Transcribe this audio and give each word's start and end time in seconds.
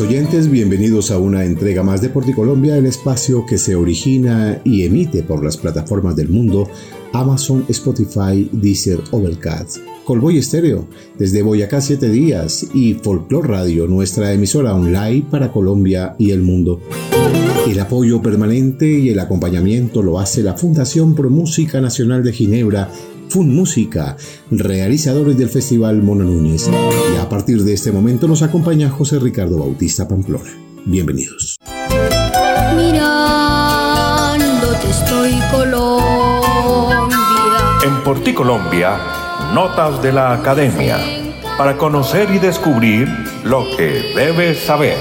Oyentes, 0.00 0.50
bienvenidos 0.50 1.10
a 1.10 1.18
una 1.18 1.44
entrega 1.44 1.82
más 1.82 2.00
de 2.00 2.08
Porticolombia, 2.08 2.76
el 2.76 2.86
espacio 2.86 3.44
que 3.46 3.58
se 3.58 3.76
origina 3.76 4.60
y 4.64 4.84
emite 4.84 5.22
por 5.22 5.44
las 5.44 5.56
plataformas 5.56 6.16
del 6.16 6.30
mundo 6.30 6.68
Amazon, 7.12 7.64
Spotify, 7.68 8.48
Deezer, 8.50 9.00
Overcast, 9.12 9.78
Colboy 10.04 10.38
Estéreo, 10.38 10.88
desde 11.18 11.42
Boyacá 11.42 11.80
7 11.80 12.08
días 12.08 12.66
y 12.74 12.94
Folklore 12.94 13.46
Radio, 13.46 13.86
nuestra 13.86 14.32
emisora 14.32 14.74
online 14.74 15.26
para 15.30 15.52
Colombia 15.52 16.16
y 16.18 16.30
el 16.30 16.42
mundo. 16.42 16.80
El 17.68 17.78
apoyo 17.78 18.20
permanente 18.20 18.86
y 18.86 19.10
el 19.10 19.18
acompañamiento 19.18 20.02
lo 20.02 20.18
hace 20.18 20.42
la 20.42 20.54
Fundación 20.54 21.14
Pro 21.14 21.30
Música 21.30 21.80
Nacional 21.80 22.22
de 22.22 22.32
Ginebra 22.32 22.90
Fun 23.34 23.52
Música, 23.52 24.16
realizadores 24.52 25.36
del 25.36 25.48
Festival 25.48 26.00
Mono 26.04 26.22
Núñez. 26.22 26.70
Y 27.12 27.16
a 27.18 27.28
partir 27.28 27.64
de 27.64 27.72
este 27.72 27.90
momento 27.90 28.28
nos 28.28 28.42
acompaña 28.42 28.88
José 28.88 29.18
Ricardo 29.18 29.58
Bautista 29.58 30.06
Pamplona. 30.06 30.52
Bienvenidos. 30.84 31.56
Mirándote 32.76 33.28
estoy 34.88 35.32
Colombia. 35.50 37.08
En 37.84 38.04
Porti 38.04 38.32
Colombia, 38.34 39.00
notas 39.52 40.00
de 40.00 40.12
la 40.12 40.34
academia 40.34 40.96
para 41.58 41.76
conocer 41.76 42.30
y 42.30 42.38
descubrir 42.38 43.08
lo 43.42 43.64
que 43.76 44.12
debes 44.14 44.60
saber. 44.60 44.96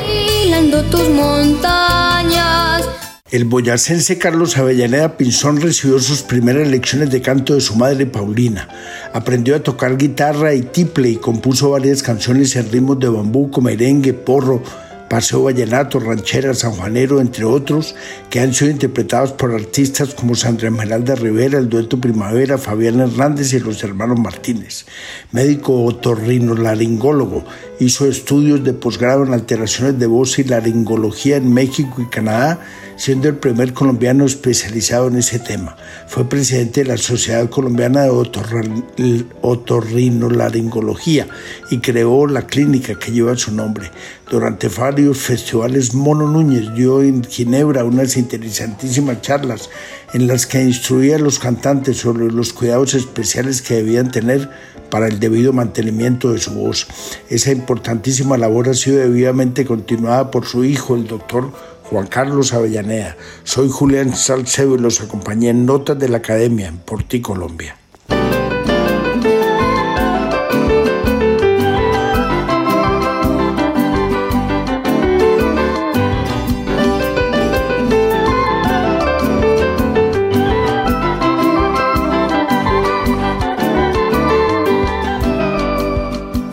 tus 0.89 1.08
montañas 1.09 3.02
el 3.34 3.45
boyacense 3.45 4.20
Carlos 4.20 4.59
Avellaneda 4.59 5.17
Pinzón 5.17 5.59
recibió 5.59 5.98
sus 5.98 6.22
primeras 6.22 6.67
lecciones 6.67 7.09
de 7.09 7.23
canto 7.23 7.56
de 7.56 7.62
su 7.62 7.76
madre 7.76 8.06
Paulina. 8.06 8.70
Aprendió 9.12 9.56
a 9.56 9.64
tocar 9.64 9.98
guitarra 9.98 10.53
y 10.53 10.62
tiple 10.62 11.09
y 11.09 11.16
compuso 11.16 11.72
varias 11.72 12.04
canciones 12.04 12.56
en 12.56 12.72
ritmos 12.72 13.00
de 13.00 13.09
bambuco, 13.09 13.59
merengue, 13.59 14.14
porro, 14.14 14.61
Paseo 15.09 15.44
Vallenato, 15.44 16.00
Ranchera, 16.00 16.54
Sanjuanero, 16.54 17.22
entre 17.22 17.45
otros, 17.45 17.95
que 18.30 18.39
han 18.39 18.54
sido 18.54 18.70
interpretados 18.70 19.31
por 19.31 19.54
artistas 19.54 20.14
como 20.14 20.36
Sandra 20.36 20.70
Esmeralda 20.70 21.16
Rivera, 21.16 21.58
el 21.58 21.70
dueto 21.70 22.00
Primavera, 22.00 22.59
Fabián 22.59 23.00
Hernández 23.00 23.54
y 23.54 23.59
los 23.59 23.84
hermanos 23.84 24.20
Martínez. 24.20 24.86
Médico 25.31 25.84
otorrino-laringólogo, 25.86 27.45
hizo 27.80 28.08
estudios 28.08 28.64
de 28.64 28.73
posgrado 28.73 29.23
en 29.23 29.34
alteraciones 29.34 29.98
de 29.98 30.08
voz 30.08 30.38
y 30.38 30.44
laringología 30.44 31.38
en 31.38 31.52
México 31.52 32.02
y 32.02 32.09
Canadá, 32.09 32.59
siendo 32.95 33.27
el 33.27 33.36
primer 33.36 33.73
colombiano 33.73 34.25
especializado 34.25 35.08
en 35.08 35.17
ese 35.17 35.39
tema. 35.39 35.75
Fue 36.08 36.27
presidente 36.30 36.83
de 36.83 36.89
la 36.89 36.97
Sociedad 36.97 37.49
Colombiana 37.49 38.03
de 38.03 39.25
Otorrinolaringología 39.41 41.27
y 41.71 41.80
creó 41.80 42.27
la 42.27 42.47
clínica 42.47 42.95
que 42.95 43.11
lleva 43.11 43.36
su 43.36 43.53
nombre. 43.53 43.89
Durante 44.30 44.67
varios 44.67 45.17
festivales, 45.19 45.94
Mono 45.94 46.27
Núñez 46.27 46.73
dio 46.75 47.02
en 47.02 47.23
Ginebra 47.23 47.83
unas 47.83 48.17
interesantísimas 48.17 49.21
charlas 49.21 49.69
en 50.14 50.27
las 50.27 50.45
que 50.45 50.61
instruía 50.64 51.17
a 51.17 51.19
los 51.19 51.39
cantantes 51.39 51.97
sobre 51.97 52.31
los 52.31 52.53
cuidados 52.53 52.94
especiales 52.94 53.61
que 53.61 53.75
debían 53.75 54.11
tener 54.11 54.49
para 54.89 55.08
el 55.08 55.20
debido 55.20 55.54
mantenimiento 55.54 56.31
de 56.31 56.39
su 56.39 56.52
voz. 56.52 56.87
Esa 57.30 57.52
importantísima 57.52 58.37
labor 58.37 58.70
ha 58.70 58.75
sido 58.75 58.98
debidamente 58.98 59.65
continuada 59.65 60.30
por 60.30 60.45
su 60.45 60.64
hijo, 60.64 60.95
el 60.95 61.08
doctor 61.08 61.52
Juan 61.83 62.08
Carlos 62.08 62.54
Avellaneda. 62.54 63.17
Soy 63.44 63.70
Julián 63.70 64.16
Salcedo 64.16 64.76
y 64.76 64.80
los 64.80 65.02
acompañé 65.02 65.49
en 65.49 65.66
Notas 65.66 65.99
de 65.99 66.10
la 66.10 66.17
Academia 66.17 66.67
en 66.67 66.77
Porti, 66.77 67.21
Colombia. 67.21 67.76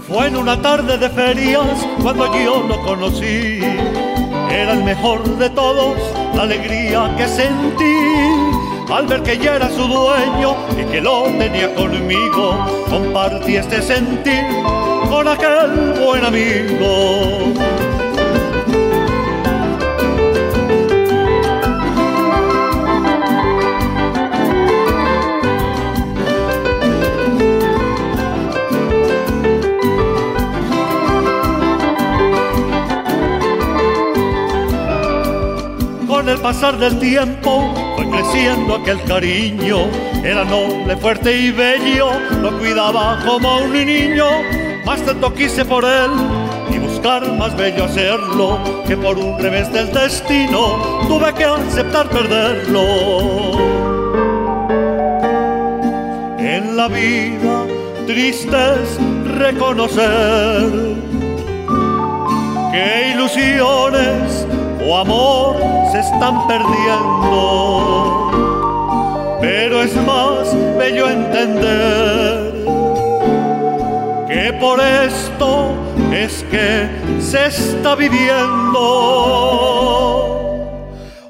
Fue 0.08 0.26
en 0.26 0.36
una 0.36 0.60
tarde 0.60 0.98
de 0.98 1.08
ferias 1.08 1.86
cuando 2.02 2.26
yo 2.34 2.66
lo 2.66 2.82
conocí 2.82 3.60
era 4.70 4.78
el 4.78 4.84
mejor 4.84 5.24
de 5.38 5.50
todos, 5.50 5.96
la 6.34 6.42
alegría 6.42 7.12
que 7.16 7.26
sentí 7.26 7.96
al 8.92 9.06
ver 9.06 9.22
que 9.22 9.36
ya 9.36 9.56
era 9.56 9.68
su 9.68 9.82
dueño 9.82 10.54
y 10.78 10.84
que 10.84 11.00
lo 11.00 11.24
tenía 11.38 11.74
conmigo. 11.74 12.54
Compartí 12.88 13.56
este 13.56 13.82
sentir 13.82 14.44
con 15.08 15.26
aquel 15.26 15.94
buen 16.00 16.24
amigo. 16.24 17.99
El 36.30 36.38
pasar 36.38 36.78
del 36.78 36.98
tiempo 36.98 37.74
fue 37.96 38.08
creciendo 38.08 38.76
aquel 38.76 39.02
cariño. 39.04 39.78
Era 40.22 40.44
noble, 40.44 40.96
fuerte 40.96 41.36
y 41.36 41.50
bello, 41.50 42.10
lo 42.40 42.56
cuidaba 42.58 43.18
como 43.26 43.58
un 43.58 43.72
niño. 43.72 44.26
Más 44.84 45.02
tanto 45.02 45.34
quise 45.34 45.64
por 45.64 45.84
él 45.84 46.10
y 46.70 46.78
buscar 46.78 47.26
más 47.32 47.56
bello 47.56 47.84
hacerlo 47.84 48.58
que 48.86 48.96
por 48.96 49.18
un 49.18 49.38
revés 49.38 49.72
del 49.72 49.92
destino 49.92 51.00
tuve 51.08 51.32
que 51.34 51.44
aceptar 51.44 52.08
perderlo. 52.08 52.82
En 56.38 56.76
la 56.76 56.88
vida 56.88 57.66
triste 58.06 58.56
es 58.82 58.98
reconocer 59.36 60.70
que 62.72 63.12
ilusiones 63.14 64.39
amor 64.96 65.56
se 65.92 66.00
están 66.00 66.46
perdiendo. 66.46 68.30
Pero 69.40 69.82
es 69.82 69.94
más 70.06 70.54
bello 70.76 71.08
entender 71.08 72.52
que 74.28 74.52
por 74.60 74.80
esto 74.80 75.74
es 76.12 76.44
que 76.50 76.88
se 77.20 77.46
está 77.46 77.94
viviendo. 77.94 78.80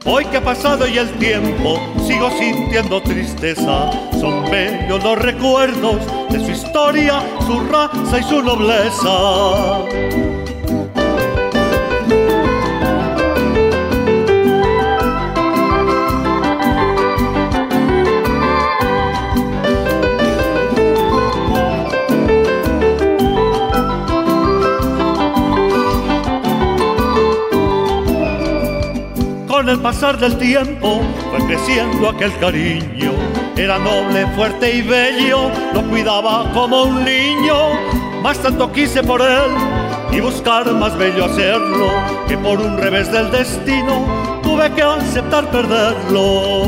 Hoy 0.06 0.24
que 0.26 0.38
ha 0.38 0.44
pasado 0.44 0.88
y 0.88 0.96
el 0.96 1.10
tiempo, 1.18 1.78
sigo 2.06 2.30
sintiendo 2.30 3.02
tristeza. 3.02 3.90
Son 4.18 4.50
bellos 4.50 5.04
los 5.04 5.18
recuerdos 5.18 5.98
de 6.30 6.44
su 6.44 6.50
historia, 6.50 7.22
su 7.46 7.60
raza 7.60 8.18
y 8.18 8.22
su 8.22 8.42
nobleza. 8.42 9.10
El 29.70 29.78
pasar 29.78 30.18
del 30.18 30.36
tiempo 30.36 31.00
fue 31.30 31.46
creciendo 31.46 32.08
aquel 32.08 32.36
cariño. 32.38 33.12
Era 33.56 33.78
noble, 33.78 34.26
fuerte 34.34 34.74
y 34.74 34.82
bello, 34.82 35.50
lo 35.72 35.82
cuidaba 35.82 36.50
como 36.52 36.82
un 36.84 37.04
niño. 37.04 37.54
Más 38.22 38.38
tanto 38.38 38.72
quise 38.72 39.02
por 39.02 39.22
él 39.22 39.50
y 40.10 40.20
buscar 40.20 40.70
más 40.72 40.96
bello 40.98 41.26
hacerlo, 41.26 41.88
que 42.26 42.36
por 42.36 42.60
un 42.60 42.78
revés 42.78 43.12
del 43.12 43.30
destino 43.30 44.40
tuve 44.42 44.70
que 44.72 44.82
aceptar 44.82 45.48
perderlo. 45.50 46.62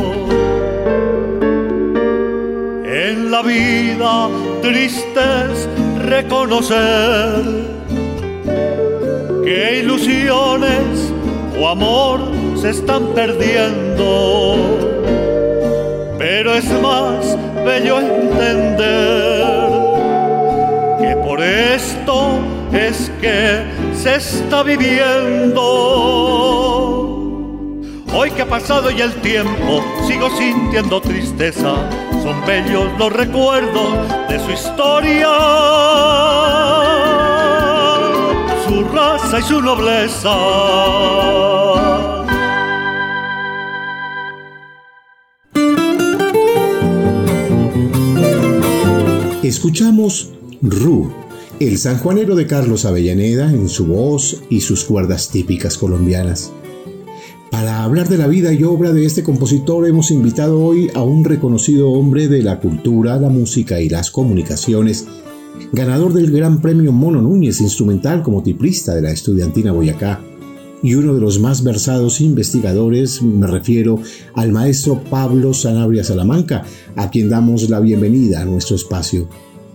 En 2.84 3.30
la 3.30 3.42
vida 3.42 4.28
triste 4.62 5.20
es 5.50 5.68
reconocer 6.06 7.42
que 9.44 9.80
ilusiones 9.80 11.11
o 11.58 11.68
amor 11.68 12.20
se 12.56 12.70
están 12.70 13.08
perdiendo. 13.14 14.56
Pero 16.18 16.54
es 16.54 16.64
más 16.80 17.36
bello 17.64 18.00
entender 18.00 19.52
que 21.00 21.16
por 21.24 21.42
esto 21.42 22.38
es 22.72 23.10
que 23.20 23.62
se 23.94 24.16
está 24.16 24.62
viviendo. 24.62 25.62
Hoy 28.14 28.30
que 28.30 28.42
ha 28.42 28.46
pasado 28.46 28.90
y 28.90 29.00
el 29.00 29.12
tiempo, 29.22 29.82
sigo 30.06 30.28
sintiendo 30.36 31.00
tristeza. 31.00 31.74
Son 32.22 32.44
bellos 32.46 32.86
los 32.98 33.10
recuerdos 33.12 33.94
de 34.28 34.38
su 34.38 34.50
historia, 34.52 35.28
y 39.38 39.42
su 39.42 39.60
nobleza. 39.62 40.30
Escuchamos 49.42 50.30
Ru 50.60 51.10
el 51.60 51.78
sanjuanero 51.78 52.34
de 52.34 52.46
Carlos 52.46 52.84
Avellaneda 52.84 53.50
en 53.50 53.68
su 53.68 53.86
voz 53.86 54.42
y 54.50 54.62
sus 54.62 54.84
cuerdas 54.84 55.30
típicas 55.30 55.78
colombianas. 55.78 56.50
Para 57.50 57.84
hablar 57.84 58.08
de 58.08 58.18
la 58.18 58.26
vida 58.26 58.52
y 58.52 58.64
obra 58.64 58.92
de 58.92 59.04
este 59.04 59.22
compositor 59.22 59.86
hemos 59.86 60.10
invitado 60.10 60.60
hoy 60.60 60.90
a 60.94 61.02
un 61.02 61.24
reconocido 61.24 61.90
hombre 61.90 62.26
de 62.26 62.42
la 62.42 62.58
cultura, 62.58 63.16
la 63.18 63.28
música 63.28 63.80
y 63.80 63.88
las 63.88 64.10
comunicaciones, 64.10 65.06
ganador 65.72 66.12
del 66.12 66.30
Gran 66.30 66.60
Premio 66.60 66.92
Mono 66.92 67.22
Núñez 67.22 67.60
instrumental 67.60 68.22
como 68.22 68.42
tiplista 68.42 68.94
de 68.94 69.02
la 69.02 69.10
estudiantina 69.10 69.72
Boyacá, 69.72 70.20
y 70.82 70.94
uno 70.94 71.14
de 71.14 71.20
los 71.20 71.38
más 71.38 71.62
versados 71.62 72.20
investigadores, 72.20 73.22
me 73.22 73.46
refiero 73.46 74.00
al 74.34 74.50
maestro 74.50 75.02
Pablo 75.04 75.54
Sanabria 75.54 76.02
Salamanca, 76.02 76.64
a 76.96 77.08
quien 77.08 77.28
damos 77.28 77.70
la 77.70 77.78
bienvenida 77.78 78.42
a 78.42 78.44
nuestro 78.44 78.74
espacio. 78.74 79.28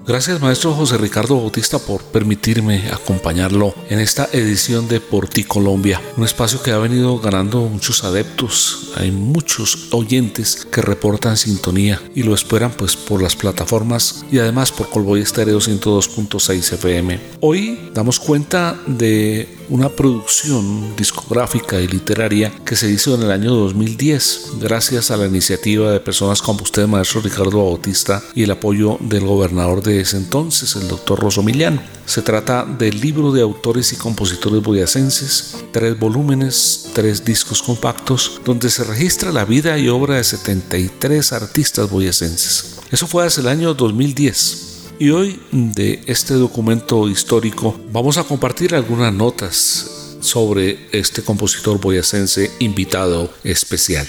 Gracias 0.07 0.39
maestro 0.39 0.73
José 0.73 0.97
Ricardo 0.97 1.35
Bautista 1.35 1.79
por 1.79 2.01
permitirme 2.01 2.89
acompañarlo 2.93 3.75
en 3.89 3.99
esta 3.99 4.29
edición 4.31 4.87
de 4.87 5.01
Por 5.01 5.27
ti 5.27 5.43
Colombia, 5.43 6.01
un 6.15 6.23
espacio 6.23 6.63
que 6.63 6.71
ha 6.71 6.77
venido 6.77 7.19
ganando 7.19 7.59
muchos 7.63 8.05
adeptos, 8.05 8.93
hay 8.95 9.11
muchos 9.11 9.89
oyentes 9.91 10.65
que 10.71 10.81
reportan 10.81 11.35
sintonía 11.35 12.01
y 12.15 12.23
lo 12.23 12.33
esperan 12.33 12.71
pues 12.71 12.95
por 12.95 13.21
las 13.21 13.35
plataformas 13.35 14.23
y 14.31 14.39
además 14.39 14.71
por 14.71 14.89
Colboy 14.89 15.19
Estéreo 15.19 15.59
102.6 15.59 16.73
FM. 16.75 17.19
Hoy 17.41 17.91
damos 17.93 18.17
cuenta 18.21 18.79
de 18.87 19.56
una 19.69 19.89
producción 19.89 20.95
discográfica 20.95 21.79
y 21.79 21.87
literaria 21.87 22.51
que 22.65 22.75
se 22.75 22.89
hizo 22.89 23.15
en 23.15 23.23
el 23.23 23.31
año 23.31 23.53
2010 23.53 24.53
gracias 24.59 25.11
a 25.11 25.17
la 25.17 25.25
iniciativa 25.25 25.91
de 25.91 25.99
personas 25.99 26.41
como 26.41 26.63
usted, 26.63 26.87
maestro 26.87 27.21
Ricardo 27.21 27.65
Bautista, 27.65 28.23
y 28.35 28.43
el 28.43 28.51
apoyo 28.51 28.97
del 28.99 29.25
gobernador 29.25 29.83
de 29.83 30.01
ese 30.01 30.17
entonces, 30.17 30.75
el 30.75 30.87
doctor 30.87 31.19
Rosomiliano. 31.19 31.81
Se 32.05 32.21
trata 32.21 32.65
del 32.65 33.01
libro 33.01 33.31
de 33.31 33.41
autores 33.41 33.91
y 33.91 33.97
compositores 33.97 34.63
boyacenses, 34.63 35.57
tres 35.71 35.99
volúmenes, 35.99 36.89
tres 36.93 37.25
discos 37.25 37.61
compactos, 37.61 38.41
donde 38.45 38.69
se 38.69 38.83
registra 38.83 39.31
la 39.31 39.45
vida 39.45 39.77
y 39.77 39.89
obra 39.89 40.15
de 40.15 40.23
73 40.23 41.33
artistas 41.33 41.89
boyacenses. 41.89 42.77
Eso 42.91 43.07
fue 43.07 43.25
hace 43.25 43.41
el 43.41 43.49
año 43.49 43.73
2010. 43.73 44.76
Y 44.99 45.11
hoy 45.11 45.39
de 45.51 46.01
este 46.07 46.33
documento 46.33 47.07
histórico 47.07 47.79
vamos 47.91 48.17
a 48.17 48.23
compartir 48.23 48.73
algunas 48.73 49.13
notas 49.13 50.17
sobre 50.21 50.89
este 50.91 51.21
compositor 51.21 51.79
boyacense 51.79 52.49
invitado 52.57 53.31
especial. 53.43 54.07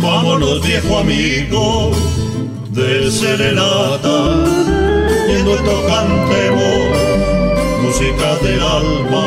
Vámonos 0.00 0.64
viejo 0.64 0.98
amigo 0.98 1.90
de 2.70 3.10
serenata, 3.10 4.44
yendo 5.26 5.56
tocantemos 5.56 6.71
música 7.92 8.36
del 8.36 8.62
alma, 8.62 9.24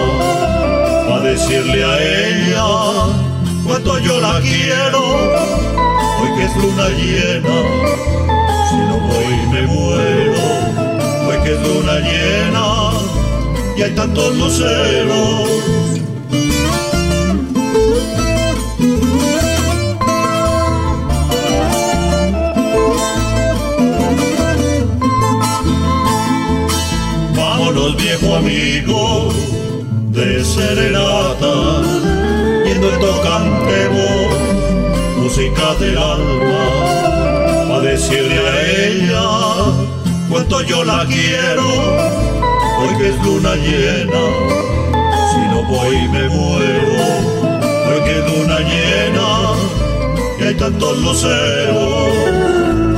a 1.15 1.19
decirle 1.19 1.83
a 1.83 1.95
ella 2.01 2.65
cuánto 3.63 3.99
yo 3.99 4.19
la 4.19 4.39
quiero, 4.41 5.01
hoy 6.19 6.29
que 6.35 6.45
es 6.45 6.55
luna 6.55 6.89
llena, 6.89 7.57
si 8.67 8.77
no 8.89 8.97
voy 9.07 9.35
me 9.51 9.67
muero, 9.67 10.41
hoy 11.27 11.37
que 11.43 11.53
es 11.53 11.61
luna 11.61 11.99
llena 11.99 12.65
y 13.77 13.83
hay 13.83 13.91
tantos 13.91 14.35
luceros. 14.35 15.84
Viejo 27.93 28.35
amigo 28.35 29.29
de 30.09 30.43
serenata, 30.43 31.83
yendo 32.65 32.89
el 32.89 32.99
tocante 32.99 33.87
voz, 33.89 35.17
música 35.17 35.75
del 35.79 35.97
alma, 35.97 37.75
a 37.75 37.79
decirle 37.81 38.39
a 38.39 38.87
ella 38.87 39.23
cuánto 40.29 40.61
yo 40.63 40.83
la 40.83 41.05
quiero, 41.05 41.67
hoy 42.79 42.97
que 42.97 43.09
es 43.09 43.23
luna 43.23 43.55
llena, 43.55 44.23
si 45.31 45.39
no 45.51 45.63
voy 45.63 46.07
me 46.07 46.29
muero, 46.29 46.95
hoy 47.87 48.01
que 48.03 48.19
es 48.19 48.37
luna 48.37 48.59
llena, 48.59 49.29
y 50.39 50.43
hay 50.43 50.55
tantos 50.55 50.97
luceros, 50.97 52.09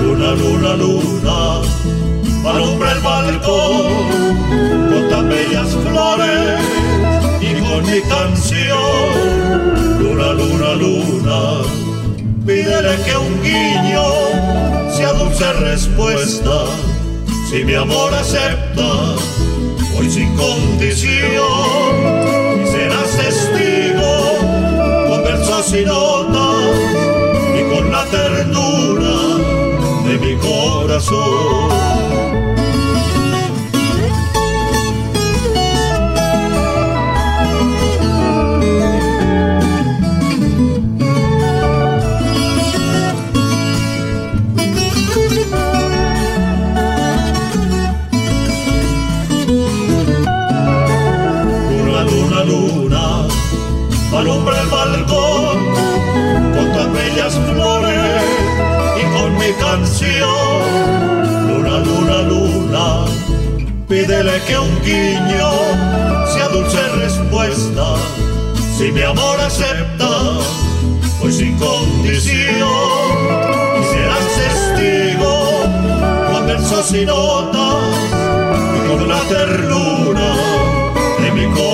luna, 0.01 0.31
luna, 0.31 0.75
luna 0.75 1.07
alumbra 2.49 2.91
el 2.93 2.99
balcón 2.99 4.26
bellas 5.47 5.75
y 7.41 7.53
con 7.61 7.85
mi 7.85 8.01
canción. 8.01 9.99
Luna, 9.99 10.33
luna, 10.33 10.73
luna, 10.73 11.61
pídele 12.45 12.95
que 13.03 13.17
un 13.17 13.41
guiño 13.41 14.03
sea 14.95 15.13
dulce 15.13 15.53
respuesta. 15.53 16.65
Si 17.49 17.63
mi 17.63 17.75
amor 17.75 18.13
acepta, 18.13 19.15
hoy 19.97 20.09
sin 20.09 20.35
condición, 20.35 21.31
y 22.61 22.67
serás 22.67 23.09
testigo 23.17 24.37
con 25.07 25.23
versos 25.23 25.73
y 25.73 25.85
notas 25.85 26.57
y 27.57 27.73
con 27.73 27.91
la 27.91 28.03
ternura 28.05 29.15
de 30.05 30.17
mi 30.19 30.35
corazón. 30.37 32.26
Canción. 59.59 60.27
Luna, 61.47 61.79
luna, 61.79 62.21
luna, 62.21 63.05
pídele 63.87 64.41
que 64.47 64.57
un 64.57 64.81
guiño 64.81 65.49
sea 66.33 66.47
dulce 66.49 66.81
respuesta. 66.95 67.95
Si 68.77 68.91
mi 68.91 69.01
amor 69.01 69.39
acepta, 69.39 70.09
pues 71.19 71.37
sin 71.37 71.57
condición, 71.57 72.69
y 73.79 73.83
serás 73.91 74.25
testigo 74.35 75.33
con 76.31 76.47
versos 76.47 76.93
y 76.93 77.05
notas 77.05 77.83
y 78.75 78.87
con 78.87 79.07
la 79.07 79.19
ternura 79.21 80.35
de 81.21 81.31
mi 81.31 81.45
corazón. 81.45 81.66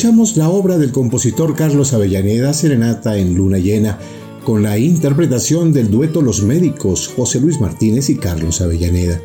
Escuchamos 0.00 0.38
la 0.38 0.48
obra 0.48 0.78
del 0.78 0.92
compositor 0.92 1.54
Carlos 1.54 1.92
Avellaneda 1.92 2.54
Serenata 2.54 3.18
en 3.18 3.34
Luna 3.34 3.58
Llena, 3.58 3.98
con 4.46 4.62
la 4.62 4.78
interpretación 4.78 5.74
del 5.74 5.90
dueto 5.90 6.22
Los 6.22 6.42
Médicos 6.42 7.06
José 7.14 7.38
Luis 7.38 7.60
Martínez 7.60 8.08
y 8.08 8.16
Carlos 8.16 8.62
Avellaneda. 8.62 9.20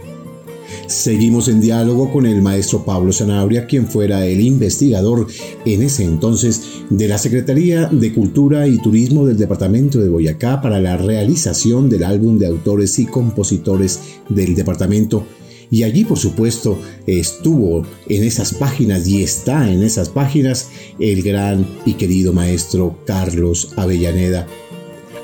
Seguimos 0.87 1.47
en 1.47 1.61
diálogo 1.61 2.11
con 2.11 2.25
el 2.25 2.41
maestro 2.41 2.83
Pablo 2.83 3.13
Sanabria, 3.13 3.67
quien 3.67 3.87
fuera 3.87 4.25
el 4.25 4.41
investigador 4.41 5.27
en 5.63 5.81
ese 5.81 6.03
entonces 6.03 6.61
de 6.89 7.07
la 7.07 7.19
Secretaría 7.19 7.85
de 7.85 8.13
Cultura 8.13 8.67
y 8.67 8.77
Turismo 8.77 9.25
del 9.25 9.37
Departamento 9.37 10.01
de 10.01 10.09
Boyacá 10.09 10.59
para 10.59 10.81
la 10.81 10.97
realización 10.97 11.89
del 11.89 12.03
álbum 12.03 12.37
de 12.37 12.47
autores 12.47 12.99
y 12.99 13.05
compositores 13.05 14.01
del 14.27 14.55
departamento. 14.55 15.25
Y 15.71 15.83
allí, 15.83 16.05
por 16.05 16.17
supuesto, 16.17 16.79
estuvo 17.07 17.85
en 18.07 18.23
esas 18.23 18.53
páginas 18.53 19.07
y 19.07 19.23
está 19.23 19.71
en 19.71 19.83
esas 19.83 20.09
páginas 20.09 20.69
el 20.99 21.21
gran 21.23 21.65
y 21.85 21.93
querido 21.93 22.33
maestro 22.33 22.99
Carlos 23.05 23.73
Avellaneda. 23.75 24.47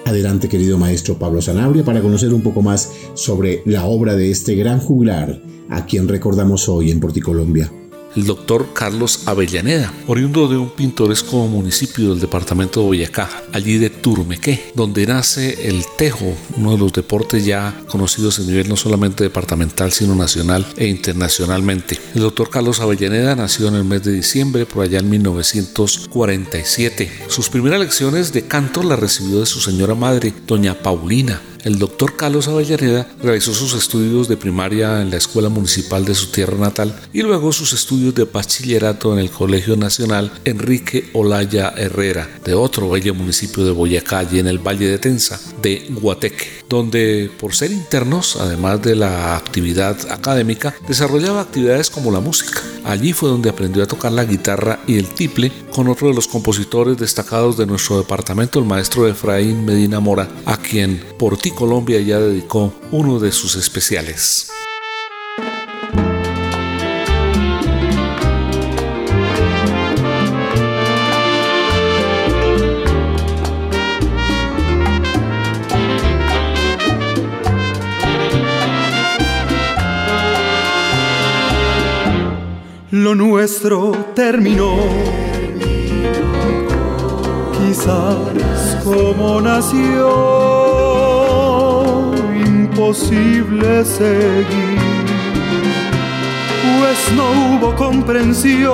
Adelante, 0.06 0.50
querido 0.50 0.78
maestro 0.78 1.18
Pablo 1.18 1.42
Sanabria, 1.42 1.86
para 1.86 2.02
conocer 2.02 2.34
un 2.34 2.42
poco 2.42 2.62
más 2.62 2.92
sobre 3.14 3.62
la 3.66 3.86
obra 3.86 4.16
de 4.16 4.32
este 4.32 4.56
gran 4.56 4.80
juglar 4.80 5.42
a 5.70 5.86
quien 5.86 6.08
recordamos 6.08 6.68
hoy 6.68 6.92
en 6.92 7.00
Porticolombia 7.00 7.72
el 8.16 8.26
doctor 8.26 8.74
Carlos 8.74 9.22
Avellaneda, 9.26 9.94
oriundo 10.08 10.48
de 10.48 10.58
un 10.58 10.70
pintoresco 10.70 11.48
municipio 11.48 12.10
del 12.10 12.20
departamento 12.20 12.82
de 12.82 12.88
Boyacá, 12.88 13.30
allí 13.54 13.78
de 13.78 13.90
Turmequé, 13.90 14.72
donde 14.76 15.06
nace 15.06 15.68
el 15.68 15.84
tejo, 15.98 16.36
uno 16.58 16.72
de 16.72 16.78
los 16.78 16.94
deportes 16.94 17.46
ya 17.46 17.82
conocidos 17.88 18.40
a 18.40 18.44
nivel 18.44 18.70
no 18.70 18.76
solamente 18.76 19.24
departamental, 19.24 19.92
sino 19.92 20.16
nacional 20.16 20.66
e 20.78 20.88
internacionalmente. 20.88 21.98
El 22.16 22.22
doctor 22.22 22.50
Carlos 22.50 22.80
Avellaneda 22.80 23.36
nació 23.36 23.68
en 23.68 23.76
el 23.76 23.84
mes 23.84 24.04
de 24.04 24.12
diciembre, 24.12 24.66
por 24.66 24.84
allá 24.84 25.00
en 25.00 25.10
1947. 25.10 27.12
Sus 27.28 27.50
primeras 27.50 27.80
lecciones 27.80 28.34
de 28.34 28.48
canto 28.48 28.84
las 28.84 29.00
recibió 29.00 29.40
de 29.40 29.46
su 29.46 29.60
señora 29.60 29.96
madre, 29.96 30.34
doña 30.48 30.76
Paulina, 30.76 31.42
el 31.64 31.78
doctor 31.80 32.16
Carlos 32.16 32.48
Avellaneda 32.48 33.08
realizó 33.22 33.54
sus 33.54 33.74
estudios 33.74 34.28
de 34.28 34.38
primaria 34.38 35.02
en 35.02 35.10
la 35.10 35.18
Escuela 35.18 35.50
Municipal 35.50 36.06
de 36.06 36.16
su 36.16 36.28
tierra 36.28 36.58
natal 36.58 37.00
y 37.14 37.22
luego 37.22 37.52
sus 37.52 37.74
estudios 37.74 38.16
de 38.16 38.26
bachillerato 38.26 39.14
en 39.14 39.20
el 39.20 39.30
Colegio 39.30 39.76
Nacional 39.76 40.32
Enrique 40.46 41.10
Olaya 41.14 41.74
Herrera, 41.78 42.28
de 42.44 42.54
otro 42.54 42.90
bello 42.90 43.14
municipio 43.14 43.64
de 43.64 43.72
Boyacá 43.72 44.28
y 44.32 44.40
en 44.40 44.48
el 44.48 44.60
Valle 44.60 44.88
de 44.88 44.98
Tensa, 44.98 45.40
de 45.62 45.88
Guateque, 45.90 46.64
donde 46.70 47.30
por 47.40 47.54
ser 47.54 47.72
internos, 47.72 48.38
además 48.38 48.82
de 48.82 48.96
la 48.96 49.36
actividad 49.36 49.98
académica, 50.10 50.74
desarrollaba 50.88 51.42
actividades 51.42 51.90
como 51.90 52.12
la 52.12 52.20
música. 52.20 52.62
Allí 52.84 53.14
fue 53.14 53.30
donde 53.30 53.50
aprendió 53.50 53.84
a 53.84 53.88
tocar 53.88 54.12
la 54.12 54.26
guitarra 54.26 54.80
y 54.88 54.98
el 54.98 55.08
tiple 55.08 55.52
con 55.72 55.88
otro 55.88 56.08
de 56.08 56.16
los 56.16 56.28
compositores 56.28 56.98
destacados 56.98 57.58
de 57.58 57.68
nuestro 57.68 58.00
departamento, 58.00 58.60
el 58.60 58.66
maestro 58.66 59.08
Efraín 59.08 59.66
Medina 59.66 60.00
Mora, 60.00 60.28
a 60.46 60.58
quien 60.58 61.04
por 61.20 61.38
ti 61.38 61.51
Colombia 61.52 62.00
ya 62.02 62.20
dedicó 62.20 62.74
uno 62.92 63.20
de 63.20 63.32
sus 63.32 63.56
especiales. 63.56 64.52
Lo 82.92 83.16
nuestro 83.16 83.92
terminó, 84.14 84.76
quizás 87.58 88.78
como 88.84 89.40
nació 89.40 90.81
imposible 92.92 93.86
seguir, 93.86 94.78
pues 96.78 97.00
no 97.16 97.32
hubo 97.32 97.74
comprensión. 97.74 98.72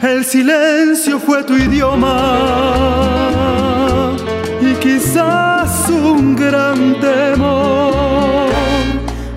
El 0.00 0.24
silencio 0.24 1.18
fue 1.18 1.42
tu 1.42 1.56
idioma 1.56 2.28
y 4.60 4.74
quizás 4.74 5.90
un 5.90 6.36
gran 6.36 7.00
temor 7.00 8.46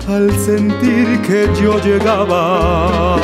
al 0.08 0.30
sentir 0.38 1.20
que 1.22 1.48
yo 1.60 1.80
llegaba 1.80 3.16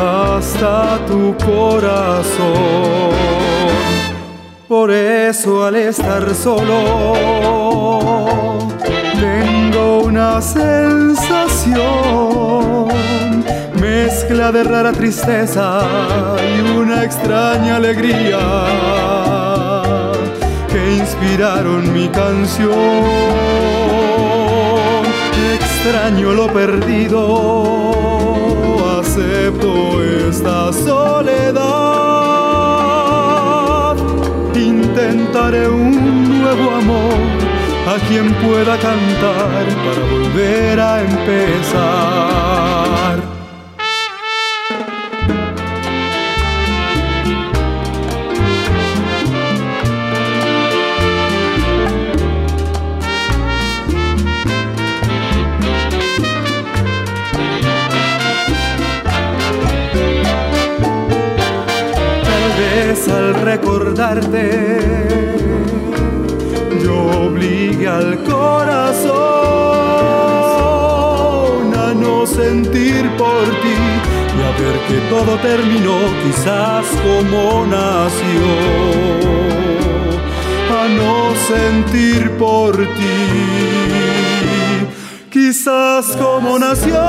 hasta 0.00 0.98
tu 1.06 1.36
corazón. 1.36 3.12
Por 4.72 4.90
eso 4.90 5.64
al 5.66 5.76
estar 5.76 6.34
solo 6.34 7.28
tengo 9.20 10.04
una 10.04 10.40
sensación, 10.40 11.76
mezcla 13.78 14.50
de 14.50 14.64
rara 14.64 14.92
tristeza 14.92 15.82
y 16.40 16.62
una 16.70 17.04
extraña 17.04 17.76
alegría 17.76 18.38
que 20.70 20.94
inspiraron 20.96 21.92
mi 21.92 22.08
canción. 22.08 22.72
Extraño 25.54 26.32
lo 26.32 26.50
perdido, 26.50 27.20
acepto 29.00 30.02
esta 30.02 30.72
soledad 30.72 32.41
intentaré 34.82 35.68
un 35.68 36.40
nuevo 36.40 36.70
amor 36.70 37.14
a 37.86 37.98
quien 38.08 38.32
pueda 38.34 38.78
cantar 38.78 39.66
para 39.84 40.02
volver 40.10 40.80
a 40.80 41.02
empezar. 41.02 42.12
Al 63.12 63.34
recordarte, 63.34 64.78
yo 66.82 66.96
obligue 67.26 67.86
al 67.86 68.22
corazón 68.24 69.12
a 71.74 71.94
no 71.94 72.26
sentir 72.26 73.10
por 73.16 73.44
ti 73.62 73.76
y 74.38 74.40
a 74.48 74.50
ver 74.60 74.76
que 74.88 74.98
todo 75.10 75.32
terminó 75.38 75.98
quizás 76.24 76.86
como 77.06 77.66
nació, 77.66 78.46
a 80.80 80.82
no 80.88 81.34
sentir 81.52 82.30
por 82.38 82.76
ti, 82.76 83.20
quizás 85.30 86.16
como 86.16 86.58
nació. 86.58 87.00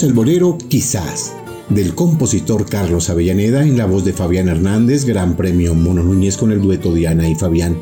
El 0.00 0.14
bolero 0.14 0.56
Quizás 0.68 1.34
del 1.68 1.94
compositor 1.94 2.66
Carlos 2.66 3.10
Avellaneda 3.10 3.62
en 3.62 3.76
la 3.76 3.84
voz 3.84 4.06
de 4.06 4.14
Fabián 4.14 4.48
Hernández, 4.48 5.04
Gran 5.04 5.36
Premio 5.36 5.74
Mono 5.74 6.02
Núñez 6.02 6.38
con 6.38 6.50
el 6.50 6.62
dueto 6.62 6.94
Diana 6.94 7.28
y 7.28 7.34
Fabián. 7.34 7.76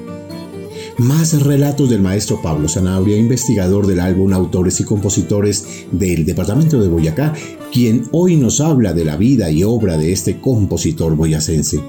Más 0.99 1.41
relatos 1.41 1.89
del 1.89 2.03
maestro 2.03 2.43
Pablo 2.43 2.67
Sanabria, 2.67 3.17
investigador 3.17 3.87
del 3.87 4.01
álbum 4.01 4.33
Autores 4.33 4.81
y 4.81 4.85
Compositores 4.85 5.87
del 5.93 6.27
Departamento 6.27 6.81
de 6.81 6.89
Boyacá, 6.89 7.33
quien 7.73 8.09
hoy 8.11 8.35
nos 8.35 8.61
habla 8.61 8.93
de 8.93 9.05
la 9.05 9.17
vida 9.17 9.49
y 9.53 9.63
obra 9.63 9.97
de 9.97 10.13
este 10.13 10.41
compositor 10.41 11.15
boyacense. 11.15 11.81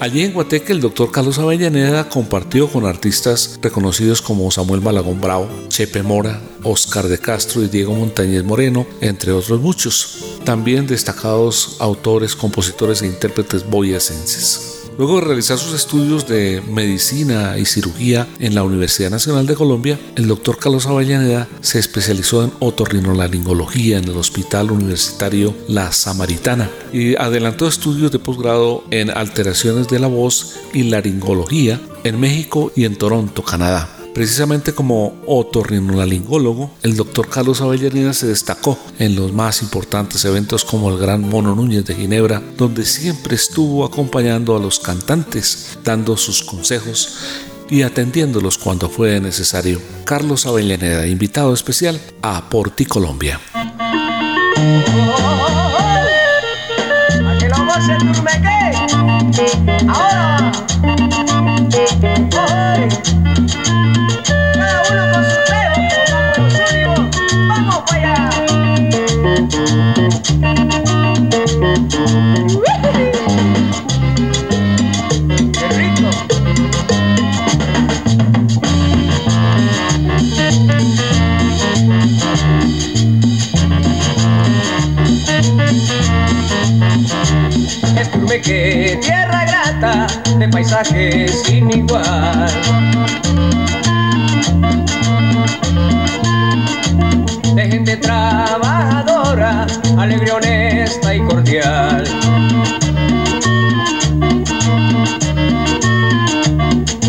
Allí 0.00 0.22
en 0.22 0.32
Guateque 0.32 0.72
el 0.72 0.80
doctor 0.80 1.10
Carlos 1.10 1.38
Avellaneda 1.38 2.08
compartió 2.08 2.68
con 2.68 2.84
artistas 2.84 3.58
reconocidos 3.62 4.20
como 4.20 4.50
Samuel 4.50 4.80
Malagón 4.80 5.20
Bravo, 5.20 5.48
Chepe 5.68 6.02
Mora, 6.02 6.40
Oscar 6.62 7.08
de 7.08 7.18
Castro 7.18 7.62
y 7.62 7.68
Diego 7.68 7.94
Montañez 7.94 8.44
Moreno, 8.44 8.86
entre 9.00 9.32
otros 9.32 9.60
muchos. 9.60 10.38
También 10.44 10.86
destacados 10.86 11.76
autores, 11.78 12.34
compositores 12.34 13.02
e 13.02 13.06
intérpretes 13.06 13.68
boyacenses. 13.68 14.73
Luego 14.96 15.16
de 15.16 15.26
realizar 15.26 15.58
sus 15.58 15.74
estudios 15.74 16.28
de 16.28 16.62
medicina 16.70 17.58
y 17.58 17.64
cirugía 17.64 18.28
en 18.38 18.54
la 18.54 18.62
Universidad 18.62 19.10
Nacional 19.10 19.44
de 19.46 19.56
Colombia, 19.56 19.98
el 20.14 20.28
doctor 20.28 20.56
Carlos 20.56 20.86
Avellaneda 20.86 21.48
se 21.62 21.80
especializó 21.80 22.44
en 22.44 22.52
otorrinolaringología 22.60 23.98
en 23.98 24.04
el 24.04 24.16
Hospital 24.16 24.70
Universitario 24.70 25.52
La 25.66 25.90
Samaritana 25.90 26.70
y 26.92 27.16
adelantó 27.16 27.66
estudios 27.66 28.12
de 28.12 28.20
posgrado 28.20 28.84
en 28.90 29.10
alteraciones 29.10 29.88
de 29.88 29.98
la 29.98 30.06
voz 30.06 30.60
y 30.72 30.84
laringología 30.84 31.80
en 32.04 32.20
México 32.20 32.70
y 32.76 32.84
en 32.84 32.96
Toronto, 32.96 33.42
Canadá. 33.42 34.03
Precisamente 34.14 34.72
como 34.72 35.20
otorrinolaringólogo, 35.26 36.70
el 36.84 36.96
doctor 36.96 37.28
Carlos 37.28 37.60
Avellaneda 37.60 38.12
se 38.14 38.28
destacó 38.28 38.78
en 39.00 39.16
los 39.16 39.32
más 39.32 39.60
importantes 39.60 40.24
eventos 40.24 40.64
como 40.64 40.88
el 40.88 40.98
Gran 40.98 41.28
Mono 41.28 41.56
Núñez 41.56 41.84
de 41.84 41.96
Ginebra, 41.96 42.40
donde 42.56 42.84
siempre 42.84 43.34
estuvo 43.34 43.84
acompañando 43.84 44.56
a 44.56 44.60
los 44.60 44.78
cantantes, 44.78 45.78
dando 45.82 46.16
sus 46.16 46.44
consejos 46.44 47.18
y 47.68 47.82
atendiéndolos 47.82 48.56
cuando 48.56 48.88
fue 48.88 49.18
necesario. 49.18 49.80
Carlos 50.04 50.46
Avellaneda, 50.46 51.08
invitado 51.08 51.52
especial 51.52 52.00
a 52.22 52.48
Porti 52.48 52.84
Colombia. 52.84 53.40
Que 88.44 88.98
tierra 89.00 89.44
grata 89.46 90.06
de 90.38 90.48
paisaje 90.48 91.28
sin 91.28 91.70
igual. 91.70 92.50
De 97.54 97.70
gente 97.70 97.96
alegre, 99.42 100.30
honesta 100.30 101.14
y 101.14 101.20
cordial. 101.20 102.04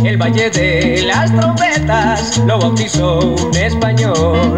El 0.03 0.17
Valle 0.17 0.49
de 0.49 1.03
las 1.05 1.31
Trompetas 1.31 2.37
lo 2.45 2.59
bautizó 2.59 3.19
un 3.19 3.55
español. 3.55 4.55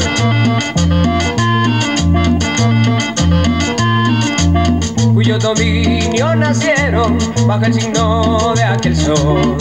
cuyo 5.14 5.40
dominio 5.40 6.36
nacieron 6.36 7.18
bajo 7.48 7.66
el 7.66 7.74
signo 7.74 8.54
de 8.56 8.64
aquel 8.64 8.96
sol. 8.96 9.58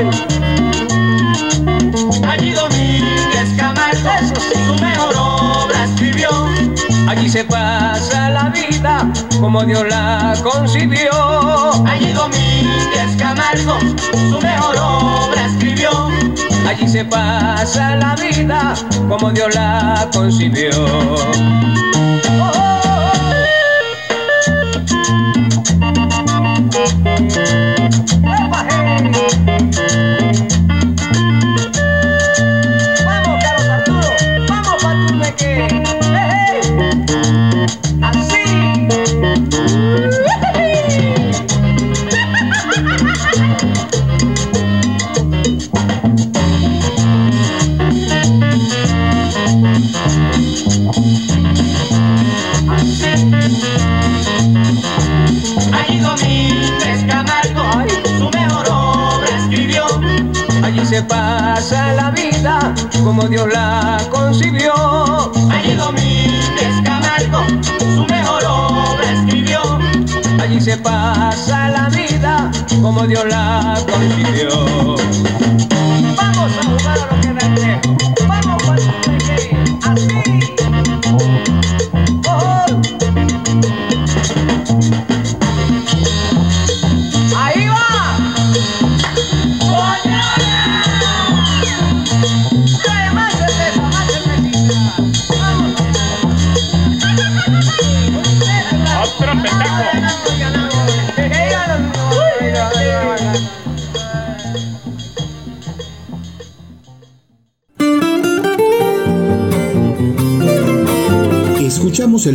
Allí 0.00 0.29
Allí 7.10 7.28
se 7.28 7.42
pasa 7.42 8.30
la 8.30 8.50
vida 8.50 9.04
como 9.40 9.64
Dios 9.64 9.84
la 9.88 10.32
concibió. 10.44 11.10
Allí 11.84 12.12
Domínguez 12.12 13.16
Camargo 13.18 13.80
su 14.12 14.40
mejor 14.40 14.76
obra 14.78 15.46
escribió. 15.46 15.90
Allí 16.68 16.86
se 16.86 17.04
pasa 17.04 17.96
la 17.96 18.14
vida 18.14 18.74
como 19.08 19.32
Dios 19.32 19.52
la 19.56 20.08
concibió. 20.12 20.70
pasa 22.30 22.79
como 63.04 63.22
Dios 63.28 63.48
la 63.52 63.98
concibió. 64.10 64.72
Allí 65.50 65.74
Domínguez 65.74 66.80
Camargo 66.84 67.44
su 67.94 68.04
mejor 68.06 68.44
obra 68.44 69.12
escribió. 69.12 69.78
Allí 70.40 70.60
se 70.60 70.76
pasa 70.76 71.68
la 71.68 71.88
vida 71.88 72.50
como 72.82 73.06
Dios 73.06 73.24
la 73.28 73.78
concibió. 73.90 74.96
Vamos 76.16 76.52
a 76.58 76.62
jugar 76.64 76.98
a 76.98 77.14
lo 77.14 77.20
que 77.20 77.89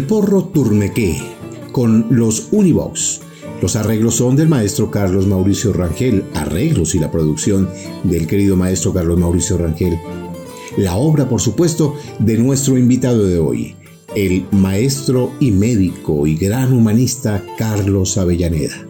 porro 0.08 0.46
Turnequé 0.46 1.22
con 1.72 2.08
los 2.10 2.50
Univox. 2.52 3.22
Los 3.62 3.76
arreglos 3.76 4.16
son 4.16 4.36
del 4.36 4.48
maestro 4.48 4.92
Carlos 4.92 5.28
Mauricio 5.28 5.74
Rangel, 5.74 6.26
arreglos 6.34 6.96
y 6.96 7.00
la 7.00 7.12
producción 7.12 7.70
del 8.04 8.28
querido 8.28 8.56
maestro 8.56 8.94
Carlos 8.94 9.20
Mauricio 9.20 9.58
Rangel. 9.58 9.98
La 10.78 10.98
obra, 10.98 11.28
por 11.28 11.42
supuesto, 11.42 11.96
de 12.20 12.38
nuestro 12.38 12.78
invitado 12.78 13.24
de 13.26 13.40
hoy, 13.40 13.76
el 14.16 14.46
maestro 14.52 15.32
y 15.40 15.52
médico 15.52 16.28
y 16.28 16.36
gran 16.36 16.74
humanista 16.74 17.44
Carlos 17.58 18.18
Avellaneda. 18.18 18.86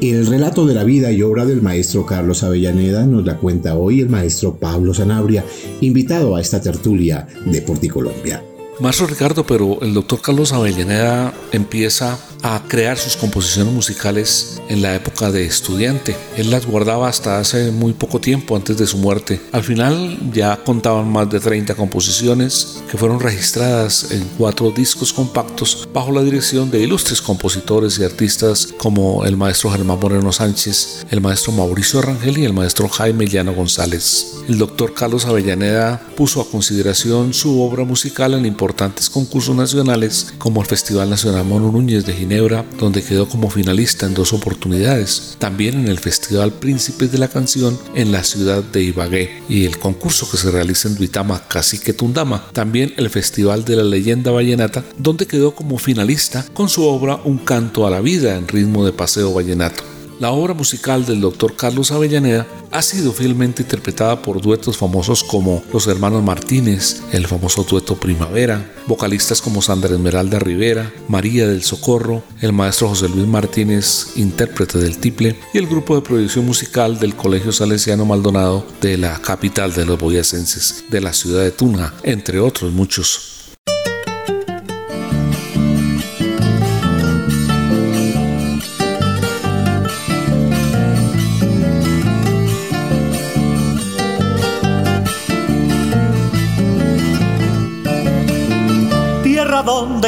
El 0.00 0.26
relato 0.26 0.66
de 0.66 0.74
la 0.74 0.84
vida 0.84 1.10
y 1.10 1.22
obra 1.22 1.44
del 1.44 1.62
maestro 1.62 2.06
Carlos 2.06 2.42
Avellaneda 2.42 3.06
nos 3.06 3.24
la 3.24 3.38
cuenta 3.38 3.74
hoy 3.74 4.00
el 4.00 4.08
maestro 4.08 4.56
Pablo 4.56 4.94
Sanabria, 4.94 5.44
invitado 5.80 6.36
a 6.36 6.40
esta 6.40 6.60
tertulia 6.60 7.26
de 7.46 7.62
Porticolombia. 7.62 8.42
Maestro 8.80 9.06
Ricardo, 9.06 9.44
pero 9.44 9.78
el 9.82 9.92
doctor 9.92 10.20
Carlos 10.20 10.52
Avellaneda 10.52 11.32
empieza 11.52 12.18
a 12.42 12.62
crear 12.68 12.98
sus 12.98 13.16
composiciones 13.16 13.72
musicales 13.72 14.60
en 14.68 14.82
la 14.82 14.94
época 14.94 15.30
de 15.30 15.44
estudiante. 15.44 16.16
Él 16.36 16.50
las 16.50 16.66
guardaba 16.66 17.08
hasta 17.08 17.38
hace 17.38 17.70
muy 17.70 17.92
poco 17.92 18.20
tiempo 18.20 18.56
antes 18.56 18.76
de 18.76 18.86
su 18.86 18.98
muerte. 18.98 19.40
Al 19.52 19.64
final 19.64 20.18
ya 20.32 20.56
contaban 20.64 21.10
más 21.10 21.30
de 21.30 21.40
30 21.40 21.74
composiciones 21.74 22.82
que 22.90 22.98
fueron 22.98 23.20
registradas 23.20 24.10
en 24.12 24.24
cuatro 24.36 24.70
discos 24.70 25.12
compactos 25.12 25.88
bajo 25.92 26.12
la 26.12 26.22
dirección 26.22 26.70
de 26.70 26.80
ilustres 26.80 27.22
compositores 27.22 27.98
y 27.98 28.04
artistas 28.04 28.68
como 28.78 29.24
el 29.24 29.36
maestro 29.36 29.70
Germán 29.70 29.98
Moreno 30.00 30.32
Sánchez, 30.32 31.06
el 31.10 31.20
maestro 31.20 31.52
Mauricio 31.52 32.02
Rangel 32.02 32.38
y 32.38 32.44
el 32.44 32.52
maestro 32.52 32.88
Jaime 32.88 33.26
Llano 33.26 33.54
González. 33.54 34.38
El 34.48 34.58
doctor 34.58 34.94
Carlos 34.94 35.26
Avellaneda 35.26 36.00
puso 36.16 36.40
a 36.40 36.50
consideración 36.50 37.34
su 37.34 37.60
obra 37.60 37.84
musical 37.84 38.34
en 38.34 38.46
importantes 38.46 39.10
concursos 39.10 39.54
nacionales 39.54 40.32
como 40.38 40.60
el 40.60 40.66
Festival 40.66 41.10
Nacional 41.10 41.44
Mono 41.44 41.70
Núñez 41.70 42.06
de 42.06 42.14
Ginebra, 42.28 42.62
donde 42.78 43.02
quedó 43.02 43.26
como 43.26 43.48
finalista 43.48 44.04
en 44.04 44.12
dos 44.12 44.34
oportunidades, 44.34 45.36
también 45.38 45.80
en 45.80 45.88
el 45.88 45.98
Festival 45.98 46.52
Príncipes 46.52 47.10
de 47.10 47.16
la 47.16 47.28
Canción 47.28 47.78
en 47.94 48.12
la 48.12 48.22
ciudad 48.22 48.62
de 48.62 48.82
Ibagué 48.82 49.42
y 49.48 49.64
el 49.64 49.78
concurso 49.78 50.30
que 50.30 50.36
se 50.36 50.50
realiza 50.50 50.88
en 50.88 50.96
Duitama, 50.96 51.48
Cacique 51.48 51.94
Tundama, 51.94 52.44
también 52.52 52.92
el 52.98 53.08
Festival 53.08 53.64
de 53.64 53.76
la 53.76 53.84
Leyenda 53.84 54.30
Vallenata, 54.30 54.84
donde 54.98 55.26
quedó 55.26 55.54
como 55.54 55.78
finalista 55.78 56.44
con 56.52 56.68
su 56.68 56.84
obra 56.84 57.18
Un 57.24 57.38
canto 57.38 57.86
a 57.86 57.90
la 57.90 58.02
vida 58.02 58.36
en 58.36 58.46
ritmo 58.46 58.84
de 58.84 58.92
paseo 58.92 59.32
vallenato. 59.32 59.97
La 60.20 60.32
obra 60.32 60.52
musical 60.52 61.06
del 61.06 61.20
doctor 61.20 61.54
Carlos 61.54 61.92
Avellaneda 61.92 62.44
ha 62.72 62.82
sido 62.82 63.12
fielmente 63.12 63.62
interpretada 63.62 64.20
por 64.20 64.40
duetos 64.40 64.76
famosos 64.76 65.22
como 65.22 65.62
los 65.72 65.86
hermanos 65.86 66.24
Martínez, 66.24 67.02
el 67.12 67.28
famoso 67.28 67.62
dueto 67.62 67.94
Primavera, 67.94 68.68
vocalistas 68.88 69.40
como 69.40 69.62
Sandra 69.62 69.94
Esmeralda 69.94 70.40
Rivera, 70.40 70.92
María 71.06 71.46
del 71.46 71.62
Socorro, 71.62 72.24
el 72.40 72.52
maestro 72.52 72.88
José 72.88 73.08
Luis 73.08 73.28
Martínez, 73.28 74.16
intérprete 74.16 74.78
del 74.78 74.98
tiple, 74.98 75.38
y 75.54 75.58
el 75.58 75.68
grupo 75.68 75.94
de 75.94 76.02
producción 76.02 76.44
musical 76.44 76.98
del 76.98 77.14
Colegio 77.14 77.52
Salesiano 77.52 78.04
Maldonado 78.04 78.66
de 78.80 78.98
la 78.98 79.22
capital 79.22 79.72
de 79.72 79.86
los 79.86 80.00
boyacenses, 80.00 80.84
de 80.90 81.00
la 81.00 81.12
ciudad 81.12 81.44
de 81.44 81.52
Tunja, 81.52 81.94
entre 82.02 82.40
otros 82.40 82.72
muchos. 82.72 83.37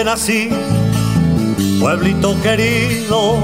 Nací, 0.04 0.48
pueblito 1.80 2.40
querido, 2.42 3.38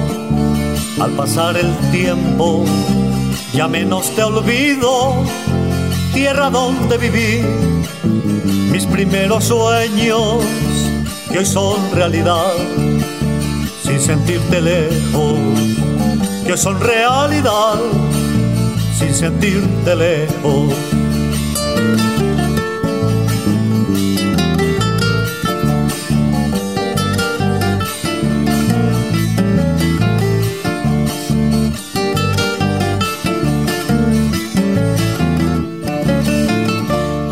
al 1.00 1.10
pasar 1.12 1.56
el 1.56 1.74
tiempo 1.90 2.64
ya 3.56 3.68
menos 3.68 4.14
te 4.14 4.22
olvido, 4.22 5.14
tierra 6.12 6.50
donde 6.50 6.98
viví 6.98 7.40
mis 8.70 8.84
primeros 8.84 9.44
sueños 9.44 10.44
que 11.32 11.38
hoy 11.38 11.46
son 11.46 11.80
realidad, 11.92 12.52
sin 13.82 13.98
sentirte 13.98 14.60
lejos, 14.60 15.38
que 16.46 16.56
son 16.56 16.78
realidad, 16.80 17.80
sin 18.98 19.14
sentirte 19.14 19.96
lejos. 19.96 20.95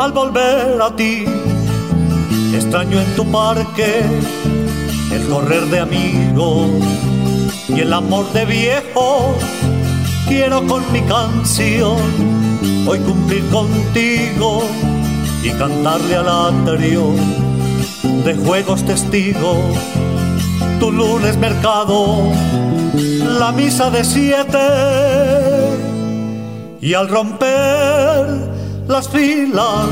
Al 0.04 0.12
volver 0.12 0.82
a 0.82 0.94
ti. 0.94 1.24
Extraño 2.54 3.00
en 3.00 3.16
tu 3.16 3.24
parque 3.30 4.02
el 5.12 5.26
correr 5.28 5.64
de 5.66 5.80
amigos 5.80 6.68
y 7.68 7.80
el 7.80 7.92
amor 7.92 8.30
de 8.34 8.44
viejo. 8.44 9.34
Quiero 10.28 10.66
con 10.66 10.82
mi 10.92 11.00
canción 11.02 11.96
hoy 12.86 12.98
cumplir 12.98 13.48
contigo 13.48 14.62
y 15.42 15.50
cantarle 15.52 16.16
al 16.16 16.28
atrio 16.28 17.14
de 18.26 18.34
juegos 18.44 18.84
testigos. 18.84 19.58
Tu 20.80 20.92
lunes 20.92 21.38
mercado, 21.38 22.30
la 23.40 23.52
misa 23.52 23.88
de 23.88 24.04
siete 24.04 24.68
y 26.82 26.92
al 26.92 27.08
romper 27.08 28.53
las 28.88 29.08
filas 29.08 29.88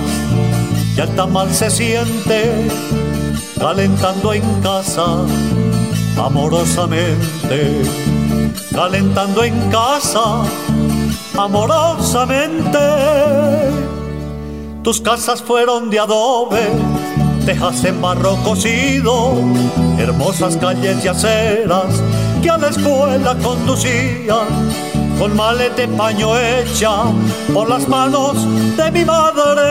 y 0.96 1.00
el 1.00 1.08
tamal 1.14 1.52
se 1.52 1.70
siente 1.70 2.68
calentando 3.58 4.32
en 4.32 4.42
casa 4.60 5.24
amorosamente, 6.16 7.82
calentando 8.74 9.44
en 9.44 9.70
casa 9.70 10.42
amorosamente. 11.38 12.78
Tus 14.82 15.00
casas 15.00 15.40
fueron 15.40 15.90
de 15.90 16.00
adobe, 16.00 16.68
tejas 17.46 17.84
en 17.84 18.02
barro 18.02 18.36
cocido, 18.42 19.34
hermosas 19.98 20.56
calles 20.56 21.04
y 21.04 21.08
aceras 21.08 22.02
que 22.42 22.50
a 22.50 22.58
la 22.58 22.68
escuela 22.68 23.36
conducían 23.42 24.48
con 25.18 25.36
malete 25.36 25.88
paño 25.88 26.36
hecha 26.38 27.04
por 27.52 27.68
las 27.68 27.88
manos 27.88 28.36
de 28.76 28.90
mi 28.90 29.04
madre. 29.04 29.62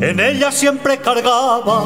En 0.00 0.20
ella 0.20 0.50
siempre 0.52 0.98
cargaba 0.98 1.84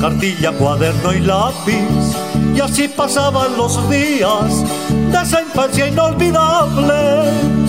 cartilla, 0.00 0.52
cuaderno 0.52 1.12
y 1.12 1.20
lápiz, 1.20 2.16
y 2.54 2.60
así 2.60 2.88
pasaban 2.88 3.56
los 3.56 3.88
días 3.90 4.64
de 5.12 5.22
esa 5.22 5.42
infancia 5.42 5.86
inolvidable. 5.88 7.59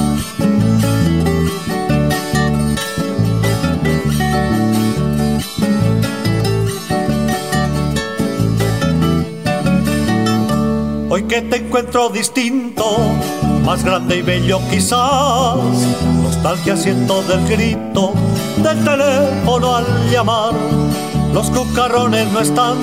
Que 11.27 11.41
te 11.41 11.57
encuentro 11.57 12.09
distinto, 12.09 12.83
más 13.65 13.83
grande 13.85 14.17
y 14.17 14.21
bello 14.21 14.59
quizás. 14.69 15.55
Nostalgia 16.21 16.75
siento 16.75 17.21
del 17.23 17.47
grito 17.47 18.13
del 18.57 18.83
teléfono 18.83 19.75
al 19.75 19.85
llamar. 20.11 20.53
Los 21.33 21.49
cucarrones 21.49 22.29
no 22.33 22.41
están 22.41 22.77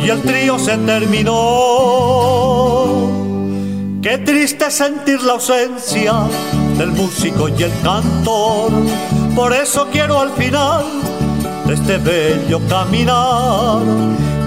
y 0.00 0.08
el 0.08 0.22
trío 0.22 0.58
se 0.58 0.76
terminó. 0.78 1.34
Qué 4.02 4.18
triste 4.18 4.70
sentir 4.70 5.20
la 5.22 5.32
ausencia 5.32 6.12
del 6.78 6.92
músico 6.92 7.48
y 7.48 7.62
el 7.64 7.72
cantor. 7.82 8.70
Por 9.34 9.52
eso 9.52 9.88
quiero 9.90 10.20
al 10.20 10.30
final 10.32 10.84
de 11.66 11.74
este 11.74 11.98
bello 11.98 12.60
caminar 12.68 13.82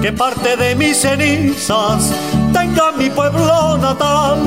que 0.01 0.11
parte 0.11 0.57
de 0.57 0.75
mis 0.75 0.97
cenizas 0.97 2.11
mi 2.97 3.09
pueblo 3.09 3.77
natal 3.77 4.37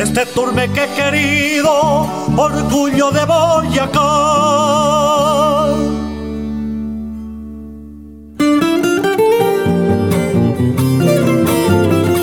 este 0.00 0.26
turme 0.26 0.68
que 0.70 0.86
querido, 0.96 2.06
orgullo 2.36 3.10
de 3.10 3.24
Boyacá. 3.24 3.98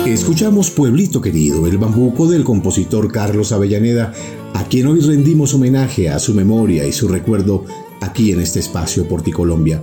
Escuchamos 0.06 0.70
Pueblito 0.70 1.20
Querido, 1.20 1.66
el 1.66 1.78
bambuco 1.78 2.26
del 2.26 2.44
compositor 2.44 3.12
Carlos 3.12 3.52
Avellaneda, 3.52 4.12
a 4.54 4.64
quien 4.64 4.86
hoy 4.86 5.00
rendimos 5.00 5.54
homenaje 5.54 6.08
a 6.08 6.18
su 6.18 6.34
memoria 6.34 6.86
y 6.86 6.92
su 6.92 7.08
recuerdo 7.08 7.64
aquí 8.00 8.32
en 8.32 8.40
este 8.40 8.60
espacio 8.60 9.06
Porticolombia. 9.06 9.82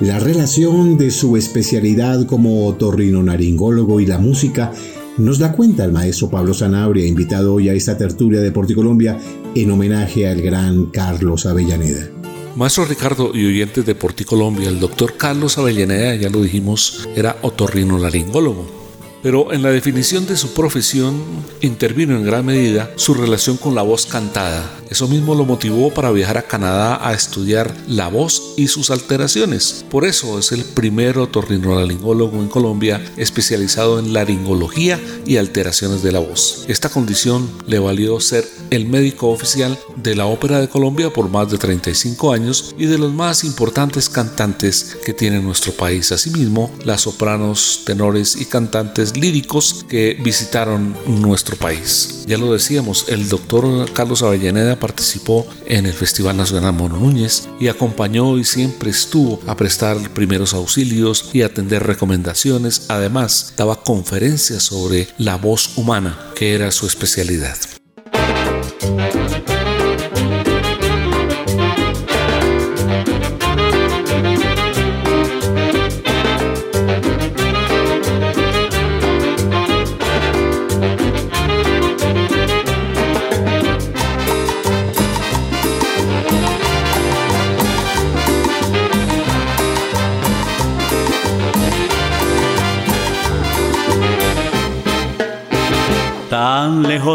La 0.00 0.18
relación 0.18 0.98
de 0.98 1.12
su 1.12 1.36
especialidad 1.36 2.26
como 2.26 2.66
otorrino-naringólogo 2.66 4.00
y 4.00 4.06
la 4.06 4.18
música 4.18 4.72
nos 5.18 5.38
da 5.38 5.52
cuenta 5.52 5.84
el 5.84 5.92
maestro 5.92 6.28
Pablo 6.28 6.52
Sanabria, 6.52 7.06
invitado 7.06 7.54
hoy 7.54 7.68
a 7.68 7.74
esta 7.74 7.96
tertulia 7.96 8.40
de 8.40 8.50
Porticolombia 8.50 9.18
en 9.54 9.70
homenaje 9.70 10.28
al 10.28 10.42
gran 10.42 10.86
Carlos 10.86 11.46
Avellaneda. 11.46 12.10
Maestro 12.56 12.84
Ricardo 12.84 13.30
y 13.34 13.46
oyentes 13.46 13.86
de 13.86 13.94
Porticolombia, 13.94 14.68
el 14.68 14.80
doctor 14.80 15.16
Carlos 15.16 15.58
Avellaneda, 15.58 16.16
ya 16.16 16.28
lo 16.28 16.42
dijimos, 16.42 17.08
era 17.14 17.36
otorrinolaringólogo 17.42 18.83
pero 19.24 19.54
en 19.54 19.62
la 19.62 19.70
definición 19.70 20.26
de 20.26 20.36
su 20.36 20.52
profesión 20.52 21.14
intervino 21.62 22.14
en 22.14 22.24
gran 22.24 22.44
medida 22.44 22.92
su 22.96 23.14
relación 23.14 23.56
con 23.56 23.74
la 23.74 23.80
voz 23.80 24.04
cantada. 24.04 24.70
Eso 24.90 25.08
mismo 25.08 25.34
lo 25.34 25.46
motivó 25.46 25.92
para 25.94 26.10
viajar 26.10 26.36
a 26.36 26.42
Canadá 26.42 27.00
a 27.02 27.14
estudiar 27.14 27.74
la 27.88 28.08
voz 28.08 28.52
y 28.58 28.68
sus 28.68 28.90
alteraciones. 28.90 29.86
Por 29.90 30.04
eso 30.04 30.38
es 30.38 30.52
el 30.52 30.62
primer 30.62 31.16
otorrinolaringólogo 31.16 32.36
en 32.42 32.48
Colombia 32.48 33.02
especializado 33.16 33.98
en 33.98 34.12
laringología 34.12 35.00
y 35.24 35.38
alteraciones 35.38 36.02
de 36.02 36.12
la 36.12 36.18
voz. 36.18 36.66
Esta 36.68 36.90
condición 36.90 37.50
le 37.66 37.78
valió 37.78 38.20
ser 38.20 38.46
el 38.70 38.86
médico 38.86 39.30
oficial 39.30 39.78
de 39.96 40.14
la 40.14 40.26
Ópera 40.26 40.60
de 40.60 40.68
Colombia 40.68 41.10
por 41.10 41.30
más 41.30 41.50
de 41.50 41.56
35 41.56 42.32
años 42.34 42.74
y 42.76 42.84
de 42.84 42.98
los 42.98 43.10
más 43.10 43.42
importantes 43.42 44.10
cantantes 44.10 44.98
que 45.02 45.14
tiene 45.14 45.40
nuestro 45.40 45.72
país. 45.72 46.12
Asimismo, 46.12 46.70
las 46.84 47.00
sopranos, 47.00 47.82
tenores 47.86 48.36
y 48.36 48.44
cantantes 48.44 49.13
líricos 49.16 49.84
que 49.88 50.16
visitaron 50.22 50.96
nuestro 51.06 51.56
país. 51.56 52.24
Ya 52.26 52.38
lo 52.38 52.52
decíamos, 52.52 53.06
el 53.08 53.28
doctor 53.28 53.90
Carlos 53.92 54.22
Avellaneda 54.22 54.78
participó 54.78 55.46
en 55.66 55.86
el 55.86 55.92
Festival 55.92 56.36
Nacional 56.36 56.72
Mono 56.72 56.98
Núñez 56.98 57.48
y 57.60 57.68
acompañó 57.68 58.38
y 58.38 58.44
siempre 58.44 58.90
estuvo 58.90 59.40
a 59.46 59.56
prestar 59.56 59.98
primeros 60.10 60.54
auxilios 60.54 61.30
y 61.32 61.42
atender 61.42 61.86
recomendaciones. 61.86 62.86
Además, 62.88 63.54
daba 63.56 63.82
conferencias 63.82 64.62
sobre 64.62 65.08
la 65.18 65.36
voz 65.36 65.76
humana, 65.76 66.18
que 66.34 66.54
era 66.54 66.70
su 66.70 66.86
especialidad. 66.86 67.56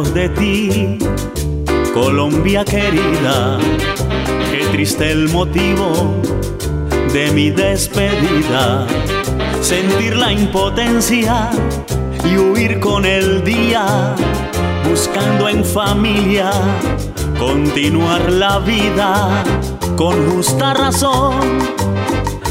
De 0.04 0.30
ti, 0.30 0.98
Colombia 1.94 2.64
querida, 2.64 3.58
qué 4.50 4.66
triste 4.72 5.12
el 5.12 5.30
motivo 5.30 6.16
de 7.14 7.32
mi 7.32 7.50
despedida, 7.50 8.88
sentir 9.62 10.16
la 10.16 10.32
impotencia 10.32 11.50
y 12.24 12.38
huir 12.38 12.80
con 12.80 13.06
el 13.06 13.44
día, 13.44 14.16
buscando 14.90 15.50
en 15.50 15.66
familia 15.66 16.52
continuar 17.38 18.32
la 18.32 18.60
vida. 18.60 19.44
Con 19.96 20.30
justa 20.30 20.74
razón. 20.74 21.60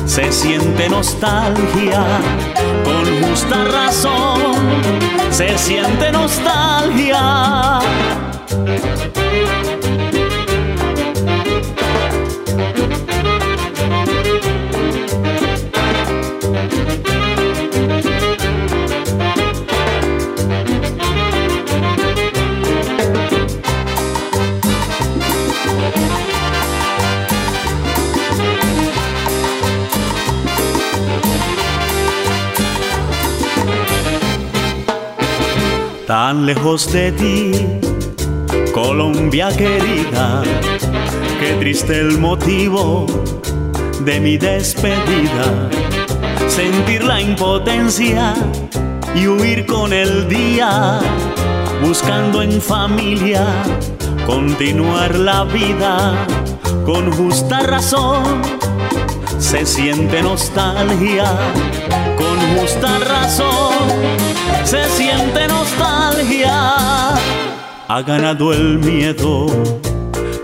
Se 0.07 0.33
siente 0.33 0.89
nostalgia 0.89 2.05
con 2.85 3.23
justa 3.23 3.65
razón. 3.65 4.57
Se 5.31 5.57
siente 5.59 6.11
nostalgia. 6.13 7.81
Tan 36.29 36.45
lejos 36.45 36.93
de 36.93 37.11
ti, 37.13 37.53
Colombia 38.75 39.49
querida, 39.49 40.43
qué 41.41 41.55
triste 41.59 41.99
el 41.99 42.19
motivo 42.19 43.07
de 44.01 44.21
mi 44.21 44.37
despedida, 44.37 45.71
sentir 46.47 47.03
la 47.03 47.23
impotencia 47.23 48.35
y 49.15 49.27
huir 49.27 49.65
con 49.65 49.95
el 49.95 50.29
día, 50.29 51.01
buscando 51.81 52.43
en 52.43 52.61
familia 52.61 53.47
continuar 54.27 55.15
la 55.15 55.45
vida 55.45 56.27
con 56.85 57.11
justa 57.11 57.61
razón. 57.61 58.58
Se 59.49 59.65
siente 59.65 60.21
nostalgia 60.21 61.25
con 62.19 62.59
justa 62.59 62.99
razón 62.99 63.89
se 64.63 64.85
siente 64.91 65.49
nostalgia. 65.49 66.75
Ha 67.89 68.03
ganado 68.03 68.53
el 68.53 68.79
miedo 68.79 69.47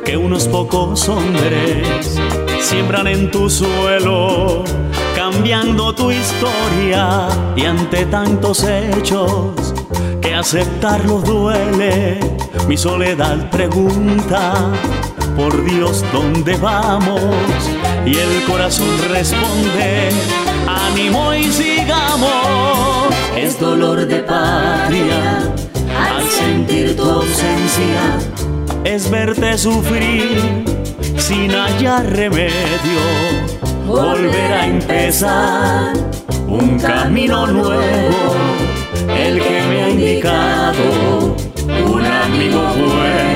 que 0.07 0.17
unos 0.17 0.49
pocos 0.49 1.07
hombres 1.11 2.19
siembran 2.62 3.07
en 3.07 3.31
tu 3.31 3.51
suelo, 3.51 4.64
cambiando 5.14 5.95
tu 5.95 6.11
historia 6.11 7.29
y 7.55 7.67
ante 7.67 8.07
tantos 8.07 8.64
hechos 8.64 9.75
que 10.23 10.35
aceptarlos 10.35 11.25
duele. 11.25 12.21
Mi 12.67 12.79
soledad 12.79 13.51
pregunta, 13.51 14.55
por 15.37 15.62
Dios, 15.67 16.03
¿dónde 16.11 16.57
vamos? 16.57 17.21
Y 18.07 18.17
el 18.17 18.45
corazón 18.47 18.88
responde, 19.11 20.11
ánimo 20.67 21.35
y 21.35 21.45
sigamos 21.45 22.95
es 23.37 23.59
dolor 23.59 24.07
de 24.07 24.21
patria 24.21 25.53
al 25.97 26.29
sentir 26.29 26.97
tu 26.97 27.03
ausencia. 27.03 28.19
Es 28.85 29.11
verte 29.11 29.59
sufrir 29.59 30.64
sin 31.17 31.51
hallar 31.51 32.07
remedio, 32.07 33.01
volver 33.87 34.53
a 34.53 34.67
empezar 34.67 35.93
un 36.47 36.79
camino 36.79 37.47
nuevo, 37.47 38.35
el 39.09 39.40
que 39.40 39.62
me 39.69 39.83
ha 39.83 39.90
indicado 39.90 41.37
un 41.87 42.05
amigo 42.05 42.62
bueno. 42.77 43.34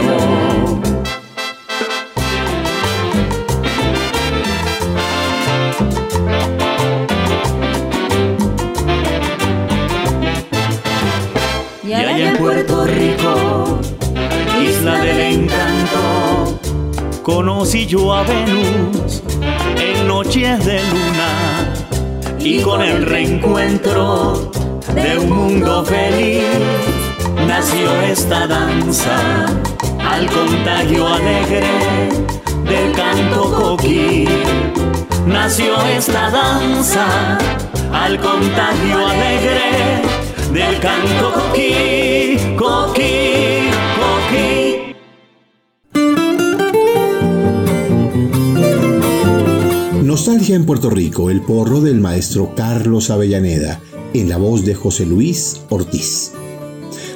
Conocí 17.28 17.84
yo 17.84 18.14
a 18.14 18.22
Venus 18.22 19.22
en 19.76 20.08
noches 20.08 20.64
de 20.64 20.80
luna 20.80 21.74
y 22.38 22.62
con 22.62 22.80
el 22.80 23.04
reencuentro 23.04 24.50
de 24.94 25.18
un 25.18 25.28
mundo 25.28 25.84
feliz 25.84 26.42
nació 27.46 28.00
esta 28.00 28.46
danza 28.46 29.44
al 30.10 30.26
contagio 30.30 31.06
alegre 31.06 31.68
del 32.64 32.92
canto 32.92 33.52
coquí. 33.52 34.26
Nació 35.26 35.76
esta 35.84 36.30
danza 36.30 37.36
al 37.92 38.18
contagio 38.20 39.06
alegre 39.06 40.00
del 40.50 40.80
canto 40.80 41.32
coquí, 41.34 42.38
coquí, 42.56 43.27
Nostalgia 50.18 50.56
en 50.56 50.66
Puerto 50.66 50.90
Rico, 50.90 51.30
el 51.30 51.42
porro 51.42 51.80
del 51.80 52.00
maestro 52.00 52.52
Carlos 52.56 53.08
Avellaneda, 53.10 53.80
en 54.12 54.28
la 54.28 54.36
voz 54.36 54.64
de 54.64 54.74
José 54.74 55.06
Luis 55.06 55.60
Ortiz. 55.68 56.32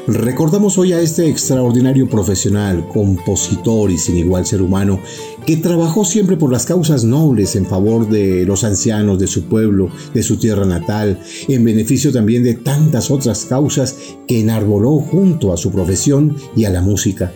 Recordamos 0.06 0.78
hoy 0.78 0.92
a 0.92 1.00
este 1.00 1.28
extraordinario 1.28 2.08
profesional, 2.08 2.86
compositor 2.86 3.90
y 3.90 3.98
sin 3.98 4.18
igual 4.18 4.46
ser 4.46 4.62
humano, 4.62 5.00
que 5.44 5.56
trabajó 5.56 6.04
siempre 6.04 6.36
por 6.36 6.52
las 6.52 6.64
causas 6.64 7.02
nobles 7.02 7.56
en 7.56 7.66
favor 7.66 8.08
de 8.08 8.46
los 8.46 8.62
ancianos 8.62 9.18
de 9.18 9.26
su 9.26 9.46
pueblo, 9.46 9.90
de 10.14 10.22
su 10.22 10.36
tierra 10.36 10.64
natal, 10.64 11.18
en 11.48 11.64
beneficio 11.64 12.12
también 12.12 12.44
de 12.44 12.54
tantas 12.54 13.10
otras 13.10 13.46
causas 13.46 13.96
que 14.28 14.38
enarboló 14.38 15.00
junto 15.00 15.52
a 15.52 15.56
su 15.56 15.72
profesión 15.72 16.36
y 16.54 16.66
a 16.66 16.70
la 16.70 16.82
música. 16.82 17.32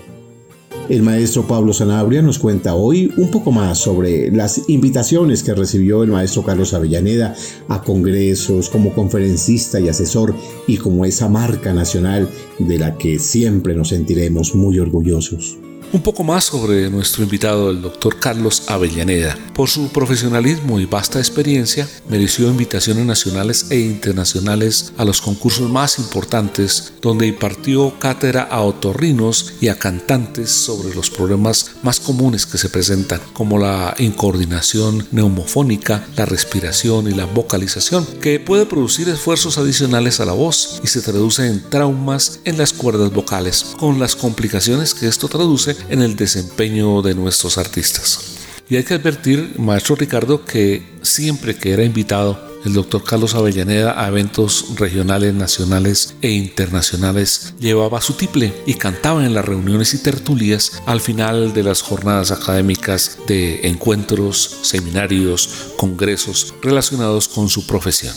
El 0.88 1.02
maestro 1.02 1.48
Pablo 1.48 1.72
Sanabria 1.72 2.22
nos 2.22 2.38
cuenta 2.38 2.76
hoy 2.76 3.12
un 3.16 3.28
poco 3.32 3.50
más 3.50 3.78
sobre 3.78 4.30
las 4.30 4.68
invitaciones 4.68 5.42
que 5.42 5.52
recibió 5.52 6.04
el 6.04 6.12
maestro 6.12 6.44
Carlos 6.44 6.74
Avellaneda 6.74 7.34
a 7.68 7.82
congresos 7.82 8.70
como 8.70 8.94
conferencista 8.94 9.80
y 9.80 9.88
asesor 9.88 10.32
y 10.68 10.76
como 10.76 11.04
esa 11.04 11.28
marca 11.28 11.72
nacional 11.72 12.28
de 12.60 12.78
la 12.78 12.96
que 12.96 13.18
siempre 13.18 13.74
nos 13.74 13.88
sentiremos 13.88 14.54
muy 14.54 14.78
orgullosos. 14.78 15.58
Un 15.92 16.02
poco 16.02 16.24
más 16.24 16.44
sobre 16.44 16.90
nuestro 16.90 17.22
invitado, 17.22 17.70
el 17.70 17.80
doctor 17.80 18.18
Carlos 18.18 18.64
Avellaneda. 18.66 19.38
Por 19.54 19.68
su 19.68 19.88
profesionalismo 19.88 20.80
y 20.80 20.84
vasta 20.84 21.20
experiencia, 21.20 21.88
mereció 22.08 22.48
invitaciones 22.48 23.06
nacionales 23.06 23.70
e 23.70 23.78
internacionales 23.78 24.92
a 24.98 25.04
los 25.04 25.22
concursos 25.22 25.70
más 25.70 25.98
importantes, 25.98 26.92
donde 27.00 27.28
impartió 27.28 27.98
cátedra 28.00 28.42
a 28.42 28.62
otorrinos 28.62 29.54
y 29.60 29.68
a 29.68 29.78
cantantes 29.78 30.50
sobre 30.50 30.94
los 30.94 31.08
problemas 31.08 31.70
más 31.82 32.00
comunes 32.00 32.46
que 32.46 32.58
se 32.58 32.68
presentan, 32.68 33.20
como 33.32 33.58
la 33.58 33.94
incoordinación 33.98 35.06
neumofónica, 35.12 36.04
la 36.16 36.26
respiración 36.26 37.08
y 37.08 37.14
la 37.14 37.26
vocalización, 37.26 38.04
que 38.20 38.40
puede 38.40 38.66
producir 38.66 39.08
esfuerzos 39.08 39.56
adicionales 39.56 40.18
a 40.20 40.26
la 40.26 40.32
voz 40.32 40.80
y 40.82 40.88
se 40.88 41.00
traduce 41.00 41.46
en 41.46 41.62
traumas 41.70 42.40
en 42.44 42.58
las 42.58 42.72
cuerdas 42.72 43.12
vocales, 43.12 43.74
con 43.78 44.00
las 44.00 44.16
complicaciones 44.16 44.92
que 44.92 45.06
esto 45.06 45.28
traduce 45.28 45.75
en 45.88 46.02
el 46.02 46.16
desempeño 46.16 47.02
de 47.02 47.14
nuestros 47.14 47.58
artistas. 47.58 48.36
Y 48.68 48.76
hay 48.76 48.82
que 48.82 48.94
advertir, 48.94 49.54
maestro 49.58 49.94
Ricardo, 49.94 50.44
que 50.44 50.82
siempre 51.02 51.56
que 51.56 51.72
era 51.72 51.84
invitado 51.84 52.46
el 52.64 52.72
doctor 52.72 53.04
Carlos 53.04 53.36
Avellaneda 53.36 54.02
a 54.02 54.08
eventos 54.08 54.74
regionales, 54.74 55.32
nacionales 55.32 56.16
e 56.20 56.32
internacionales, 56.32 57.54
llevaba 57.60 58.00
su 58.00 58.14
tiple 58.14 58.52
y 58.66 58.74
cantaba 58.74 59.24
en 59.24 59.34
las 59.34 59.44
reuniones 59.44 59.94
y 59.94 59.98
tertulias 59.98 60.82
al 60.84 61.00
final 61.00 61.54
de 61.54 61.62
las 61.62 61.80
jornadas 61.82 62.32
académicas 62.32 63.18
de 63.28 63.68
encuentros, 63.68 64.58
seminarios, 64.62 65.48
congresos 65.76 66.54
relacionados 66.60 67.28
con 67.28 67.48
su 67.48 67.68
profesión. 67.68 68.14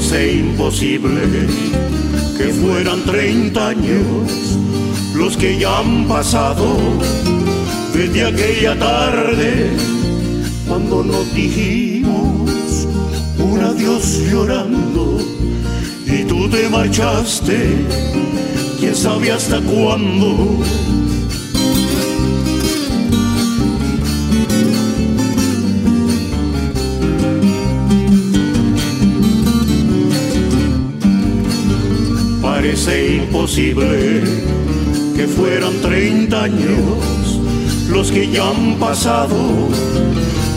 Imposible 0.00 1.20
que 2.38 2.44
fueran 2.44 3.02
30 3.02 3.68
años 3.68 4.58
los 5.14 5.36
que 5.36 5.58
ya 5.58 5.80
han 5.80 6.08
pasado 6.08 6.76
desde 7.92 8.24
aquella 8.24 8.78
tarde 8.78 9.70
cuando 10.66 11.04
nos 11.04 11.34
dijimos 11.34 12.88
un 13.38 13.60
adiós 13.60 14.22
llorando 14.30 15.18
y 16.06 16.24
tú 16.24 16.48
te 16.48 16.68
marchaste, 16.70 17.86
quién 18.80 18.94
sabe 18.94 19.30
hasta 19.30 19.60
cuándo. 19.60 20.58
Parece 32.72 33.16
imposible 33.16 34.22
que 35.14 35.28
fueran 35.28 35.74
30 35.82 36.42
años 36.42 37.38
los 37.90 38.10
que 38.10 38.30
ya 38.30 38.48
han 38.48 38.78
pasado 38.78 39.36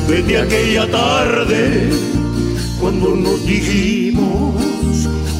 desde 0.07 0.39
aquella 0.39 0.89
tarde 0.89 1.89
cuando 2.79 3.17
nos 3.17 3.45
dijimos 3.45 4.55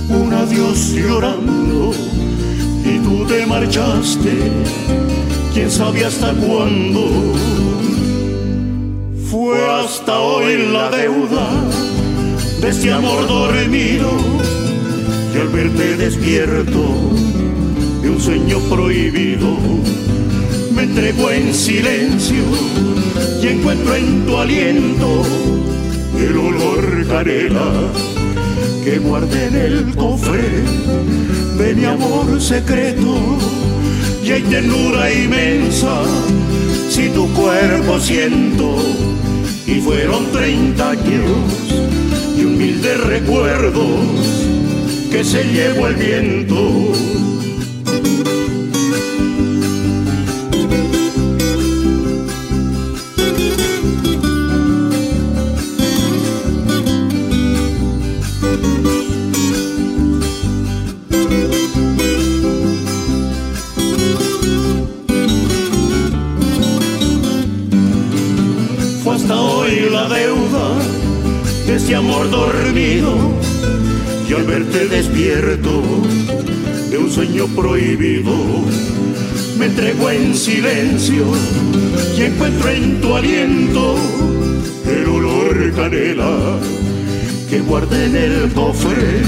un 0.09 0.33
adiós 0.33 0.89
llorando 0.89 1.93
y 2.83 2.99
tú 2.99 3.25
te 3.25 3.45
marchaste, 3.45 4.35
quién 5.53 5.71
sabe 5.71 6.03
hasta 6.03 6.33
cuándo. 6.33 7.07
Fue 9.31 9.57
hasta 9.79 10.19
hoy 10.19 10.57
la 10.73 10.89
deuda 10.89 11.47
de 12.59 12.67
este 12.67 12.91
amor 12.91 13.25
dormido 13.29 14.64
y 15.35 15.39
al 15.39 15.49
verte 15.49 15.97
despierto 15.97 16.95
de 18.01 18.09
un 18.09 18.21
sueño 18.21 18.59
prohibido. 18.69 19.57
Me 20.73 20.83
entrego 20.83 21.29
en 21.29 21.53
silencio 21.53 22.43
y 23.41 23.47
encuentro 23.47 23.95
en 23.95 24.25
tu 24.25 24.37
aliento 24.37 25.23
el 26.17 26.37
olor 26.37 27.07
canela 27.07 27.71
que 28.83 28.99
guardé 28.99 29.47
en 29.47 29.55
el 29.55 29.95
cofre 29.95 30.63
de 31.57 31.75
mi 31.75 31.85
amor 31.85 32.41
secreto. 32.41 33.17
Y 34.23 34.31
hay 34.31 34.41
ternura 34.43 35.11
inmensa 35.13 36.03
si 36.89 37.09
tu 37.09 37.27
cuerpo 37.33 37.99
siento 37.99 38.77
y 39.67 39.81
fueron 39.81 40.31
treinta 40.31 40.91
años 40.91 41.29
y 42.37 42.45
humildes 42.45 42.99
recuerdos 43.01 44.45
que 45.15 45.23
se 45.23 45.45
llevó 45.45 45.87
el 45.87 45.95
viento 45.95 47.34
despierto 75.15 75.81
de 76.89 76.97
un 76.97 77.09
sueño 77.09 77.47
prohibido 77.55 78.35
me 79.57 79.67
entrego 79.67 80.09
en 80.09 80.35
silencio 80.35 81.23
y 82.17 82.23
encuentro 82.23 82.69
en 82.69 82.99
tu 82.99 83.15
aliento 83.15 83.95
el 84.85 85.07
olor 85.07 85.73
canela 85.73 86.59
que 87.49 87.61
guardé 87.61 88.05
en 88.05 88.15
el 88.17 88.51
cofre 88.51 89.21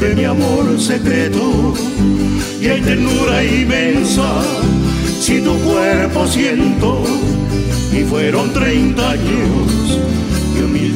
de 0.00 0.14
mi 0.14 0.24
amor 0.24 0.78
secreto 0.78 1.72
y 2.60 2.66
hay 2.66 2.82
ternura 2.82 3.42
inmensa 3.42 4.42
si 5.18 5.40
tu 5.40 5.54
cuerpo 5.60 6.26
siento 6.26 7.04
y 7.90 8.04
fueron 8.04 8.52
treinta 8.52 9.12
años 9.12 9.80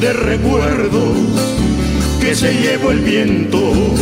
de 0.01 0.13
recuerdos 0.13 1.17
que 2.21 2.35
se 2.35 2.53
llevó 2.55 2.91
el 2.91 3.01
viento. 3.01 3.94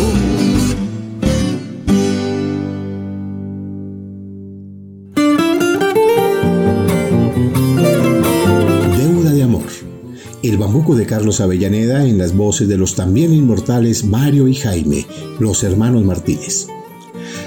Carlos 11.22 11.40
Avellaneda 11.40 12.04
en 12.04 12.18
las 12.18 12.34
voces 12.36 12.66
de 12.66 12.76
los 12.76 12.96
también 12.96 13.32
inmortales 13.32 14.02
Mario 14.02 14.48
y 14.48 14.56
Jaime, 14.56 15.06
los 15.38 15.62
hermanos 15.62 16.02
Martínez. 16.02 16.66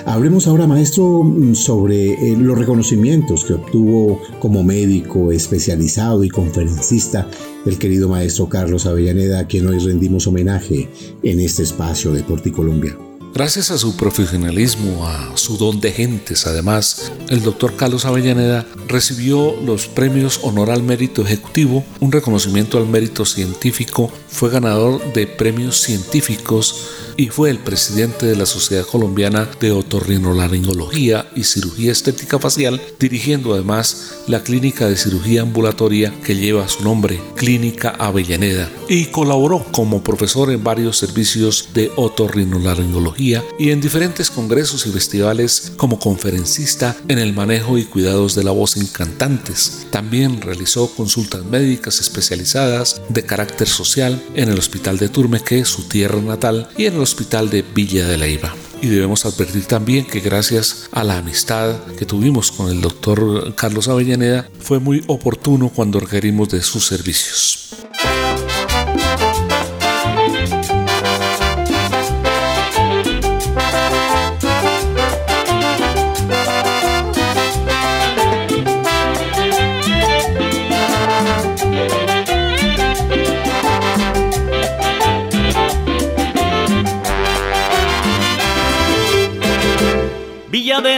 Hablemos 0.05 0.47
ahora, 0.47 0.65
maestro, 0.65 1.29
sobre 1.51 2.13
eh, 2.13 2.37
los 2.37 2.57
reconocimientos 2.57 3.43
que 3.43 3.55
obtuvo 3.55 4.21
como 4.39 4.63
médico 4.63 5.29
especializado 5.33 6.23
y 6.23 6.29
conferencista 6.29 7.29
el 7.65 7.77
querido 7.77 8.07
maestro 8.07 8.47
Carlos 8.47 8.85
Avellaneda, 8.85 9.39
a 9.39 9.47
quien 9.47 9.67
hoy 9.67 9.79
rendimos 9.79 10.25
homenaje 10.25 10.87
en 11.21 11.41
este 11.41 11.63
espacio 11.63 12.13
de 12.13 12.23
Colombia. 12.53 12.97
Gracias 13.35 13.69
a 13.69 13.77
su 13.77 13.97
profesionalismo, 13.97 15.09
a 15.09 15.35
su 15.35 15.57
don 15.57 15.81
de 15.81 15.91
gentes, 15.91 16.47
además, 16.47 17.11
el 17.27 17.43
doctor 17.43 17.75
Carlos 17.75 18.05
Avellaneda 18.05 18.65
recibió 18.87 19.53
los 19.61 19.87
premios 19.87 20.39
Honor 20.43 20.71
al 20.71 20.83
Mérito 20.83 21.21
Ejecutivo, 21.21 21.83
un 21.99 22.13
reconocimiento 22.13 22.77
al 22.77 22.87
mérito 22.87 23.25
científico, 23.25 24.09
fue 24.29 24.49
ganador 24.49 25.11
de 25.11 25.27
premios 25.27 25.81
científicos 25.81 27.04
y 27.17 27.27
fue 27.27 27.49
el 27.49 27.59
presidente 27.59 28.25
de 28.25 28.35
la 28.35 28.45
Sociedad 28.45 28.85
Colombiana 28.85 29.49
de 29.59 29.71
Otorrinolaringología 29.71 31.29
y 31.35 31.43
Cirugía 31.43 31.91
Estética 31.91 32.39
Facial, 32.39 32.81
dirigiendo 32.99 33.53
además 33.53 34.15
la 34.27 34.41
clínica 34.41 34.87
de 34.87 34.97
cirugía 34.97 35.41
ambulatoria 35.41 36.13
que 36.23 36.35
lleva 36.35 36.67
su 36.67 36.83
nombre, 36.83 37.21
Clínica 37.35 37.89
Avellaneda, 37.89 38.69
y 38.89 39.05
colaboró 39.07 39.65
como 39.71 40.03
profesor 40.03 40.51
en 40.51 40.63
varios 40.63 40.97
servicios 40.97 41.69
de 41.73 41.91
otorrinolaringología 41.95 43.43
y 43.57 43.71
en 43.71 43.81
diferentes 43.81 44.29
congresos 44.29 44.85
y 44.85 44.91
festivales 44.91 45.73
como 45.77 45.99
conferencista 45.99 46.95
en 47.07 47.19
el 47.19 47.33
manejo 47.33 47.77
y 47.77 47.85
cuidados 47.85 48.35
de 48.35 48.43
la 48.43 48.51
voz 48.51 48.77
en 48.77 48.87
cantantes. 48.87 49.87
También 49.91 50.41
realizó 50.41 50.93
consultas 50.93 51.43
médicas 51.45 51.99
especializadas 51.99 53.01
de 53.09 53.25
carácter 53.25 53.67
social 53.67 54.21
en 54.35 54.49
el 54.49 54.59
Hospital 54.59 54.97
de 54.97 55.09
Turmeque, 55.09 55.65
su 55.65 55.83
tierra 55.83 56.21
natal, 56.21 56.69
y 56.77 56.85
en 56.85 56.95
el 56.95 57.04
Hospital 57.05 57.49
de 57.49 57.61
Villa 57.61 58.07
de 58.07 58.17
Leyva. 58.17 58.53
Y 58.81 58.87
debemos 58.87 59.25
advertir 59.25 59.65
también 59.65 60.05
que 60.05 60.19
gracias 60.19 60.89
a 60.91 61.03
la 61.03 61.17
amistad 61.17 61.75
que 61.97 62.05
tuvimos 62.05 62.51
con 62.51 62.69
el 62.69 62.81
doctor 62.81 63.55
Carlos 63.55 63.87
Avellaneda, 63.87 64.49
fue 64.59 64.79
muy 64.79 65.03
oportuno 65.07 65.69
cuando 65.69 65.99
requerimos 65.99 66.49
de 66.49 66.61
sus 66.61 66.85
servicios. 66.85 67.84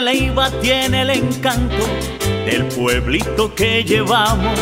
Leiva 0.08 0.50
tiene 0.62 1.02
el 1.02 1.10
encanto 1.10 1.86
del 2.46 2.64
pueblito 2.68 3.54
que 3.54 3.84
llevamos 3.84 4.58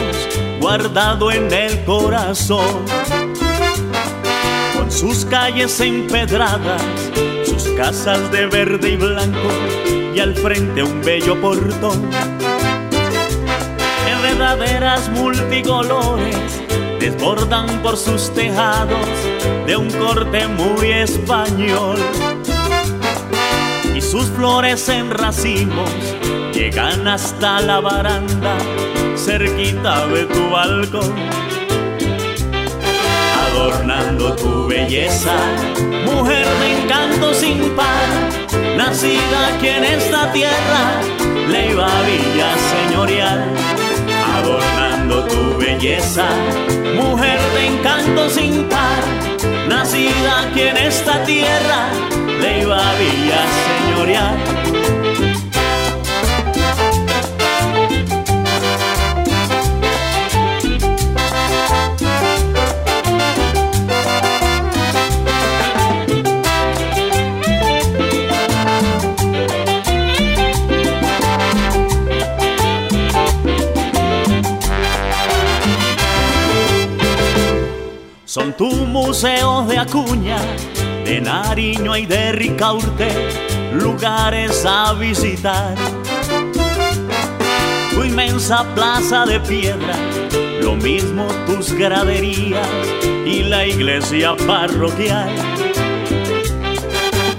guardado 0.60 1.32
en 1.32 1.54
el 1.54 1.86
corazón. 1.86 2.84
Con 4.76 4.92
sus 4.92 5.24
calles 5.26 5.80
empedradas, 5.82 6.82
sus 7.46 7.62
casas 7.78 8.32
de 8.32 8.48
verde 8.48 8.94
y 8.94 8.96
blanco 8.96 9.52
y 10.16 10.20
al 10.20 10.34
frente 10.34 10.82
un 10.82 11.00
bello 11.04 11.40
portón. 11.40 12.10
Enredaderas 14.10 15.10
multicolores 15.10 16.64
desbordan 17.00 17.84
por 17.84 17.98
sus 17.98 18.34
tejados 18.34 19.08
de 19.68 19.78
un 19.78 19.92
corte 19.92 20.48
muy 20.48 20.90
español 20.90 22.00
sus 24.02 24.26
flores 24.30 24.88
en 24.90 25.10
racimos 25.12 25.90
llegan 26.54 27.08
hasta 27.08 27.62
la 27.62 27.80
baranda, 27.80 28.58
cerquita 29.16 30.08
de 30.08 30.26
tu 30.26 30.50
balcón. 30.50 31.14
Adornando 33.50 34.36
tu 34.36 34.68
belleza, 34.68 35.36
mujer 36.06 36.46
de 36.60 36.82
encanto 36.82 37.34
sin 37.34 37.76
par, 37.76 38.76
nacida 38.78 39.48
aquí 39.56 39.68
en 39.68 39.84
esta 39.84 40.32
tierra, 40.32 41.02
Leiva 41.48 41.90
Villa 42.08 42.54
Señorial 42.72 43.56
belleza, 45.66 46.28
mujer 46.96 47.40
de 47.54 47.68
encanto 47.68 48.30
sin 48.30 48.68
par, 48.70 49.04
nacida 49.68 50.42
aquí 50.48 50.62
en 50.62 50.78
esta 50.78 51.24
tierra, 51.24 51.90
Leiva 52.46 52.94
Villa 53.00 53.42
Señorial 53.66 54.36
Son 78.26 78.52
tu 78.54 78.70
museo 78.70 79.66
de 79.66 79.78
Acuña, 79.78 80.38
de 81.06 81.22
Nariño 81.22 81.96
y 81.96 82.08
de 82.08 82.32
Ricaurte, 82.32 83.10
lugares 83.74 84.66
a 84.66 84.94
visitar. 84.94 85.76
Tu 87.92 88.04
inmensa 88.04 88.66
plaza 88.74 89.26
de 89.26 89.40
piedra, 89.40 89.96
lo 90.62 90.76
mismo 90.76 91.28
tus 91.46 91.74
graderías 91.74 92.68
y 93.24 93.44
la 93.44 93.68
iglesia 93.68 94.36
parroquial. 94.48 95.30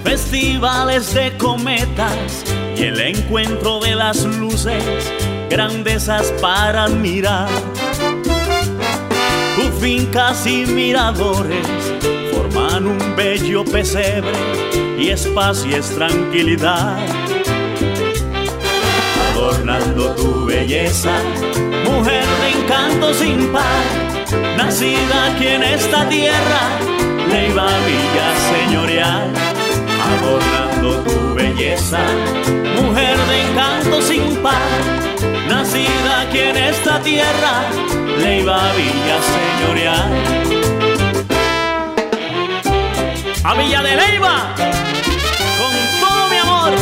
Festivales 0.03 1.13
de 1.13 1.35
cometas 1.37 2.45
y 2.77 2.83
el 2.83 3.01
encuentro 3.01 3.81
de 3.81 3.95
las 3.95 4.23
luces, 4.23 4.83
grandezas 5.49 6.31
para 6.41 6.85
admirar 6.85 7.49
tus 9.57 9.81
fincas 9.81 10.47
y 10.47 10.65
miradores 10.65 11.86
un 12.85 13.15
bello 13.15 13.63
pesebre 13.65 14.33
y 14.99 15.09
espacio 15.09 15.77
es 15.77 15.89
tranquilidad. 15.95 16.97
Adornando 19.31 20.11
tu 20.15 20.45
belleza, 20.45 21.13
mujer 21.85 22.25
de 22.41 22.59
encanto 22.59 23.13
sin 23.13 23.47
par, 23.51 23.83
nacida 24.57 25.31
aquí 25.31 25.47
en 25.47 25.63
esta 25.63 26.07
tierra, 26.09 26.61
Leiva 27.29 27.67
Villa 27.87 28.27
Señorial. 28.51 29.33
Adornando 30.13 31.03
tu 31.03 31.33
belleza, 31.35 31.99
mujer 32.81 33.17
de 33.17 33.41
encanto 33.49 34.01
sin 34.01 34.35
par, 34.37 34.53
nacida 35.47 36.21
aquí 36.21 36.39
en 36.39 36.57
esta 36.57 37.01
tierra, 37.01 37.63
Leiva 38.19 38.59
Villa 38.75 39.19
Señorial. 39.35 40.76
A 43.49 43.53
Villa 43.53 43.81
de 43.81 43.95
Leiva, 43.95 44.53
con 45.57 45.73
todo 46.01 46.29
mi 46.29 46.37
amor. 46.37 46.73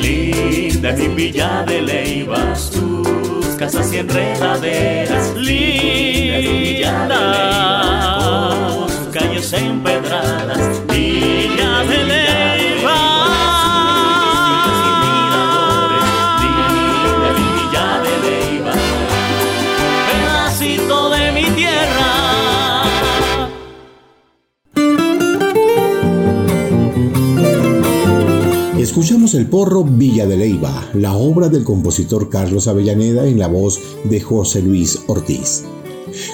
Linda 0.00 0.92
mi 0.92 1.06
villa 1.14 1.62
de 1.62 1.82
Leivas, 1.82 2.73
casas 3.64 3.92
y 3.94 3.96
enredaderas. 3.96 5.34
Linda, 5.36 7.16
con 8.78 8.88
sus 8.90 9.08
calles 9.08 9.52
empedradas. 9.54 10.86
Villa 10.88 11.82
de 11.88 12.33
Escuchamos 28.94 29.34
el 29.34 29.48
porro 29.48 29.82
Villa 29.82 30.24
de 30.24 30.36
Leiva, 30.36 30.88
la 30.94 31.16
obra 31.16 31.48
del 31.48 31.64
compositor 31.64 32.28
Carlos 32.28 32.68
Avellaneda 32.68 33.26
en 33.26 33.40
la 33.40 33.48
voz 33.48 33.80
de 34.04 34.20
José 34.20 34.62
Luis 34.62 35.00
Ortiz. 35.08 35.64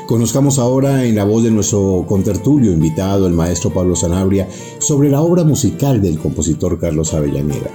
Conozcamos 0.06 0.58
ahora 0.58 1.06
en 1.06 1.16
la 1.16 1.24
voz 1.24 1.42
de 1.42 1.50
nuestro 1.50 2.04
contertulio 2.06 2.70
invitado, 2.70 3.26
el 3.26 3.32
maestro 3.32 3.72
Pablo 3.72 3.96
Sanabria, 3.96 4.46
sobre 4.78 5.08
la 5.08 5.22
obra 5.22 5.42
musical 5.42 6.02
del 6.02 6.18
compositor 6.18 6.78
Carlos 6.78 7.14
Avellaneda, 7.14 7.70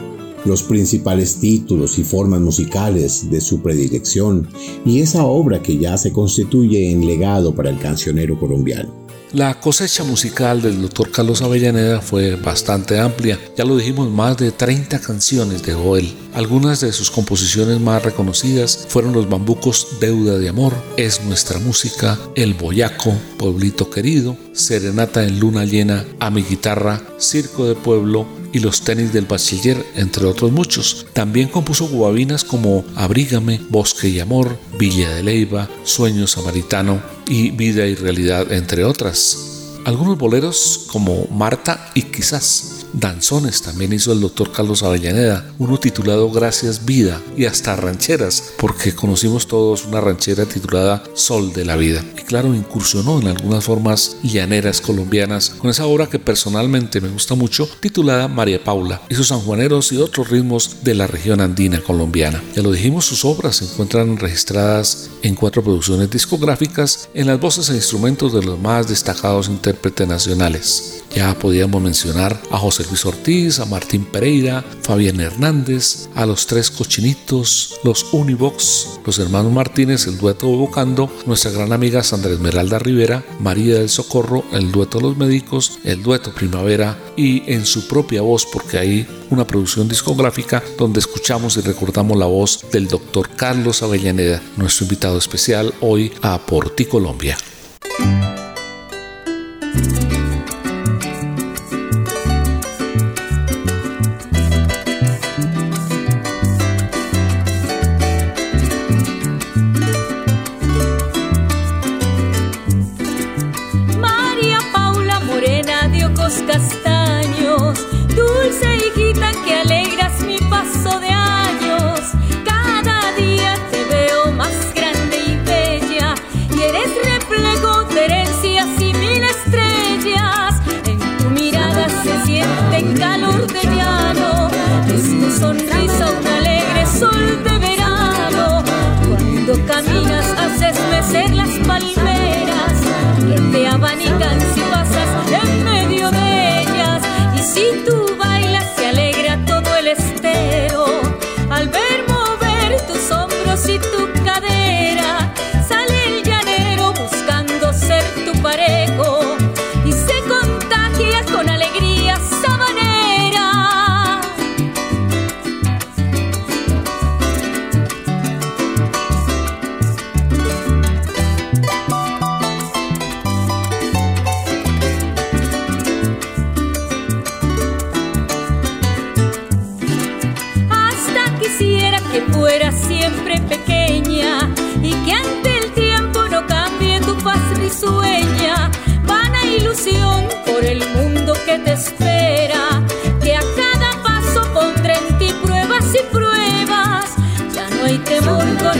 los 0.45 0.61
principales 0.61 1.39
títulos 1.39 1.97
y 1.97 2.03
formas 2.03 2.41
musicales 2.41 3.31
de 3.31 3.41
su 3.41 3.63
predilección 3.63 4.47
y 4.85 4.99
esa 4.99 5.25
obra 5.25 5.63
que 5.63 5.79
ya 5.79 5.97
se 5.97 6.13
constituye 6.13 6.91
en 6.91 7.07
legado 7.07 7.55
para 7.55 7.71
el 7.71 7.79
cancionero 7.79 8.39
colombiano. 8.39 9.04
La 9.33 9.59
cosecha 9.59 10.03
musical 10.03 10.61
del 10.61 10.81
doctor 10.81 11.11
Carlos 11.11 11.41
Avellaneda 11.41 11.99
fue 11.99 12.35
bastante 12.35 12.99
amplia. 12.99 13.39
Ya 13.57 13.65
lo 13.65 13.75
dijimos, 13.75 14.09
más 14.09 14.37
de 14.37 14.51
30 14.51 15.01
canciones 15.01 15.63
dejó 15.63 15.97
él. 15.97 16.15
Algunas 16.33 16.79
de 16.81 16.93
sus 16.93 17.11
composiciones 17.11 17.79
más 17.79 18.03
reconocidas 18.03 18.85
fueron 18.87 19.13
los 19.13 19.27
bambucos 19.27 19.99
Deuda 19.99 20.37
de 20.37 20.49
Amor, 20.49 20.73
Es 20.95 21.23
Nuestra 21.23 21.59
Música, 21.59 22.17
El 22.35 22.53
Boyaco, 22.53 23.13
Pueblito 23.37 23.89
Querido, 23.89 24.37
Serenata 24.53 25.23
en 25.23 25.39
Luna 25.39 25.65
Llena, 25.65 26.05
A 26.19 26.29
mi 26.29 26.43
Guitarra, 26.43 27.01
Circo 27.17 27.65
de 27.65 27.75
Pueblo 27.75 28.25
y 28.55 28.59
Los 28.59 28.83
Tenis 28.83 29.11
del 29.11 29.25
Bachiller, 29.25 29.85
entre 29.95 30.25
otros 30.25 30.49
muchos. 30.49 31.07
También 31.11 31.49
compuso 31.49 31.89
guabinas 31.89 32.45
como 32.45 32.85
Abrígame, 32.95 33.59
Bosque 33.69 34.07
y 34.07 34.21
Amor, 34.21 34.57
Villa 34.79 35.09
de 35.13 35.23
Leiva, 35.23 35.69
Sueño 35.83 36.25
Samaritano 36.25 37.01
y 37.27 37.51
Vida 37.51 37.85
y 37.85 37.95
Realidad, 37.95 38.53
entre 38.53 38.85
otras. 38.85 39.73
Algunos 39.83 40.17
boleros 40.17 40.85
como 40.87 41.27
Marta 41.27 41.91
y 41.95 42.03
quizás. 42.03 42.74
Danzones 42.93 43.61
también 43.61 43.93
hizo 43.93 44.11
el 44.11 44.21
doctor 44.21 44.51
Carlos 44.51 44.83
Avellaneda, 44.83 45.45
uno 45.59 45.77
titulado 45.77 46.29
Gracias 46.31 46.85
Vida 46.85 47.21
y 47.35 47.45
hasta 47.45 47.75
rancheras, 47.75 48.53
porque 48.57 48.93
conocimos 48.93 49.47
todos 49.47 49.85
una 49.85 50.01
ranchera 50.01 50.45
titulada 50.45 51.03
Sol 51.13 51.53
de 51.53 51.65
la 51.65 51.75
Vida. 51.75 52.03
Y 52.17 52.21
claro, 52.21 52.53
incursionó 52.53 53.19
en 53.19 53.27
algunas 53.27 53.63
formas 53.63 54.17
llaneras 54.23 54.81
colombianas 54.81 55.51
con 55.51 55.69
esa 55.69 55.85
obra 55.85 56.07
que 56.07 56.19
personalmente 56.19 57.01
me 57.01 57.09
gusta 57.09 57.35
mucho, 57.35 57.69
titulada 57.79 58.27
María 58.27 58.63
Paula, 58.63 59.01
y 59.09 59.15
sus 59.15 59.27
sanjuaneros 59.27 59.91
y 59.91 59.97
otros 59.97 60.29
ritmos 60.29 60.83
de 60.83 60.95
la 60.95 61.07
región 61.07 61.41
andina 61.41 61.81
colombiana. 61.81 62.41
Ya 62.55 62.61
lo 62.61 62.71
dijimos, 62.71 63.05
sus 63.05 63.25
obras 63.25 63.57
se 63.57 63.65
encuentran 63.65 64.17
registradas 64.17 65.09
en 65.21 65.35
cuatro 65.35 65.63
producciones 65.63 66.09
discográficas 66.09 67.09
en 67.13 67.27
las 67.27 67.39
voces 67.39 67.69
e 67.69 67.75
instrumentos 67.75 68.33
de 68.33 68.43
los 68.43 68.59
más 68.59 68.87
destacados 68.87 69.47
intérpretes 69.47 70.07
nacionales. 70.07 71.03
Ya 71.15 71.33
podíamos 71.33 71.81
mencionar 71.81 72.39
a 72.51 72.57
José 72.57 72.74
Luis 72.83 73.05
Ortiz, 73.05 73.59
a 73.59 73.65
Martín 73.65 74.05
Pereira, 74.05 74.63
Fabián 74.81 75.21
Hernández, 75.21 76.09
a 76.15 76.25
los 76.25 76.47
tres 76.47 76.69
cochinitos, 76.69 77.79
los 77.83 78.07
Univox, 78.11 78.99
los 79.05 79.19
hermanos 79.19 79.51
Martínez, 79.51 80.07
el 80.07 80.17
dueto 80.17 80.47
Bocando, 80.47 81.11
nuestra 81.25 81.51
gran 81.51 81.71
amiga 81.71 82.03
Sandra 82.03 82.31
Esmeralda 82.31 82.79
Rivera, 82.79 83.23
María 83.39 83.75
del 83.75 83.89
Socorro, 83.89 84.43
el 84.51 84.71
dueto 84.71 84.99
Los 84.99 85.17
Médicos, 85.17 85.79
el 85.83 86.03
dueto 86.03 86.33
Primavera 86.33 86.97
y 87.15 87.49
en 87.51 87.65
su 87.65 87.87
propia 87.87 88.21
voz, 88.21 88.45
porque 88.45 88.77
hay 88.77 89.07
una 89.29 89.47
producción 89.47 89.87
discográfica 89.87 90.63
donde 90.77 90.99
escuchamos 90.99 91.57
y 91.57 91.61
recordamos 91.61 92.17
la 92.17 92.25
voz 92.25 92.65
del 92.71 92.87
doctor 92.87 93.29
Carlos 93.35 93.83
Avellaneda, 93.83 94.41
nuestro 94.57 94.85
invitado 94.85 95.17
especial 95.17 95.73
hoy 95.81 96.11
a 96.21 96.39
Por 96.45 96.75
Ti 96.75 96.85
Colombia. 96.85 97.37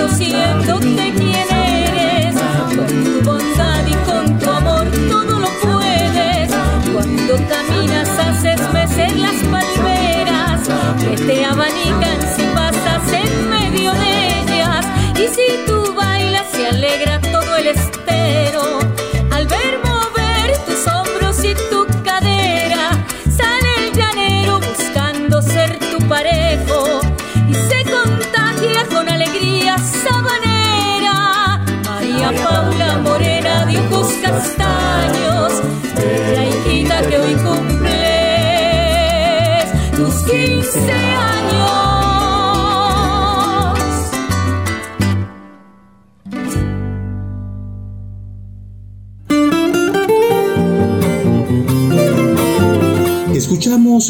Conociéndote 0.06 1.14
quién 1.18 1.50
eres, 1.52 2.36
con 2.76 3.04
tu 3.04 3.22
bondad 3.24 3.88
y 3.88 3.94
con 4.08 4.40
tu 4.40 4.50
amor 4.52 4.86
todo 5.10 5.40
lo 5.40 5.50
puedes. 5.64 6.52
Cuando 6.94 7.36
caminas 7.50 8.10
haces 8.10 8.62
mecer 8.72 9.18
las 9.18 9.36
palmeras 9.50 10.62
que 11.00 11.24
te 11.24 11.46
abanican 11.46 12.45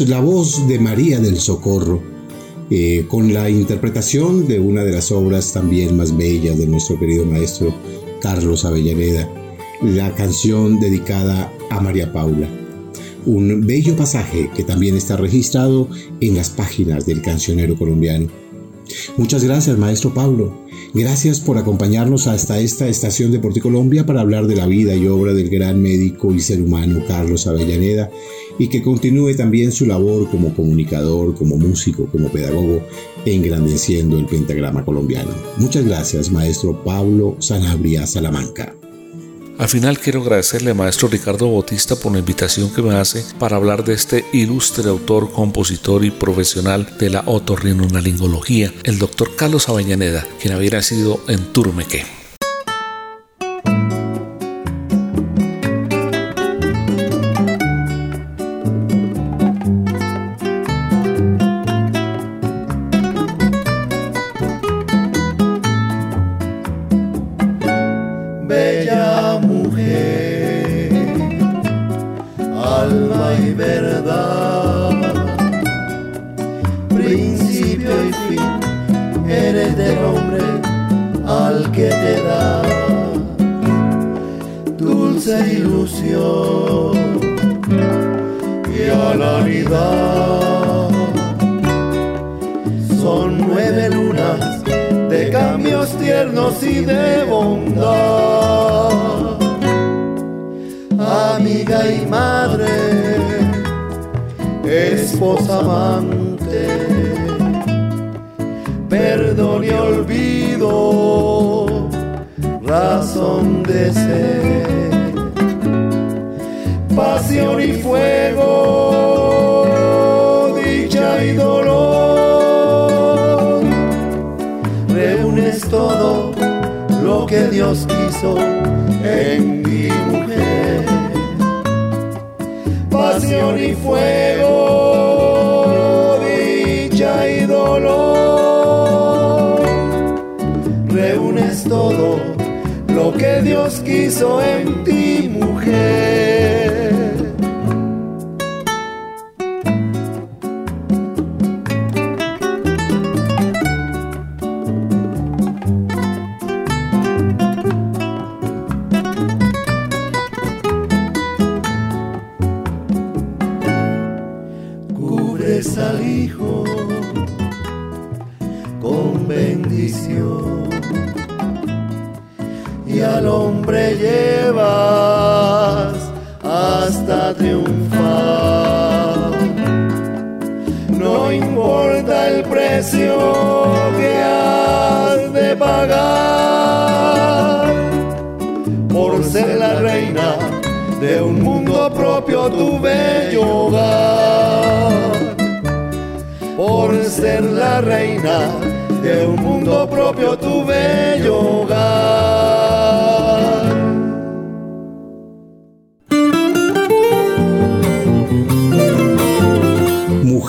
La 0.00 0.20
voz 0.20 0.68
de 0.68 0.78
María 0.78 1.20
del 1.20 1.38
Socorro, 1.38 2.02
eh, 2.70 3.06
con 3.08 3.32
la 3.32 3.48
interpretación 3.48 4.46
de 4.46 4.60
una 4.60 4.84
de 4.84 4.92
las 4.92 5.10
obras 5.10 5.54
también 5.54 5.96
más 5.96 6.14
bellas 6.14 6.58
de 6.58 6.66
nuestro 6.66 6.98
querido 7.00 7.24
maestro 7.24 7.74
Carlos 8.20 8.66
Avellaneda, 8.66 9.26
la 9.80 10.14
canción 10.14 10.78
dedicada 10.80 11.50
a 11.70 11.80
María 11.80 12.12
Paula. 12.12 12.46
Un 13.24 13.66
bello 13.66 13.96
pasaje 13.96 14.50
que 14.54 14.64
también 14.64 14.96
está 14.96 15.16
registrado 15.16 15.88
en 16.20 16.34
las 16.34 16.50
páginas 16.50 17.06
del 17.06 17.22
cancionero 17.22 17.74
colombiano. 17.76 18.28
Muchas 19.16 19.44
gracias, 19.44 19.78
maestro 19.78 20.12
Pablo. 20.12 20.66
Gracias 20.92 21.40
por 21.40 21.58
acompañarnos 21.58 22.26
hasta 22.26 22.60
esta 22.60 22.86
estación 22.86 23.32
de 23.32 23.38
Porticolombia 23.38 24.04
para 24.04 24.20
hablar 24.20 24.46
de 24.46 24.56
la 24.56 24.66
vida 24.66 24.94
y 24.94 25.06
obra 25.06 25.32
del 25.32 25.48
gran 25.48 25.80
médico 25.80 26.34
y 26.34 26.40
ser 26.40 26.60
humano 26.60 27.02
Carlos 27.08 27.46
Avellaneda 27.46 28.10
y 28.58 28.68
que 28.68 28.82
continúe 28.82 29.34
también 29.34 29.72
su 29.72 29.86
labor 29.86 30.28
como 30.30 30.54
comunicador, 30.54 31.34
como 31.34 31.56
músico, 31.56 32.06
como 32.06 32.28
pedagogo, 32.28 32.82
engrandeciendo 33.24 34.18
el 34.18 34.26
pentagrama 34.26 34.84
colombiano. 34.84 35.30
Muchas 35.58 35.84
gracias, 35.84 36.30
maestro 36.30 36.82
Pablo 36.84 37.36
Sanabria 37.38 38.06
Salamanca. 38.06 38.74
Al 39.58 39.68
final 39.68 39.98
quiero 39.98 40.20
agradecerle 40.20 40.70
al 40.70 40.76
maestro 40.76 41.08
Ricardo 41.08 41.50
Bautista 41.50 41.96
por 41.96 42.12
la 42.12 42.18
invitación 42.18 42.70
que 42.70 42.82
me 42.82 42.94
hace 42.94 43.24
para 43.38 43.56
hablar 43.56 43.84
de 43.84 43.94
este 43.94 44.24
ilustre 44.34 44.88
autor, 44.90 45.32
compositor 45.32 46.04
y 46.04 46.10
profesional 46.10 46.86
de 46.98 47.08
la 47.08 47.22
otorrinolaringología, 47.24 48.74
el 48.84 48.98
doctor 48.98 49.34
Carlos 49.34 49.70
Avellaneda, 49.70 50.26
quien 50.42 50.52
había 50.52 50.72
nacido 50.72 51.22
en 51.28 51.52
Turmeque. 51.54 52.25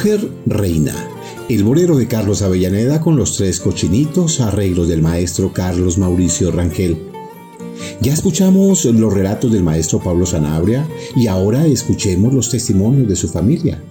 Mujer 0.07 0.29
Reina. 0.45 0.93
El 1.49 1.65
bolero 1.65 1.97
de 1.97 2.07
Carlos 2.07 2.41
Avellaneda 2.41 3.01
con 3.01 3.17
los 3.17 3.35
tres 3.35 3.59
cochinitos, 3.59 4.39
arreglos 4.39 4.87
del 4.87 5.01
maestro 5.01 5.51
Carlos 5.51 5.97
Mauricio 5.97 6.49
Rangel. 6.49 6.97
Ya 7.99 8.13
escuchamos 8.13 8.85
los 8.85 9.13
relatos 9.13 9.51
del 9.51 9.63
maestro 9.63 9.99
Pablo 9.99 10.25
Sanabria 10.25 10.87
y 11.13 11.27
ahora 11.27 11.65
escuchemos 11.65 12.33
los 12.33 12.49
testimonios 12.49 13.09
de 13.09 13.17
su 13.17 13.27
familia. 13.27 13.83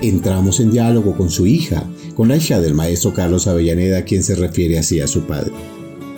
Entramos 0.00 0.60
en 0.60 0.70
diálogo 0.70 1.14
con 1.14 1.28
su 1.28 1.46
hija, 1.46 1.84
con 2.14 2.28
la 2.28 2.38
hija 2.38 2.58
del 2.58 2.72
maestro 2.72 3.12
Carlos 3.12 3.46
Avellaneda, 3.46 4.06
quien 4.06 4.22
se 4.22 4.36
refiere 4.36 4.78
así 4.78 4.98
a 5.02 5.06
su 5.06 5.24
padre. 5.24 5.52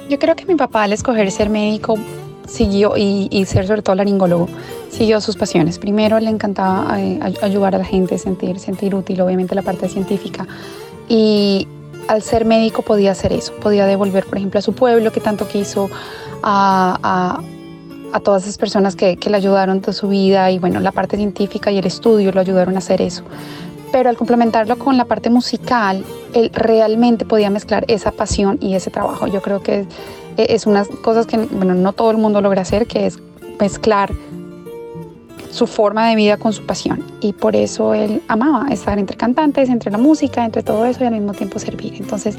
Yo 0.08 0.20
creo 0.20 0.36
que 0.36 0.46
mi 0.46 0.54
papá 0.54 0.84
al 0.84 0.92
escoger 0.92 1.28
ser 1.32 1.50
médico 1.50 1.98
siguió 2.46 2.94
y, 2.96 3.44
ser 3.46 3.66
sobre 3.66 3.82
todo 3.82 3.96
laringólogo, 3.96 4.48
siguió 4.90 5.20
sus 5.20 5.36
pasiones. 5.36 5.78
Primero 5.78 6.18
le 6.20 6.30
encantaba 6.30 7.00
eh, 7.00 7.18
ayudar 7.42 7.74
a 7.74 7.78
la 7.78 7.84
gente, 7.84 8.18
sentir, 8.18 8.58
sentir 8.58 8.94
útil, 8.94 9.20
obviamente 9.20 9.54
la 9.54 9.62
parte 9.62 9.88
científica. 9.88 10.46
Y 11.08 11.66
al 12.08 12.22
ser 12.22 12.44
médico 12.44 12.82
podía 12.82 13.12
hacer 13.12 13.32
eso, 13.32 13.52
podía 13.54 13.86
devolver, 13.86 14.24
por 14.26 14.38
ejemplo, 14.38 14.58
a 14.58 14.62
su 14.62 14.74
pueblo 14.74 15.12
que 15.12 15.20
tanto 15.20 15.46
quiso, 15.48 15.88
a, 16.42 17.40
a, 18.12 18.20
todas 18.20 18.42
esas 18.42 18.58
personas 18.58 18.94
que, 18.94 19.16
que 19.16 19.30
le 19.30 19.38
ayudaron 19.38 19.80
toda 19.80 19.94
su 19.94 20.08
vida 20.08 20.50
y 20.50 20.58
bueno, 20.58 20.80
la 20.80 20.92
parte 20.92 21.16
científica 21.16 21.70
y 21.70 21.78
el 21.78 21.86
estudio 21.86 22.30
lo 22.32 22.40
ayudaron 22.40 22.74
a 22.74 22.78
hacer 22.78 23.00
eso. 23.00 23.24
Pero 23.90 24.08
al 24.08 24.16
complementarlo 24.16 24.78
con 24.78 24.96
la 24.96 25.04
parte 25.04 25.28
musical, 25.30 26.04
él 26.34 26.50
realmente 26.54 27.24
podía 27.24 27.50
mezclar 27.50 27.84
esa 27.88 28.10
pasión 28.10 28.58
y 28.60 28.74
ese 28.74 28.90
trabajo. 28.90 29.26
Yo 29.26 29.42
creo 29.42 29.62
que 29.62 29.86
es 30.36 30.66
unas 30.66 30.88
cosas 30.88 31.26
que 31.26 31.36
bueno, 31.36 31.74
no 31.74 31.92
todo 31.92 32.10
el 32.10 32.18
mundo 32.18 32.40
logra 32.40 32.62
hacer, 32.62 32.86
que 32.86 33.06
es 33.06 33.18
mezclar 33.60 34.10
su 35.50 35.66
forma 35.66 36.08
de 36.08 36.16
vida 36.16 36.38
con 36.38 36.52
su 36.52 36.64
pasión. 36.64 37.04
Y 37.20 37.34
por 37.34 37.54
eso 37.54 37.94
él 37.94 38.22
amaba 38.28 38.68
estar 38.70 38.98
entre 38.98 39.16
cantantes, 39.16 39.68
entre 39.68 39.90
la 39.90 39.98
música, 39.98 40.44
entre 40.44 40.62
todo 40.62 40.86
eso 40.86 41.04
y 41.04 41.06
al 41.06 41.12
mismo 41.12 41.34
tiempo 41.34 41.58
servir. 41.58 41.94
Entonces, 41.96 42.36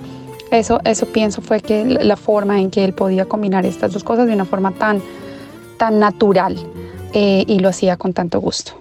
eso, 0.51 0.79
eso 0.83 1.05
pienso 1.07 1.41
fue 1.41 1.61
que 1.61 1.85
la 1.85 2.17
forma 2.17 2.59
en 2.59 2.69
que 2.69 2.83
él 2.83 2.93
podía 2.93 3.25
combinar 3.25 3.65
estas 3.65 3.93
dos 3.93 4.03
cosas 4.03 4.27
de 4.27 4.33
una 4.33 4.45
forma 4.45 4.71
tan, 4.71 5.01
tan 5.77 5.99
natural 5.99 6.57
eh, 7.13 7.43
y 7.47 7.59
lo 7.59 7.69
hacía 7.69 7.97
con 7.97 8.13
tanto 8.13 8.39
gusto. 8.39 8.73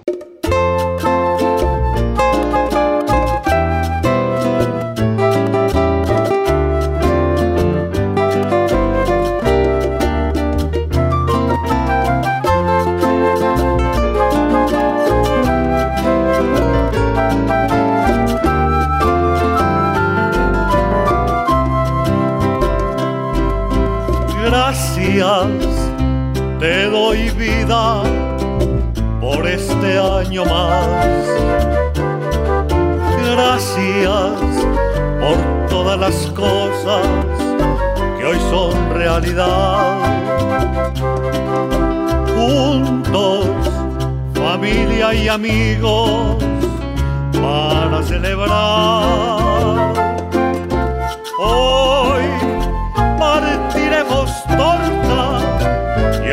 Te 26.59 26.85
doy 26.89 27.29
vida 27.31 28.03
por 29.19 29.47
este 29.47 29.97
año 29.97 30.45
más. 30.45 31.07
Gracias 33.31 34.43
por 35.19 35.37
todas 35.69 35.99
las 35.99 36.15
cosas 36.33 37.07
que 38.17 38.25
hoy 38.25 38.37
son 38.51 38.73
realidad. 38.93 39.97
Juntos, 42.35 43.47
familia 44.35 45.15
y 45.15 45.27
amigos, 45.29 46.37
para 47.41 48.03
celebrar. 48.03 49.93
Hoy 51.39 52.23
partiremos 53.17 54.29
y 54.47 54.92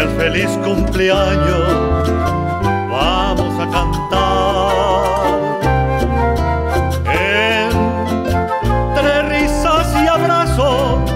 el 0.01 0.09
feliz 0.17 0.51
cumpleaños 0.65 2.09
vamos 2.91 3.55
a 3.61 3.67
cantar. 3.71 5.11
Entre 8.95 9.23
risas 9.29 9.95
y 10.03 10.07
abrazos, 10.07 11.11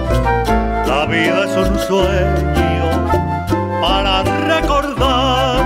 la 0.87 1.05
vida 1.07 1.45
es 1.45 1.57
un 1.57 1.79
sueño 1.79 2.85
para 3.81 4.23
recordar. 4.51 5.63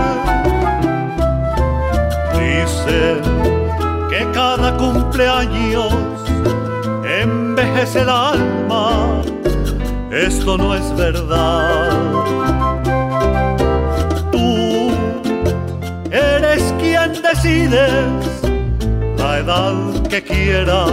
Dicen 2.34 3.22
que 4.10 4.32
cada 4.34 4.78
cumpleaños 4.78 5.94
envejece 7.04 8.00
el 8.02 8.10
alma 8.10 9.22
esto 10.12 10.58
no 10.58 10.74
es 10.74 10.96
verdad. 10.96 12.69
La 17.68 19.40
edad 19.40 20.08
que 20.08 20.24
quieras 20.24 20.92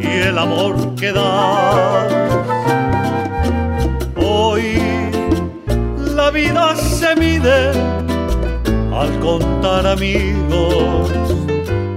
y 0.00 0.06
el 0.06 0.38
amor 0.38 0.94
que 0.94 1.12
das. 1.12 2.12
Hoy 4.16 4.78
la 6.16 6.30
vida 6.30 6.74
se 6.76 7.14
mide 7.16 7.72
al 8.92 9.20
contar 9.20 9.86
amigos 9.86 11.12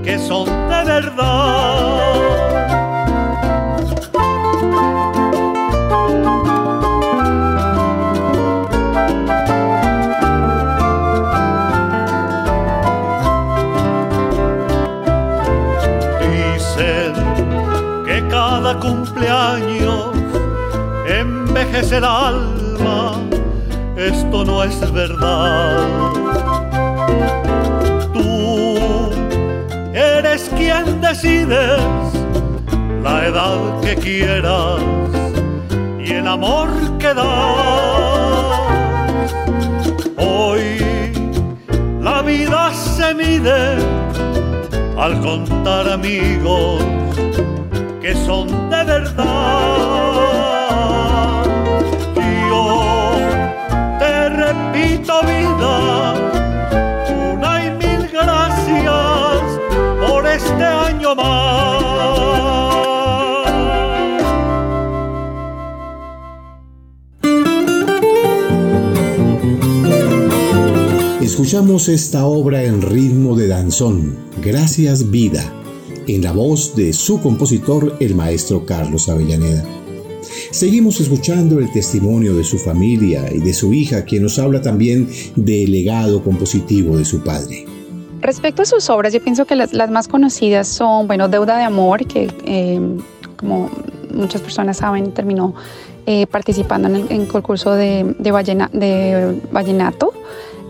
que 0.03 0.19
son 0.19 0.45
de 0.69 0.83
verdad. 0.83 1.96
Cumpleaños 19.37 20.15
envejece 21.07 21.97
el 21.97 22.05
alma, 22.05 23.13
esto 23.95 24.43
no 24.43 24.63
es 24.63 24.91
verdad. 24.91 25.87
Tú 28.13 28.77
eres 29.93 30.49
quien 30.55 31.01
decides 31.01 31.81
la 33.03 33.27
edad 33.27 33.79
que 33.81 33.95
quieras 33.95 34.81
y 35.99 36.13
el 36.13 36.27
amor 36.27 36.69
que 36.99 37.13
das. 37.13 37.25
Hoy 40.17 41.13
la 42.01 42.21
vida 42.21 42.73
se 42.73 43.13
mide 43.13 43.77
al 44.97 45.19
contar 45.21 45.89
amigos 45.89 46.81
que 48.01 48.15
son 48.25 48.66
verdad. 48.99 50.57
Te 53.99 54.29
repito 54.29 55.13
vida, 55.23 56.13
una 57.31 57.65
y 57.65 57.71
mil 57.71 58.09
gracias 58.11 59.41
por 60.07 60.27
este 60.27 60.63
año 60.63 61.15
más. 61.15 61.57
Escuchamos 71.21 71.87
esta 71.87 72.25
obra 72.25 72.63
en 72.63 72.81
ritmo 72.81 73.35
de 73.35 73.47
danzón, 73.47 74.17
Gracias 74.41 75.11
Vida 75.11 75.56
en 76.07 76.23
la 76.23 76.31
voz 76.31 76.75
de 76.75 76.93
su 76.93 77.21
compositor, 77.21 77.95
el 77.99 78.15
maestro 78.15 78.65
Carlos 78.65 79.09
Avellaneda. 79.09 79.63
Seguimos 80.51 80.99
escuchando 80.99 81.59
el 81.59 81.71
testimonio 81.71 82.33
de 82.35 82.43
su 82.43 82.57
familia 82.57 83.25
y 83.31 83.39
de 83.39 83.53
su 83.53 83.73
hija, 83.73 84.05
quien 84.05 84.23
nos 84.23 84.39
habla 84.39 84.61
también 84.61 85.09
del 85.35 85.71
legado 85.71 86.23
compositivo 86.23 86.97
de 86.97 87.05
su 87.05 87.23
padre. 87.23 87.65
Respecto 88.21 88.61
a 88.61 88.65
sus 88.65 88.89
obras, 88.89 89.13
yo 89.13 89.21
pienso 89.21 89.45
que 89.45 89.55
las, 89.55 89.73
más 89.91 90.07
conocidas 90.07 90.67
son, 90.67 91.07
bueno, 91.07 91.27
Deuda 91.27 91.57
de 91.57 91.63
Amor, 91.63 92.05
que 92.05 92.31
eh, 92.45 92.79
como 93.35 93.69
muchas 94.13 94.41
personas 94.41 94.77
saben, 94.77 95.11
terminó 95.11 95.53
eh, 96.05 96.25
participando 96.27 96.87
en 96.87 97.07
el, 97.09 97.27
concurso 97.27 97.73
de, 97.73 98.15
de, 98.17 98.31
vallenato. 99.51 100.13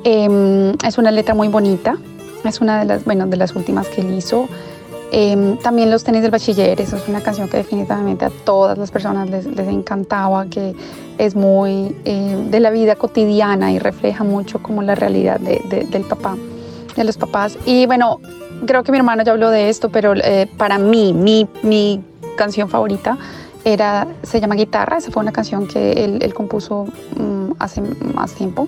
Em, 0.03 0.73
es 0.85 0.97
una 0.97 1.11
letra 1.11 1.33
muy 1.33 1.47
bonita, 1.47 1.97
es 2.43 2.59
una 2.59 2.79
de 2.79 2.85
las, 2.85 3.05
bueno, 3.05 3.27
de 3.27 3.37
las 3.37 3.55
últimas 3.55 3.87
que 3.87 4.01
él 4.01 4.13
hizo. 4.17 4.49
Em, 5.11 5.57
también 5.57 5.89
Los 5.89 6.03
tenis 6.03 6.21
del 6.21 6.31
bachiller, 6.31 6.79
eso 6.81 6.97
es 6.97 7.07
una 7.07 7.21
canción 7.21 7.47
que 7.47 7.57
definitivamente 7.57 8.25
a 8.25 8.29
todas 8.29 8.77
las 8.77 8.91
personas 8.91 9.29
les, 9.29 9.45
encantaba, 9.45 10.47
que 10.47 10.75
es 11.17 11.35
muy 11.35 11.95
em, 12.03 12.51
de 12.51 12.59
la 12.59 12.69
vida 12.71 12.95
cotidiana 12.95 13.71
y 13.71 13.79
refleja 13.79 14.23
mucho 14.23 14.61
como 14.61 14.81
la 14.81 14.95
realidad 14.95 15.39
del 15.39 16.03
papá, 16.03 16.35
de 16.95 17.03
los 17.05 17.17
papás. 17.17 17.57
Y 17.65 17.85
bueno, 17.85 18.19
creo 18.65 18.83
que 18.83 18.91
mi 18.91 18.97
hermano 18.97 19.23
ya 19.23 19.31
habló 19.31 19.49
de 19.49 19.69
esto, 19.69 19.89
pero 19.89 20.13
eh, 20.15 20.49
para 20.57 20.77
mí, 20.77 21.13
mi, 21.13 21.47
mi 21.63 22.03
canción 22.35 22.67
favorita 22.67 23.17
era, 23.63 24.07
se 24.23 24.41
llama 24.41 24.55
Guitarra, 24.55 24.97
esa 24.97 25.09
fue 25.11 25.21
una 25.21 25.31
canción 25.31 25.67
que 25.67 26.03
él, 26.03 26.33
compuso 26.33 26.85
mm, 27.17 27.51
hace 27.59 27.81
más 28.13 28.33
tiempo. 28.33 28.67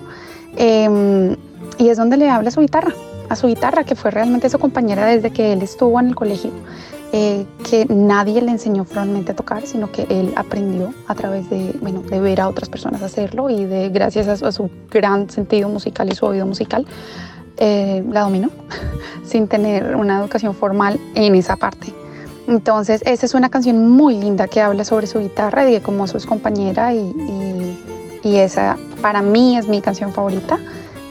Em, 0.56 1.36
y 1.76 1.88
es 1.88 1.98
donde 1.98 2.16
le 2.16 2.30
habla 2.30 2.50
su 2.50 2.60
guitarra 2.60 2.94
a 3.30 3.36
su 3.36 3.46
guitarra, 3.46 3.84
que 3.84 3.94
fue 3.94 4.10
realmente 4.10 4.50
su 4.50 4.58
compañera 4.58 5.06
desde 5.06 5.30
que 5.30 5.52
él 5.52 5.62
estuvo 5.62 5.98
en 5.98 6.08
el 6.08 6.14
colegio. 6.14 6.50
eh, 7.12 7.44
que 7.68 7.86
nadie 7.86 8.40
le 8.40 8.52
enseñó 8.52 8.84
formalmente 8.84 9.32
a 9.32 9.34
tocar, 9.34 9.66
sino 9.66 9.90
que 9.90 10.06
él 10.08 10.32
aprendió 10.36 10.94
a 11.08 11.14
través 11.16 11.50
de, 11.50 11.74
bueno, 11.80 12.02
de 12.02 12.20
ver 12.20 12.40
a 12.40 12.48
otras 12.48 12.68
personas 12.68 13.02
hacerlo 13.02 13.50
y 13.50 13.64
de 13.64 13.88
gracias 13.88 14.28
a 14.28 14.52
su, 14.52 14.70
gran 14.88 15.28
sentido 15.28 15.68
musical 15.68 16.08
y 16.08 16.14
su 16.14 16.26
oído 16.26 16.46
musical, 16.46 16.86
eh, 17.56 18.04
la 18.08 18.20
dominó 18.20 18.50
sin 19.24 19.48
tener 19.48 19.96
una 19.96 20.20
educación 20.20 20.54
formal 20.54 21.00
en 21.16 21.34
esa 21.34 21.56
parte. 21.56 21.92
Entonces, 22.46 23.02
esa 23.04 23.26
es 23.26 23.34
una 23.34 23.48
canción 23.48 23.88
muy 23.88 24.16
linda 24.16 24.46
que 24.46 24.60
habla 24.60 24.84
sobre 24.84 25.08
su 25.08 25.18
guitarra 25.18 25.68
y 25.68 25.72
de 25.72 25.80
cómo 25.80 26.06
su 26.06 26.24
compañera 26.26 26.94
y, 26.94 27.12
y 28.22 28.36
esa 28.36 28.76
para 29.02 29.20
mí 29.20 29.56
es 29.56 29.66
mi 29.66 29.80
canción 29.80 30.12
favorita. 30.12 30.58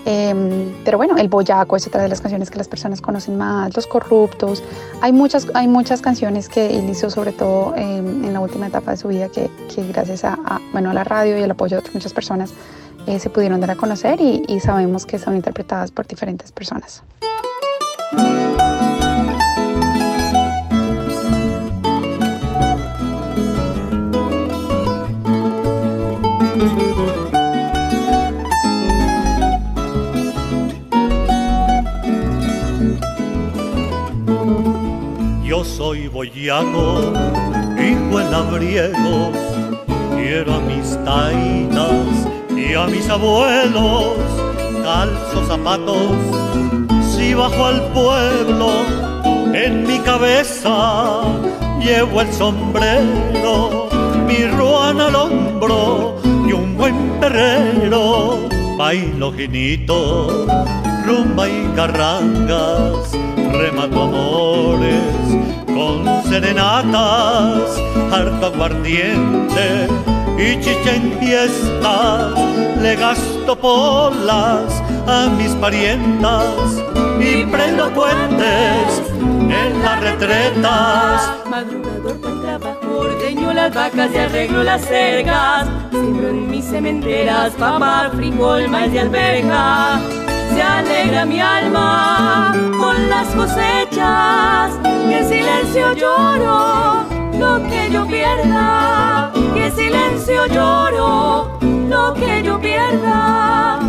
Em, 0.06 0.74
pero 0.86 0.98
bueno, 0.98 1.18
El 1.18 1.28
Boyaco 1.28 1.76
es 1.76 1.86
otra 1.88 2.02
de 2.02 2.10
las 2.10 2.22
canciones 2.22 2.50
que 2.50 2.58
las 2.58 2.68
personas 2.68 3.02
conocen 3.02 3.38
más, 3.38 3.76
Los 3.76 3.86
Corruptos. 3.88 4.64
Hay 5.02 5.12
muchas, 5.12 5.48
hay 5.54 5.68
muchas 5.68 6.02
canciones 6.02 6.50
que 6.50 6.78
él 6.78 6.90
hizo, 6.90 7.10
sobre 7.10 7.32
todo 7.32 7.76
em, 7.76 8.24
en 8.26 8.34
la 8.34 8.40
última 8.40 8.68
etapa 8.68 8.92
de 8.92 8.98
su 8.98 9.08
vida, 9.08 9.30
que, 9.30 9.50
gracias 9.90 10.24
a, 10.24 10.38
bueno, 10.72 10.90
a 10.90 10.94
la 10.94 11.04
radio 11.04 11.38
y 11.38 11.42
el 11.42 11.52
apoyo 11.52 11.76
de 11.76 11.80
otras 11.80 11.96
muchas 11.96 12.14
personas 12.14 12.54
eh, 13.08 13.20
se 13.20 13.30
pudieron 13.30 13.60
dar 13.62 13.72
a 13.72 13.76
conocer 13.76 14.20
y, 14.20 14.44
y 14.48 14.60
sabemos 14.60 15.06
que 15.06 15.20
son 15.20 15.36
interpretadas 15.36 15.92
por 15.92 16.08
diferentes 16.08 16.52
personas. 16.52 17.04
Soy 35.64 36.08
boyaco, 36.08 37.14
hijo 37.78 38.18
de 38.18 38.32
labriegos, 38.32 39.36
quiero 40.16 40.56
a 40.56 40.60
mis 40.62 40.98
taitas 41.04 42.28
y 42.56 42.74
a 42.74 42.86
mis 42.88 43.10
abuelos, 43.10 44.18
calzo 44.84 45.46
zapatos, 45.48 46.14
si 47.12 47.34
bajo 47.34 47.66
al 47.66 47.82
pueblo, 47.92 48.70
en 49.54 49.86
mi 49.86 50.00
cabeza 50.00 51.24
llevo 51.82 52.22
el 52.22 52.32
sombrero, 52.34 53.90
mi 54.28 54.46
ruana 54.46 55.08
al 55.08 55.16
hombro 55.16 56.16
y 56.48 56.54
un 56.54 56.78
buen 56.78 57.20
perrero, 57.20 58.48
bailo 58.78 59.34
jinito, 59.34 60.46
rumba 61.10 61.50
y 61.50 61.68
carrangas, 61.76 63.18
remato 63.52 64.04
amores 64.04 65.26
con 65.66 66.06
serenatas, 66.30 67.82
harto 68.12 68.46
aguardiente 68.46 69.88
y 70.38 70.60
chicha 70.60 70.96
en 70.96 71.18
fiesta. 71.20 72.30
Le 72.80 72.96
gasto 72.96 73.56
polas 73.56 74.84
a 75.08 75.30
mis 75.36 75.52
parientas 75.56 76.84
y 77.20 77.44
prendo 77.46 77.90
puentes 77.90 79.02
en 79.18 79.82
las 79.82 80.00
retretas. 80.02 81.34
Madrugador 81.50 82.22
con 82.22 82.42
trabajo, 82.44 83.00
ordeño 83.00 83.52
las 83.52 83.74
vacas 83.74 84.12
y 84.14 84.18
arreglo 84.18 84.64
las 84.64 84.86
cercas. 84.86 85.68
Siembro 85.90 86.30
en 86.30 86.52
mis 86.52 86.66
cementeras 86.66 87.52
papar, 87.54 88.12
frijol, 88.12 88.70
maíz 88.70 88.94
y 88.94 89.00
alberga 89.00 90.19
se 90.54 90.62
alegra 90.62 91.26
mi 91.26 91.40
alma 91.40 92.54
con 92.80 93.10
las 93.10 93.28
cosechas, 93.30 94.72
que 95.10 95.24
silencio 95.24 95.94
lloro 95.94 97.06
lo 97.38 97.62
que 97.70 97.90
yo 97.92 98.06
pierda, 98.08 99.32
que 99.54 99.72
silencio 99.72 100.46
lloro 100.48 101.58
lo 101.62 102.14
que 102.14 102.44
yo 102.44 102.60
pierda. 102.60 103.80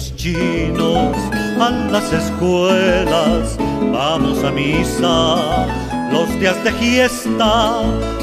Chinos 0.00 1.16
a 1.60 1.70
las 1.90 2.10
escuelas, 2.12 3.56
vamos 3.92 4.42
a 4.42 4.50
misa 4.50 5.66
los 6.10 6.28
días 6.40 6.62
de 6.64 6.72
fiesta, 6.72 7.82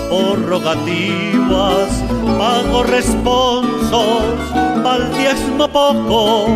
por 0.09 0.41
rogativas, 0.45 1.89
pago 2.37 2.83
responsos, 2.83 4.23
al 4.53 5.13
diezmo 5.17 5.67
poco, 5.67 6.47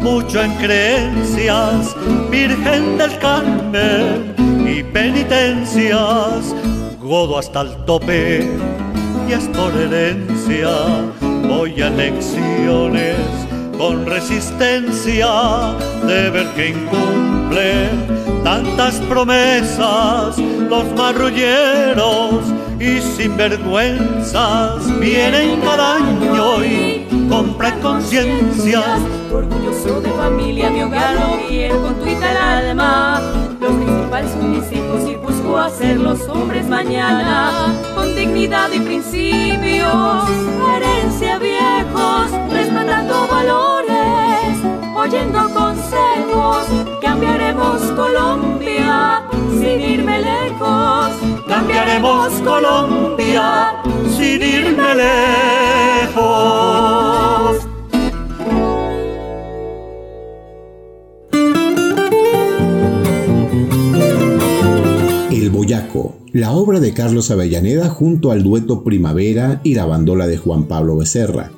mucho 0.00 0.42
en 0.42 0.52
creencias, 0.56 1.96
Virgen 2.30 2.98
del 2.98 3.18
Carmen 3.18 4.34
y 4.66 4.82
penitencias, 4.82 6.54
godo 7.00 7.38
hasta 7.38 7.62
el 7.62 7.76
tope 7.86 8.48
y 9.28 9.32
es 9.32 9.48
por 9.48 9.74
herencia, 9.74 10.70
voy 11.48 11.80
a 11.82 11.90
lecciones 11.90 13.45
con 13.78 14.06
resistencia 14.06 15.28
de 16.06 16.30
ver 16.30 16.46
que 16.54 16.68
incumple 16.70 17.88
tantas 18.42 18.94
promesas 19.08 20.38
los 20.38 20.84
marrulleros 20.96 22.44
y 22.78 23.00
sinvergüenzas 23.00 25.00
vienen 25.00 25.60
cada 25.60 25.96
año 25.96 26.64
y 26.64 27.06
compran 27.28 27.80
conciencias. 27.80 29.00
Orgulloso 29.32 30.00
de 30.00 30.10
familia, 30.10 30.70
mi 30.70 30.82
hogar 30.82 31.14
lo 31.14 31.48
quiero 31.48 31.82
con 31.82 31.94
tu 31.96 32.06
el 32.06 32.22
alma. 32.22 33.20
Los 33.60 33.72
principales 33.72 34.30
son 34.30 34.50
mis 34.52 34.72
hijos 34.72 35.08
y 35.08 35.16
busco 35.16 35.58
hacer 35.58 35.98
los 35.98 36.28
hombres 36.28 36.66
mañana 36.68 37.74
con 37.94 38.14
dignidad 38.14 38.70
y 38.72 38.80
principios, 38.80 40.28
herencia 40.76 41.38
viejos, 41.38 42.30
respetando 42.50 43.26
valores, 43.28 44.58
oyendo 44.94 45.50
consejos, 45.52 46.66
cambiaremos 47.02 47.82
Colombia 47.92 49.22
sin 49.50 49.80
irme 49.80 50.20
lejos, 50.20 51.10
cambiaremos 51.48 52.32
Colombia 52.42 53.74
sin 54.16 54.42
irme 54.42 54.94
lejos. 56.14 56.46
La 66.32 66.52
obra 66.52 66.80
de 66.80 66.92
Carlos 66.92 67.30
Avellaneda 67.30 67.88
junto 67.88 68.30
al 68.30 68.42
dueto 68.42 68.82
Primavera 68.82 69.60
y 69.62 69.74
la 69.74 69.84
bandola 69.84 70.26
de 70.26 70.36
Juan 70.36 70.64
Pablo 70.68 70.96
Becerra. 70.96 71.50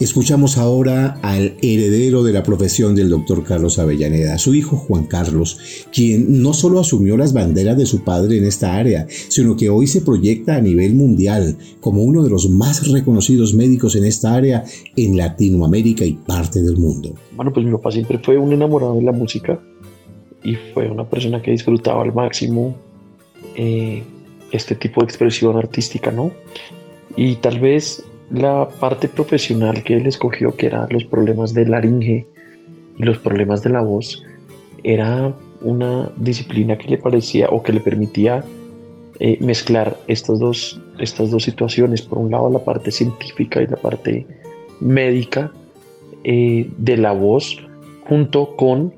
Escuchamos 0.00 0.58
ahora 0.58 1.18
al 1.22 1.54
heredero 1.62 2.22
de 2.22 2.32
la 2.32 2.42
profesión 2.42 2.94
del 2.94 3.08
doctor 3.08 3.44
Carlos 3.44 3.78
Avellaneda, 3.78 4.38
su 4.38 4.54
hijo 4.54 4.76
Juan 4.76 5.04
Carlos, 5.04 5.86
quien 5.92 6.42
no 6.42 6.52
solo 6.52 6.80
asumió 6.80 7.16
las 7.16 7.32
banderas 7.32 7.76
de 7.76 7.86
su 7.86 8.04
padre 8.04 8.38
en 8.38 8.44
esta 8.44 8.76
área, 8.76 9.06
sino 9.08 9.56
que 9.56 9.70
hoy 9.70 9.86
se 9.86 10.00
proyecta 10.00 10.56
a 10.56 10.60
nivel 10.60 10.94
mundial 10.94 11.56
como 11.80 12.02
uno 12.02 12.22
de 12.24 12.30
los 12.30 12.48
más 12.48 12.90
reconocidos 12.90 13.54
médicos 13.54 13.94
en 13.96 14.04
esta 14.04 14.34
área 14.34 14.64
en 14.96 15.16
Latinoamérica 15.16 16.04
y 16.04 16.14
parte 16.14 16.62
del 16.62 16.76
mundo. 16.76 17.14
Bueno, 17.36 17.52
pues 17.52 17.64
mi 17.64 17.72
papá 17.72 17.90
siempre 17.90 18.18
fue 18.18 18.36
un 18.36 18.52
enamorado 18.52 18.94
de 18.96 19.02
la 19.02 19.12
música 19.12 19.60
y 20.42 20.56
fue 20.74 20.90
una 20.90 21.08
persona 21.08 21.42
que 21.42 21.52
disfrutaba 21.52 22.02
al 22.02 22.12
máximo 22.12 22.87
eh, 23.54 24.02
este 24.52 24.74
tipo 24.74 25.00
de 25.00 25.06
expresión 25.06 25.56
artística, 25.56 26.10
¿no? 26.10 26.32
Y 27.16 27.36
tal 27.36 27.58
vez 27.60 28.04
la 28.30 28.68
parte 28.68 29.08
profesional 29.08 29.82
que 29.82 29.96
él 29.96 30.06
escogió, 30.06 30.54
que 30.54 30.66
eran 30.66 30.86
los 30.90 31.04
problemas 31.04 31.54
de 31.54 31.66
laringe 31.66 32.26
y 32.96 33.02
los 33.02 33.18
problemas 33.18 33.62
de 33.62 33.70
la 33.70 33.82
voz, 33.82 34.22
era 34.84 35.34
una 35.60 36.10
disciplina 36.16 36.78
que 36.78 36.88
le 36.88 36.98
parecía 36.98 37.48
o 37.48 37.62
que 37.62 37.72
le 37.72 37.80
permitía 37.80 38.44
eh, 39.20 39.38
mezclar 39.40 39.98
estas 40.06 40.38
dos, 40.38 40.80
estas 40.98 41.30
dos 41.30 41.42
situaciones. 41.42 42.02
Por 42.02 42.18
un 42.18 42.30
lado, 42.30 42.50
la 42.50 42.60
parte 42.60 42.90
científica 42.90 43.60
y 43.62 43.66
la 43.66 43.76
parte 43.76 44.26
médica 44.80 45.52
eh, 46.24 46.70
de 46.76 46.96
la 46.96 47.12
voz, 47.12 47.58
junto 48.08 48.54
con 48.56 48.94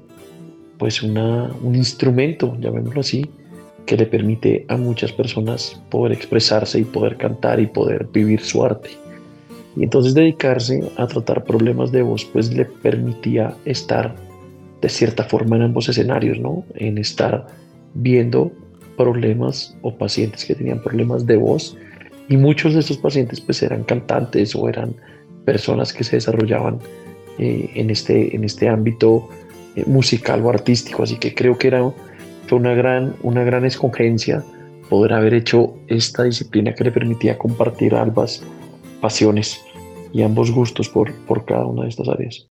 pues 0.79 1.03
una, 1.03 1.51
un 1.63 1.75
instrumento, 1.77 2.57
llamémoslo 2.59 3.01
así, 3.01 3.27
que 3.87 3.97
le 3.97 4.07
permite 4.07 4.65
a 4.69 4.77
muchas 4.77 5.13
personas 5.13 5.81
poder 5.91 6.13
expresarse 6.13 6.81
y 6.81 6.85
poder 6.85 7.17
cantar 7.17 7.61
y 7.61 7.67
poder 7.67 8.07
vivir 8.13 8.41
su 8.41 8.65
arte. 8.65 8.91
Y 9.77 9.85
entonces 9.85 10.15
dedicarse 10.15 10.91
a 10.97 11.07
tratar 11.07 11.45
problemas 11.45 11.93
de 11.93 12.03
voz 12.03 12.25
pues 12.25 12.53
le 12.53 12.65
permitía 12.65 13.55
estar 13.65 14.15
de 14.81 14.89
cierta 14.89 15.25
forma 15.25 15.57
en 15.57 15.63
ambos 15.63 15.89
escenarios, 15.89 16.39
¿no? 16.39 16.65
En 16.75 16.99
estar 16.99 17.47
viendo 17.95 18.51
problemas 18.97 19.77
o 19.83 19.97
pacientes 19.97 20.45
que 20.45 20.55
tenían 20.55 20.83
problemas 20.83 21.27
de 21.27 21.37
voz 21.37 21.77
y 22.29 22.37
muchos 22.37 22.75
de 22.75 22.81
esos 22.81 22.99
pacientes 22.99 23.41
pues 23.41 23.63
eran 23.63 23.83
cantantes 23.85 24.55
o 24.55 24.69
eran 24.69 24.95
personas 25.45 25.93
que 25.93 26.05
se 26.05 26.17
desarrollaban 26.17 26.79
eh, 27.39 27.71
en, 27.75 27.91
este, 27.91 28.35
en 28.37 28.45
este 28.45 28.69
ámbito 28.69 29.29
eh, 29.75 29.85
musical 29.87 30.45
o 30.45 30.51
artístico, 30.51 31.03
así 31.03 31.17
que 31.17 31.35
creo 31.35 31.59
que 31.59 31.69
era 31.69 31.83
una 32.57 32.75
gran, 32.75 33.15
una 33.23 33.45
gran 33.45 33.65
escogencia 33.65 34.43
poder 34.89 35.13
haber 35.13 35.35
hecho 35.35 35.75
esta 35.87 36.25
disciplina 36.25 36.75
que 36.75 36.85
le 36.85 36.93
permitía 36.93 37.39
compartir 37.39 37.95
ambas 37.95 38.43
pasiones 39.01 39.61
y 40.13 40.23
ambos 40.23 40.51
gustos 40.51 40.89
por, 40.89 41.15
por 41.27 41.45
cada 41.45 41.65
una 41.67 41.85
de 41.85 41.89
estas 41.89 42.09
áreas. 42.09 42.49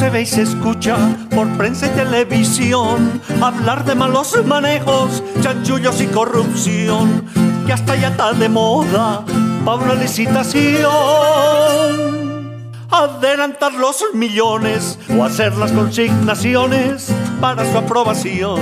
Se 0.00 0.08
ve 0.08 0.22
y 0.22 0.26
se 0.26 0.40
escucha 0.40 0.96
por 1.28 1.46
prensa 1.58 1.86
y 1.86 1.90
televisión 1.90 3.20
hablar 3.42 3.84
de 3.84 3.94
malos 3.94 4.34
manejos, 4.46 5.22
chanchullos 5.42 6.00
y 6.00 6.06
corrupción, 6.06 7.26
que 7.66 7.74
hasta 7.74 7.96
ya 7.96 8.08
está 8.08 8.32
de 8.32 8.48
moda 8.48 9.22
para 9.62 9.76
una 9.76 9.94
licitación. 9.96 10.88
Adelantar 12.90 13.74
los 13.74 14.02
millones 14.14 14.98
o 15.18 15.22
hacer 15.22 15.54
las 15.58 15.70
consignaciones 15.70 17.12
para 17.38 17.70
su 17.70 17.76
aprobación. 17.76 18.58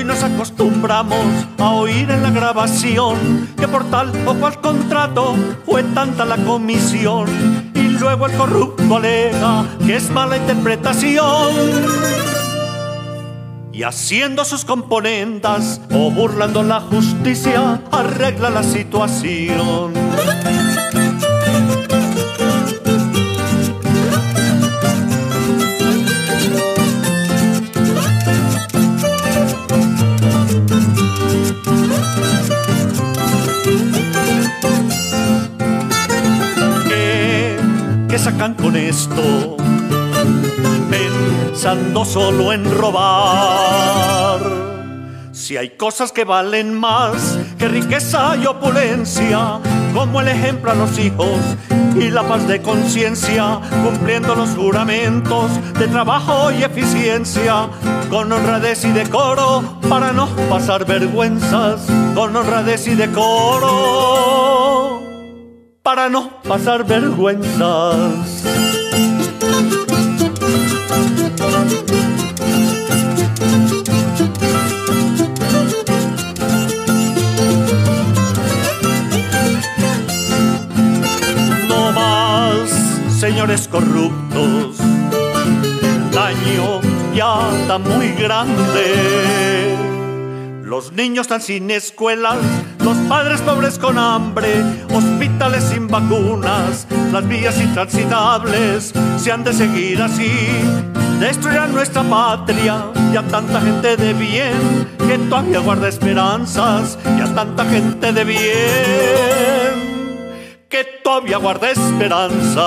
Hoy 0.00 0.06
nos 0.06 0.22
acostumbramos 0.22 1.26
a 1.58 1.72
oír 1.72 2.10
en 2.10 2.22
la 2.22 2.30
grabación 2.30 3.50
que 3.58 3.68
por 3.68 3.84
tal 3.90 4.10
o 4.26 4.32
cual 4.32 4.58
contrato 4.62 5.36
fue 5.66 5.82
tanta 5.82 6.24
la 6.24 6.38
comisión 6.38 7.28
y 7.74 7.82
luego 7.82 8.24
el 8.24 8.32
corrupto 8.32 8.96
alega 8.96 9.66
que 9.86 9.96
es 9.96 10.10
mala 10.10 10.38
interpretación. 10.38 11.52
Y 13.74 13.82
haciendo 13.82 14.46
sus 14.46 14.64
componendas 14.64 15.82
o 15.92 16.10
burlando 16.10 16.62
la 16.62 16.80
justicia 16.80 17.82
arregla 17.92 18.48
la 18.48 18.62
situación. 18.62 19.92
Con 38.40 38.74
esto? 38.74 39.56
Pensando 40.90 42.06
solo 42.06 42.54
en 42.54 42.64
robar. 42.74 44.40
Si 45.30 45.58
hay 45.58 45.76
cosas 45.76 46.10
que 46.10 46.24
valen 46.24 46.72
más 46.72 47.38
que 47.58 47.68
riqueza 47.68 48.36
y 48.36 48.46
opulencia, 48.46 49.60
como 49.92 50.22
el 50.22 50.28
ejemplo 50.28 50.70
a 50.70 50.74
los 50.74 50.98
hijos 50.98 51.38
y 51.94 52.08
la 52.08 52.22
paz 52.22 52.48
de 52.48 52.62
conciencia, 52.62 53.60
cumpliendo 53.84 54.34
los 54.34 54.48
juramentos 54.50 55.50
de 55.78 55.86
trabajo 55.88 56.50
y 56.50 56.62
eficiencia, 56.62 57.68
con 58.08 58.32
honradez 58.32 58.86
y 58.86 58.92
decoro, 58.92 59.62
para 59.86 60.12
no 60.12 60.28
pasar 60.48 60.86
vergüenzas, 60.86 61.82
con 62.14 62.34
honradez 62.34 62.86
y 62.86 62.94
decoro, 62.94 64.40
para 65.82 66.08
no 66.08 66.42
pasar 66.42 66.84
vergüenzas. 66.86 68.44
No 81.68 81.92
más, 81.92 82.70
señores 83.18 83.68
corruptos, 83.68 84.78
el 84.80 86.10
daño 86.10 86.80
ya 87.14 87.50
está 87.62 87.78
muy 87.78 88.08
grande. 88.12 89.76
Los 90.62 90.92
niños 90.92 91.22
están 91.22 91.40
sin 91.40 91.70
escuelas, 91.70 92.38
los 92.82 92.96
padres 93.08 93.40
pobres 93.42 93.78
con 93.78 93.98
hambre, 93.98 94.62
hospitales 94.94 95.64
sin 95.64 95.88
vacunas, 95.88 96.86
las 97.12 97.26
vías 97.28 97.60
intransitables 97.60 98.92
se 99.18 99.32
han 99.32 99.44
de 99.44 99.52
seguir 99.52 100.00
así. 100.02 100.30
Destruirán 101.18 101.74
nuestra 101.74 102.02
patria 102.02 102.86
y 103.12 103.16
a 103.16 103.22
tanta 103.22 103.60
gente 103.60 103.96
de 103.96 104.14
bien 104.14 104.88
que 105.06 105.18
todavía 105.18 105.58
guarda 105.58 105.88
esperanzas 105.88 106.98
y 107.18 107.20
a 107.20 107.34
tanta 107.34 107.64
gente 107.66 108.12
de 108.12 108.24
bien 108.24 109.90
que 110.70 110.84
todavía 111.02 111.36
guarda 111.36 111.70
esperanza. 111.70 112.62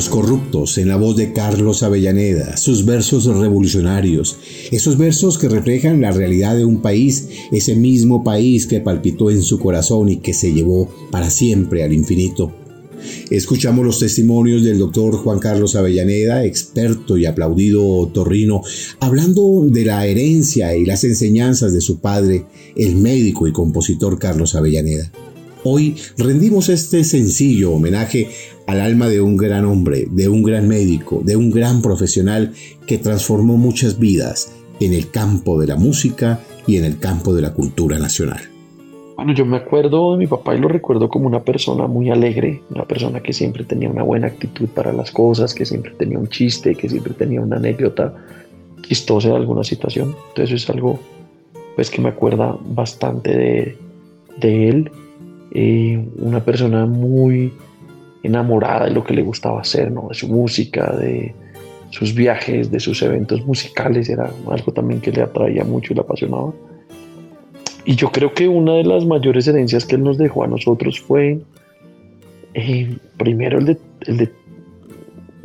Los 0.00 0.08
corruptos 0.08 0.78
en 0.78 0.88
la 0.88 0.96
voz 0.96 1.14
de 1.14 1.34
Carlos 1.34 1.82
Avellaneda, 1.82 2.56
sus 2.56 2.86
versos 2.86 3.26
revolucionarios, 3.26 4.38
esos 4.70 4.96
versos 4.96 5.36
que 5.36 5.46
reflejan 5.46 6.00
la 6.00 6.10
realidad 6.10 6.56
de 6.56 6.64
un 6.64 6.80
país, 6.80 7.28
ese 7.52 7.76
mismo 7.76 8.24
país 8.24 8.66
que 8.66 8.80
palpitó 8.80 9.30
en 9.30 9.42
su 9.42 9.58
corazón 9.58 10.08
y 10.08 10.16
que 10.16 10.32
se 10.32 10.54
llevó 10.54 10.88
para 11.10 11.28
siempre 11.28 11.84
al 11.84 11.92
infinito. 11.92 12.50
Escuchamos 13.28 13.84
los 13.84 13.98
testimonios 13.98 14.64
del 14.64 14.78
doctor 14.78 15.18
Juan 15.18 15.38
Carlos 15.38 15.76
Avellaneda, 15.76 16.46
experto 16.46 17.18
y 17.18 17.26
aplaudido 17.26 18.06
torrino, 18.06 18.62
hablando 19.00 19.66
de 19.66 19.84
la 19.84 20.06
herencia 20.06 20.74
y 20.76 20.86
las 20.86 21.04
enseñanzas 21.04 21.74
de 21.74 21.82
su 21.82 22.00
padre, 22.00 22.46
el 22.74 22.96
médico 22.96 23.46
y 23.46 23.52
compositor 23.52 24.18
Carlos 24.18 24.54
Avellaneda. 24.54 25.12
Hoy 25.62 25.96
rendimos 26.16 26.70
este 26.70 27.04
sencillo 27.04 27.72
homenaje 27.72 28.30
al 28.66 28.80
alma 28.80 29.08
de 29.08 29.20
un 29.20 29.36
gran 29.36 29.66
hombre, 29.66 30.06
de 30.10 30.26
un 30.28 30.42
gran 30.42 30.66
médico, 30.66 31.20
de 31.22 31.36
un 31.36 31.50
gran 31.50 31.82
profesional 31.82 32.54
que 32.86 32.96
transformó 32.96 33.58
muchas 33.58 33.98
vidas 33.98 34.56
en 34.80 34.94
el 34.94 35.10
campo 35.10 35.60
de 35.60 35.66
la 35.66 35.76
música 35.76 36.40
y 36.66 36.78
en 36.78 36.84
el 36.84 36.98
campo 36.98 37.34
de 37.34 37.42
la 37.42 37.52
cultura 37.52 37.98
nacional. 37.98 38.40
Bueno, 39.16 39.34
yo 39.34 39.44
me 39.44 39.58
acuerdo 39.58 40.12
de 40.12 40.18
mi 40.18 40.26
papá 40.26 40.54
y 40.54 40.58
lo 40.58 40.68
recuerdo 40.68 41.10
como 41.10 41.26
una 41.26 41.44
persona 41.44 41.86
muy 41.86 42.08
alegre, 42.08 42.62
una 42.70 42.86
persona 42.86 43.20
que 43.20 43.34
siempre 43.34 43.64
tenía 43.64 43.90
una 43.90 44.02
buena 44.02 44.28
actitud 44.28 44.66
para 44.68 44.94
las 44.94 45.10
cosas, 45.10 45.52
que 45.52 45.66
siempre 45.66 45.92
tenía 45.98 46.18
un 46.18 46.28
chiste, 46.28 46.74
que 46.74 46.88
siempre 46.88 47.12
tenía 47.12 47.42
una 47.42 47.56
anécdota 47.56 48.14
chistosa 48.80 49.28
de 49.28 49.36
alguna 49.36 49.62
situación. 49.62 50.16
Entonces 50.28 50.62
es 50.62 50.70
algo 50.70 50.98
pues 51.74 51.90
que 51.90 52.00
me 52.00 52.08
acuerda 52.08 52.56
bastante 52.64 53.36
de, 53.36 53.78
de 54.38 54.68
él. 54.70 54.90
Eh, 55.52 56.04
una 56.18 56.44
persona 56.44 56.86
muy 56.86 57.52
enamorada 58.22 58.84
de 58.84 58.92
lo 58.92 59.02
que 59.02 59.14
le 59.14 59.22
gustaba 59.22 59.60
hacer, 59.60 59.90
¿no? 59.90 60.08
de 60.08 60.14
su 60.14 60.28
música, 60.28 60.92
de 60.96 61.34
sus 61.90 62.14
viajes, 62.14 62.70
de 62.70 62.78
sus 62.78 63.02
eventos 63.02 63.44
musicales, 63.44 64.08
era 64.08 64.30
algo 64.48 64.72
también 64.72 65.00
que 65.00 65.10
le 65.10 65.22
atraía 65.22 65.64
mucho 65.64 65.92
y 65.92 65.96
le 65.96 66.02
apasionaba. 66.02 66.52
Y 67.84 67.96
yo 67.96 68.12
creo 68.12 68.32
que 68.32 68.46
una 68.46 68.74
de 68.74 68.84
las 68.84 69.04
mayores 69.04 69.48
herencias 69.48 69.84
que 69.84 69.96
él 69.96 70.04
nos 70.04 70.18
dejó 70.18 70.44
a 70.44 70.46
nosotros 70.46 71.00
fue, 71.00 71.40
eh, 72.54 72.96
primero, 73.16 73.58
el 73.58 73.66
de, 73.66 73.78
el 74.06 74.16
de 74.18 74.32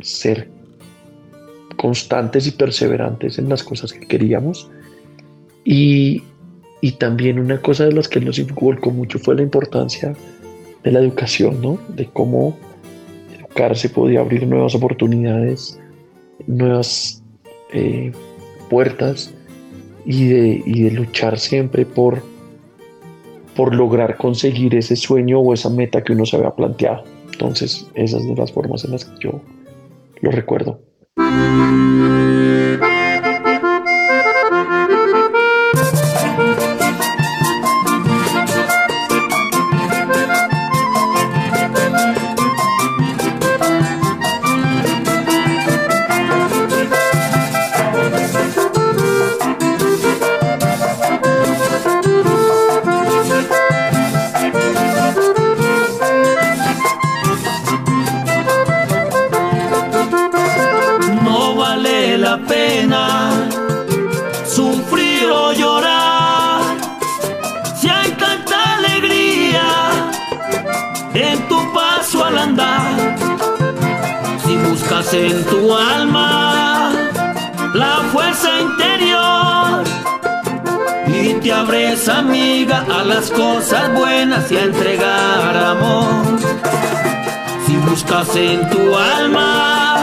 ser 0.00 0.48
constantes 1.76 2.46
y 2.46 2.52
perseverantes 2.52 3.38
en 3.38 3.48
las 3.48 3.62
cosas 3.64 3.92
que 3.92 4.06
queríamos. 4.06 4.70
Y, 5.64 6.22
y 6.80 6.92
también 6.92 7.38
una 7.38 7.60
cosa 7.60 7.84
de 7.84 7.92
las 7.92 8.08
que 8.08 8.20
nos 8.20 8.38
inculcó 8.38 8.90
mucho 8.90 9.18
fue 9.18 9.34
la 9.34 9.42
importancia 9.42 10.14
de 10.84 10.92
la 10.92 11.00
educación, 11.00 11.60
¿no? 11.60 11.78
De 11.88 12.06
cómo 12.06 12.56
educarse 13.36 13.88
podía 13.88 14.20
abrir 14.20 14.46
nuevas 14.46 14.74
oportunidades 14.74 15.78
nuevas 16.46 17.22
eh, 17.72 18.12
puertas 18.68 19.32
y 20.04 20.28
de, 20.28 20.62
y 20.64 20.82
de 20.82 20.90
luchar 20.92 21.38
siempre 21.38 21.84
por, 21.84 22.22
por 23.54 23.74
lograr 23.74 24.16
conseguir 24.16 24.74
ese 24.74 24.96
sueño 24.96 25.40
o 25.40 25.52
esa 25.52 25.70
meta 25.70 26.02
que 26.02 26.12
uno 26.12 26.26
se 26.26 26.36
había 26.36 26.50
planteado. 26.50 27.04
Entonces, 27.32 27.86
esas 27.94 28.22
son 28.22 28.36
las 28.36 28.52
formas 28.52 28.84
en 28.84 28.92
las 28.92 29.04
que 29.04 29.18
yo 29.20 29.40
lo 30.20 30.30
recuerdo. 30.30 30.80
Buenas 84.46 84.52
y 84.52 84.56
a 84.56 84.64
entregar 84.64 85.56
amor. 85.56 86.38
Si 87.66 87.76
buscas 87.76 88.36
en 88.36 88.68
tu 88.70 88.94
alma 88.94 89.96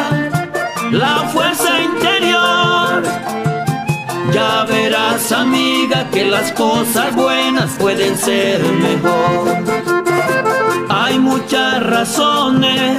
la 0.91 1.30
fuerza 1.34 1.82
interior, 1.82 3.04
ya 4.34 4.66
verás 4.66 5.32
amiga 5.32 6.08
que 6.12 6.26
las 6.26 6.52
cosas 6.54 7.16
buenas 7.16 7.72
pueden 7.80 8.18
ser 8.18 8.62
mejor. 8.62 9.64
Hay 10.89 11.20
muchas 11.20 11.84
razones 11.84 12.98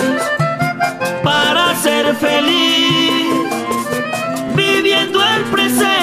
para 1.22 1.74
ser 1.76 2.14
feliz, 2.16 3.32
viviendo 4.54 5.22
el 5.22 5.42
presente 5.44 5.93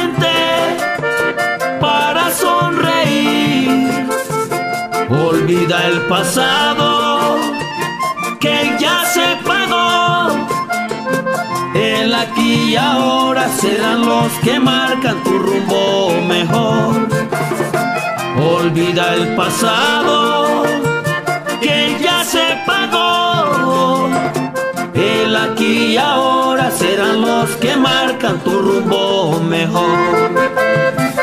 Olvida 5.61 5.87
el 5.89 6.01
pasado 6.07 7.37
que 8.39 8.75
ya 8.79 9.05
se 9.05 9.37
pagó. 9.45 10.31
El 11.75 12.15
aquí 12.15 12.71
y 12.71 12.75
ahora 12.75 13.47
serán 13.47 14.03
los 14.03 14.31
que 14.43 14.59
marcan 14.59 15.23
tu 15.23 15.37
rumbo 15.37 16.13
mejor. 16.27 17.07
Olvida 18.43 19.13
el 19.13 19.35
pasado 19.35 20.63
que 21.61 21.95
ya 22.01 22.23
se 22.23 22.57
pagó 22.65 24.09
el 24.95 25.35
aquí 25.35 25.93
y 25.93 25.97
ahora 25.97 26.71
serán 26.71 27.21
los 27.21 27.51
que 27.57 27.75
marcan 27.75 28.39
tu 28.39 28.49
rumbo 28.49 29.39
mejor. 29.41 31.20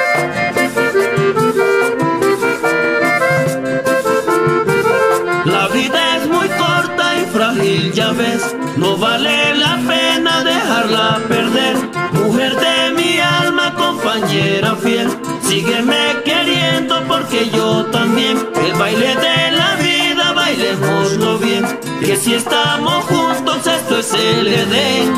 No 8.77 8.97
vale 8.97 9.55
la 9.57 9.77
pena 9.87 10.45
dejarla 10.45 11.21
perder. 11.29 11.77
Mujer 12.13 12.57
de 12.57 12.91
mi 12.95 13.19
alma, 13.19 13.75
compañera 13.75 14.75
fiel, 14.77 15.09
sígueme 15.43 16.17
queriendo 16.25 17.03
porque 17.07 17.51
yo 17.51 17.87
también, 17.87 18.37
el 18.65 18.73
baile 18.75 19.15
de 19.17 19.51
la 19.53 19.75
vida, 19.77 20.33
bailemoslo 20.33 21.39
bien, 21.39 21.65
que 22.01 22.17
si 22.17 22.35
estamos 22.35 23.05
juntos 23.05 23.67
esto 23.67 23.99
es 23.99 24.13
el 24.15 24.47
Edén. 24.47 25.15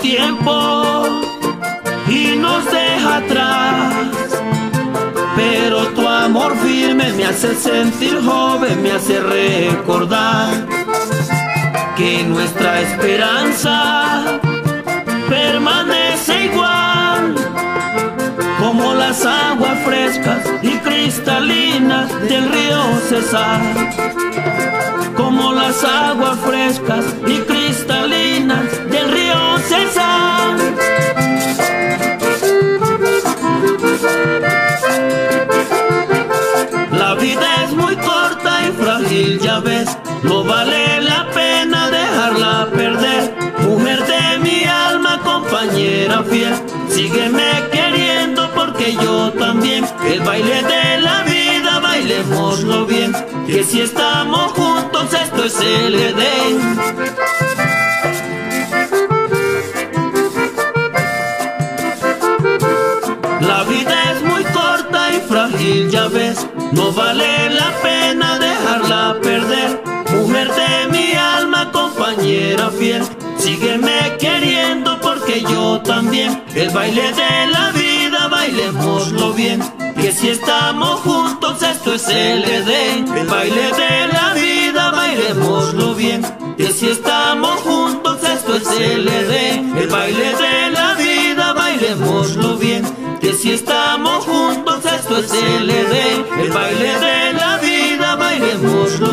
Tiempo 0.00 1.04
y 2.08 2.36
nos 2.36 2.64
deja 2.70 3.16
atrás, 3.16 3.94
pero 5.36 5.86
tu 5.88 6.06
amor 6.06 6.56
firme 6.58 7.12
me 7.12 7.24
hace 7.26 7.54
sentir 7.54 8.20
joven, 8.24 8.82
me 8.82 8.92
hace 8.92 9.20
recordar 9.20 10.48
que 11.96 12.22
nuestra 12.24 12.80
esperanza 12.80 14.40
permanece 15.28 16.46
igual 16.46 17.34
como 18.58 18.94
las 18.94 19.24
aguas 19.24 19.78
frescas 19.84 20.44
y 20.62 20.70
cristalinas 20.78 22.08
del 22.28 22.48
río 22.48 22.82
Cesar. 23.08 23.60
Como 25.16 25.52
las 25.52 25.82
aguas 25.84 26.38
frescas 26.40 27.04
y 27.26 27.38
cristalinas 27.38 27.97
ya 39.08 39.60
ves, 39.60 39.88
no 40.22 40.44
vale 40.44 41.00
la 41.00 41.30
pena 41.30 41.90
dejarla 41.90 42.68
perder. 42.70 43.34
Mujer 43.60 44.04
de 44.06 44.38
mi 44.38 44.64
alma, 44.64 45.20
compañera 45.24 46.22
fiel, 46.24 46.54
sígueme 46.90 47.50
queriendo 47.72 48.50
porque 48.54 48.94
yo 48.94 49.32
también. 49.32 49.86
El 50.04 50.20
baile 50.20 50.62
de 50.62 51.00
la 51.00 51.22
vida, 51.22 51.80
bailemoslo 51.80 52.84
bien, 52.84 53.14
que 53.46 53.64
si 53.64 53.80
estamos 53.80 54.52
juntos 54.52 55.14
esto 55.14 55.44
es 55.44 55.58
el 55.60 55.94
Edén. 55.94 56.78
La 63.40 63.64
vida 63.64 64.12
es 64.12 64.22
muy 64.22 64.44
corta 64.44 65.12
y 65.14 65.20
frágil, 65.28 65.90
ya 65.90 66.08
ves, 66.08 66.46
no 66.72 66.92
vale 66.92 67.50
la 67.50 67.70
pena 67.82 68.38
dejarla 68.38 69.16
perder. 69.22 69.82
Mujer 70.12 70.48
de 70.52 70.88
mi 70.90 71.12
alma, 71.12 71.70
compañera 71.70 72.70
fiel, 72.70 73.02
sígueme 73.38 74.16
queriendo 74.18 74.98
porque 75.00 75.42
yo 75.42 75.80
también. 75.82 76.42
El 76.54 76.70
baile 76.70 77.12
de 77.12 77.46
la 77.52 77.70
vida, 77.72 78.28
bailemoslo 78.28 79.32
bien, 79.32 79.62
que 80.00 80.12
si 80.12 80.28
estamos 80.28 81.00
juntos 81.00 81.62
esto 81.62 81.94
es 81.94 82.08
el. 82.08 82.44
El 82.44 83.26
baile 83.26 83.70
de 83.72 84.08
la 84.12 84.32
vida, 84.34 84.90
bailemoslo 84.90 85.94
bien, 85.94 86.22
que 86.56 86.72
si 86.72 86.88
estamos 86.88 87.60
juntos 87.60 88.18
esto 88.24 88.56
es 88.56 88.68
el. 88.78 89.08
El 89.08 89.88
baile 89.88 90.34
de 90.34 90.70
la 90.70 90.94
vida, 90.94 91.52
bailemoslo 91.52 92.56
bien, 92.56 92.82
que 93.20 93.32
si 93.34 93.52
estamos 93.52 94.24
juntos 94.24 94.67
esto 94.96 95.18
es 95.18 95.32
Edén. 95.32 96.24
El 96.40 96.50
baile 96.50 96.98
de 96.98 97.32
la 97.34 97.58
vida, 97.58 98.16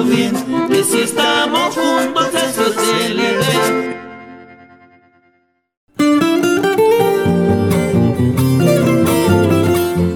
bien, 0.03 0.33
que 0.69 0.83
si 0.83 0.99
estamos 1.01 1.75
juntos 1.75 2.27
esto 2.33 2.63
es. 2.63 3.95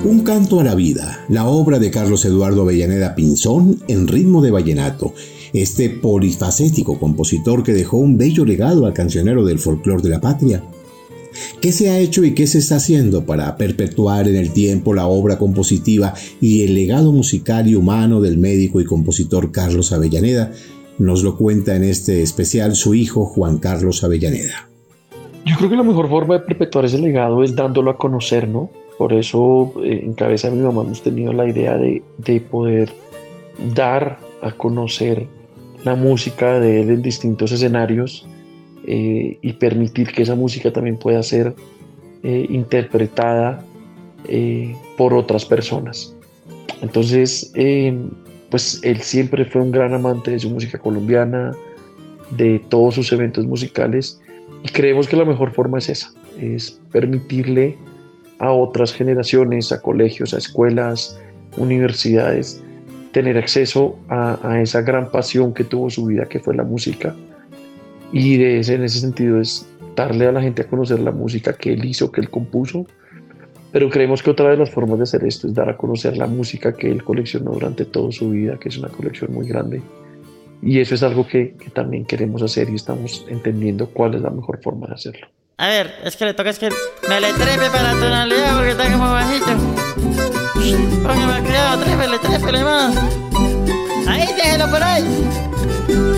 Un 0.04 0.24
canto 0.24 0.60
a 0.60 0.64
la 0.64 0.76
vida, 0.76 1.26
la 1.30 1.46
obra 1.46 1.80
de 1.80 1.92
Carlos 1.92 2.26
Eduardo 2.26 2.62
Avellaneda 2.64 3.16
Pinzón 3.16 3.84
en 3.88 4.08
ritmo 4.08 4.42
de 4.42 4.52
vallenato. 4.52 5.14
Este 5.54 5.90
polifacético 5.90 7.00
compositor 7.00 7.64
que 7.64 7.74
dejó 7.74 7.98
un 7.98 8.18
bello 8.18 8.46
legado 8.46 8.86
al 8.86 8.94
cancionero 8.94 9.44
del 9.44 9.58
folclore 9.60 10.04
de 10.04 10.10
la 10.10 10.22
patria. 10.22 10.64
¿Qué 11.62 11.72
se 11.72 11.90
ha 11.90 12.00
hecho 12.00 12.24
y 12.24 12.34
qué 12.34 12.48
se 12.48 12.60
está 12.60 12.78
haciendo 12.78 13.26
para 13.26 13.56
perpetuar 13.58 14.28
en 14.28 14.36
el 14.36 14.52
tiempo 14.52 14.94
la 14.94 15.08
obra 15.08 15.38
compositiva 15.38 16.14
y 16.42 16.64
el 16.64 16.74
legado 16.74 17.12
musical 17.12 17.68
y 17.68 17.76
humano 17.76 18.22
del 18.22 18.38
médico 18.38 18.82
y 18.82 18.86
compositor 18.86 19.52
Carlos 19.52 19.92
Avellaneda? 19.92 20.52
Nos 20.98 21.24
lo 21.24 21.38
cuenta 21.38 21.76
en 21.76 21.84
este 21.84 22.22
especial 22.22 22.76
su 22.76 22.94
hijo 22.94 23.26
Juan 23.26 23.60
Carlos 23.60 24.04
Avellaneda. 24.04 24.70
Yo 25.46 25.56
creo 25.58 25.70
que 25.70 25.76
la 25.78 25.84
mejor 25.84 26.10
forma 26.10 26.36
de 26.36 26.42
perpetuar 26.42 26.86
ese 26.86 27.00
legado 27.00 27.44
es 27.44 27.56
dándolo 27.56 27.92
a 27.92 27.98
conocer, 27.98 28.48
¿no? 28.48 28.70
Por 28.98 29.14
eso 29.14 29.74
eh, 29.84 30.02
en 30.04 30.14
cabeza 30.14 30.50
de 30.50 30.58
mi 30.58 30.64
mamá 30.64 30.82
hemos 30.82 31.02
tenido 31.02 31.32
la 31.32 31.48
idea 31.48 31.78
de, 31.78 32.04
de 32.18 32.42
poder 32.42 32.92
dar 33.74 34.20
a 34.42 34.52
conocer 34.52 35.28
la 35.84 35.96
música 35.96 36.60
de 36.60 36.82
él 36.82 36.90
en 36.90 37.02
distintos 37.02 37.52
escenarios 37.52 38.28
eh, 38.92 39.38
y 39.40 39.54
permitir 39.54 40.12
que 40.12 40.24
esa 40.24 40.34
música 40.34 40.74
también 40.74 40.98
pueda 40.98 41.22
ser 41.22 41.54
eh, 42.24 42.48
interpretada 42.50 43.64
eh, 44.28 44.76
por 44.98 45.14
otras 45.14 45.46
personas. 45.46 46.16
Entonces, 46.82 47.52
pues 48.50 48.80
él 48.84 49.02
siempre 49.02 49.46
fue 49.46 49.62
un 49.62 49.72
gran 49.72 49.94
amante 49.94 50.32
de 50.32 50.40
su 50.40 50.50
música 50.50 50.80
colombiana, 50.80 51.52
de 52.32 52.58
todos 52.70 52.96
sus 52.96 53.12
eventos 53.12 53.46
musicales 53.46 54.20
y 54.64 54.70
creemos 54.70 55.08
que 55.08 55.16
la 55.16 55.26
mejor 55.26 55.52
forma 55.52 55.78
es 55.78 55.90
esa, 55.90 56.12
es 56.40 56.82
permitirle 56.92 57.78
a 58.40 58.52
otras 58.52 58.92
generaciones, 58.92 59.72
a 59.72 59.82
colegios, 59.82 60.34
a 60.34 60.40
escuelas, 60.40 61.20
universidades, 61.58 62.64
tener 63.12 63.38
acceso 63.38 64.00
a, 64.10 64.60
esa 64.64 64.82
gran 64.82 65.12
pasión 65.12 65.54
que 65.54 65.64
tuvo 65.64 65.92
su 65.92 66.08
vida, 66.08 66.26
que 66.26 66.40
fue 66.40 66.56
la 66.56 66.64
música. 66.64 67.16
Y 68.12 68.38
de 68.38 68.60
ese, 68.60 68.76
en 68.76 68.84
ese 68.84 69.00
sentido 69.00 69.40
es 69.40 69.68
darle 69.96 70.28
a 70.28 70.32
la 70.32 70.42
gente 70.42 70.64
a 70.64 70.68
conocer 70.68 71.00
la 71.00 71.12
música 71.12 71.54
que 71.54 71.74
él 71.74 71.86
hizo, 71.86 72.12
que 72.12 72.22
él 72.22 72.30
compuso. 72.30 72.86
Pero 73.72 73.90
creemos 73.90 74.24
que 74.24 74.32
otra 74.32 74.50
de 74.50 74.58
las 74.58 74.72
formas 74.72 74.98
de 74.98 75.04
hacer 75.04 75.24
esto 75.26 75.48
es 75.48 75.54
dar 75.54 75.70
a 75.70 75.78
conocer 75.78 76.18
la 76.18 76.26
música 76.26 76.76
que 76.76 76.90
él 76.90 77.04
coleccionó 77.04 77.52
durante 77.52 77.86
toda 77.86 78.12
su 78.12 78.32
vida, 78.32 78.58
que 78.60 78.70
es 78.70 78.78
una 78.78 78.90
colección 78.90 79.32
muy 79.34 79.48
grande. 79.48 79.82
Y 80.62 80.80
eso 80.80 80.96
es 80.96 81.04
algo 81.04 81.28
que, 81.28 81.56
que 81.56 81.70
también 81.70 82.06
queremos 82.06 82.42
hacer 82.42 82.70
y 82.70 82.76
estamos 82.76 83.26
entendiendo 83.30 83.88
cuál 83.88 84.16
es 84.16 84.22
la 84.22 84.32
mejor 84.32 84.60
forma 84.62 84.88
de 84.88 84.94
hacerlo. 84.94 85.28
A 85.58 85.68
ver, 85.68 85.94
es 86.06 86.16
que 86.16 86.26
le 86.26 86.34
toca 86.34 86.50
es 86.50 86.58
que 86.58 86.70
me 87.10 87.20
le 87.20 87.34
trepe 87.34 87.70
para 87.70 87.92
tonalidad 87.92 88.56
porque 88.56 88.72
está 88.72 88.92
como 88.92 89.12
bajito. 89.12 89.52
Póngame 91.04 91.44
criado, 91.48 91.84
trépele, 91.84 92.20
trépele 92.20 92.64
más. 92.64 92.96
Ahí, 94.08 94.26
déjelo 94.38 94.70
por 94.72 94.82
ahí. 94.82 96.09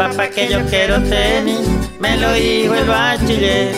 Papá 0.00 0.30
que 0.30 0.48
yo 0.48 0.60
quiero 0.70 0.98
tenis, 1.02 1.60
me 1.98 2.16
lo 2.16 2.32
dijo 2.32 2.74
el 2.74 2.86
bachiller. 2.86 3.74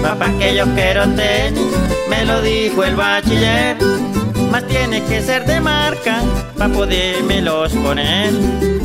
Papá 0.00 0.30
que 0.38 0.54
yo 0.54 0.64
quiero 0.76 1.02
tenis, 1.16 1.66
me 2.08 2.24
lo 2.24 2.40
dijo 2.42 2.84
el 2.84 2.94
bachiller. 2.94 3.76
Más 4.52 4.64
tiene 4.68 5.02
que 5.02 5.20
ser 5.20 5.44
de 5.46 5.60
marca, 5.60 6.20
para 6.56 6.68
los 6.68 7.72
poner. 7.72 8.32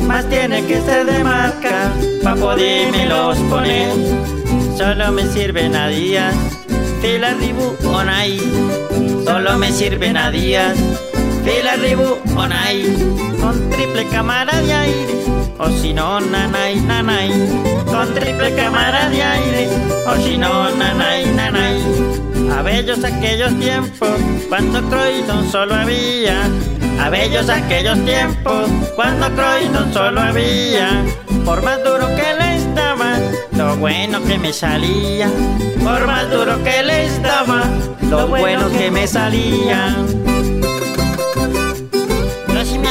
Más 0.00 0.28
tiene 0.28 0.64
que 0.66 0.80
ser 0.80 1.06
de 1.06 1.22
marca, 1.22 1.92
para 2.24 2.34
los 2.34 3.38
poner. 3.38 3.92
Solo 4.76 5.12
me 5.12 5.28
sirven 5.28 5.76
a 5.76 5.86
días, 5.86 6.34
fila 7.00 7.34
ribu 7.34 7.76
ahí 8.08 8.40
solo 9.24 9.58
me 9.58 9.70
sirven 9.70 10.16
a 10.16 10.32
días. 10.32 10.76
Fila 11.44 11.76
Ribu 11.76 12.16
Onai, 12.34 12.84
con 13.38 13.68
triple 13.68 14.06
cámara 14.06 14.62
de 14.62 14.72
aire, 14.72 15.14
o 15.58 15.68
si 15.68 15.92
no, 15.92 16.18
nanay, 16.18 16.76
nanay, 16.76 17.30
con 17.84 18.14
triple 18.14 18.54
cámara 18.54 19.10
de 19.10 19.22
aire, 19.22 19.68
o 20.06 20.16
si 20.16 20.38
no, 20.38 20.70
nanay, 20.70 21.26
nanay. 21.36 21.82
A 22.50 22.62
bellos 22.62 23.04
aquellos 23.04 23.52
tiempos, 23.58 24.18
cuando 24.48 24.80
Croydon 24.88 25.50
solo 25.52 25.74
había, 25.74 26.48
a 26.98 27.10
bellos 27.10 27.50
aquellos 27.50 28.02
tiempos, 28.06 28.70
cuando 28.96 29.26
Croydon 29.34 29.92
solo 29.92 30.22
había, 30.22 31.04
por 31.44 31.62
más 31.62 31.76
duro 31.84 32.06
que 32.16 32.34
les 32.38 32.74
daba, 32.74 33.18
lo 33.52 33.76
bueno 33.76 34.24
que 34.24 34.38
me 34.38 34.50
salía, 34.50 35.28
por 35.82 36.06
más 36.06 36.30
duro 36.30 36.62
que 36.64 36.82
les 36.82 37.22
daba, 37.22 37.64
lo 38.08 38.28
bueno 38.28 38.70
que 38.70 38.90
me 38.90 39.06
salía. 39.06 39.94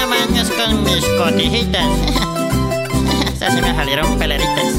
No 0.04 0.14
amañas 0.14 0.49
con 0.49 0.84
mis 0.84 1.06
cotijitas, 1.18 1.88
esas 3.34 3.54
se 3.54 3.62
me 3.62 3.74
salieron 3.74 4.20
peleritas. 4.20 4.74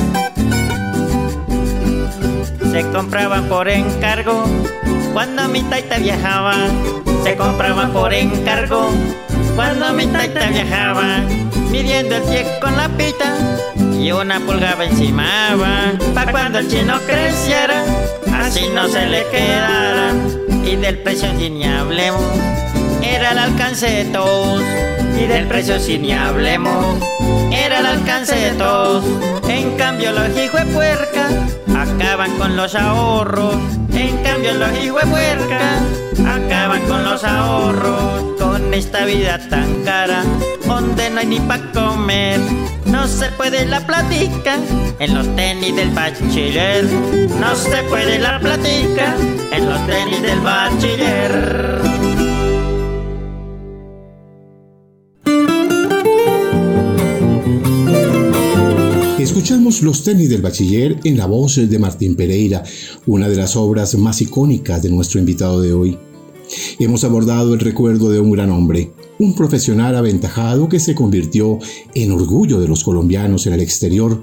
Se 2.71 2.83
compraban 2.91 3.49
por 3.49 3.67
encargo 3.71 4.45
cuando 5.15 5.49
mi 5.49 5.63
taita 5.63 5.97
viajaba. 5.97 6.67
Se 7.23 7.37
compraban 7.37 7.91
por 7.95 8.13
encargo 8.13 8.91
cuando 9.57 9.95
mi 9.95 10.07
taita 10.09 10.47
viajaba. 10.49 11.21
Midiendo 11.71 12.17
el 12.17 12.23
pie 12.25 12.47
con 12.61 12.77
la 12.77 12.91
pita 12.91 13.35
y 13.99 14.13
una 14.13 14.41
pulgada 14.41 14.85
encima 14.85 15.57
para 16.15 16.33
cuando 16.33 16.59
el 16.59 16.69
chino 16.69 17.01
creciera, 17.07 17.83
así 18.43 18.69
no 18.75 18.89
se 18.89 19.07
le 19.07 19.27
quedara. 19.29 20.13
Y 20.67 20.77
del 20.77 20.99
precio 20.99 21.33
ni 21.33 21.65
hablemos, 21.65 22.21
era 23.03 23.33
el 23.33 23.39
alcance 23.39 23.89
de 23.89 24.05
todos 24.13 24.63
y 25.19 25.27
del 25.27 25.47
precio 25.47 25.79
sin 25.79 26.03
ni 26.03 26.13
hablemos, 26.13 26.99
era 27.51 27.81
el 27.81 27.87
alcance 27.87 28.35
de 28.35 28.51
todos. 28.53 29.05
En 29.49 29.77
cambio 29.77 30.13
los 30.13 30.29
hijos 30.37 30.61
de 30.61 30.73
puerca 30.73 31.29
acaban 31.77 32.31
con 32.39 32.57
los 32.57 32.75
ahorros, 32.75 33.57
en 33.93 34.17
cambio 34.23 34.55
los 34.55 34.71
hijos 34.83 35.03
de 35.03 35.11
puerca 35.11 35.79
acaban 36.27 36.83
con 36.83 37.05
los 37.05 37.25
ahorros 37.25 38.25
con 38.39 38.75
esta 38.75 39.05
vida 39.05 39.39
tan 39.49 39.85
cara, 39.85 40.23
donde 40.67 41.11
no 41.11 41.21
hay 41.21 41.27
ni 41.27 41.41
pa' 41.41 41.61
comer. 41.73 42.41
No 42.87 43.09
se 43.09 43.27
puede 43.33 43.67
la 43.67 43.81
platica 43.81 44.57
en 44.99 45.15
los 45.15 45.27
tenis 45.35 45.75
del 45.75 45.91
bachiller. 45.91 46.85
No 47.41 47.55
se 47.57 47.83
puede 47.85 48.19
la 48.19 48.39
platica 48.39 49.17
en 49.51 49.69
los 49.69 49.87
tenis 49.87 50.23
del 50.23 50.41
bachiller. 50.41 52.24
Escuchamos 59.25 59.81
Los 59.81 60.05
tenis 60.05 60.29
del 60.29 60.43
bachiller 60.43 61.01
en 61.03 61.17
la 61.17 61.25
voz 61.25 61.57
de 61.57 61.79
Martín 61.79 62.15
Pereira, 62.15 62.63
una 63.07 63.27
de 63.27 63.37
las 63.37 63.57
obras 63.57 63.95
más 63.95 64.21
icónicas 64.21 64.83
de 64.83 64.91
nuestro 64.91 65.19
invitado 65.19 65.63
de 65.63 65.73
hoy. 65.73 65.97
Hemos 66.79 67.05
abordado 67.05 67.55
el 67.55 67.61
recuerdo 67.61 68.11
de 68.11 68.21
un 68.21 68.33
gran 68.33 68.51
hombre, 68.51 68.91
un 69.19 69.35
profesional 69.35 69.97
aventajado 69.97 70.69
que 70.69 70.79
se 70.79 70.95
convirtió 70.95 71.59
en 71.95 72.13
orgullo 72.13 72.61
de 72.61 72.69
los 72.69 72.85
colombianos 72.85 73.47
en 73.47 73.55
el 73.55 73.63
exterior, 73.63 74.23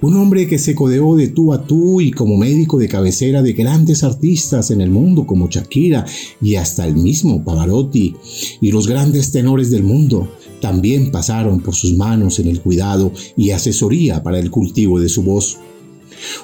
un 0.00 0.16
hombre 0.16 0.46
que 0.46 0.58
se 0.58 0.74
codeó 0.74 1.14
de 1.14 1.28
tú 1.28 1.52
a 1.52 1.66
tú 1.66 2.00
y 2.00 2.10
como 2.10 2.38
médico 2.38 2.78
de 2.78 2.88
cabecera 2.88 3.42
de 3.42 3.52
grandes 3.52 4.02
artistas 4.02 4.70
en 4.70 4.80
el 4.80 4.88
mundo 4.88 5.26
como 5.26 5.48
Shakira 5.50 6.06
y 6.40 6.54
hasta 6.54 6.86
el 6.86 6.96
mismo 6.96 7.44
Pavarotti 7.44 8.16
y 8.62 8.72
los 8.72 8.88
grandes 8.88 9.30
tenores 9.30 9.70
del 9.70 9.82
mundo 9.82 10.26
también 10.60 11.10
pasaron 11.10 11.60
por 11.60 11.74
sus 11.74 11.94
manos 11.94 12.38
en 12.38 12.48
el 12.48 12.60
cuidado 12.60 13.12
y 13.36 13.50
asesoría 13.50 14.22
para 14.22 14.38
el 14.38 14.50
cultivo 14.50 15.00
de 15.00 15.08
su 15.08 15.22
voz. 15.22 15.58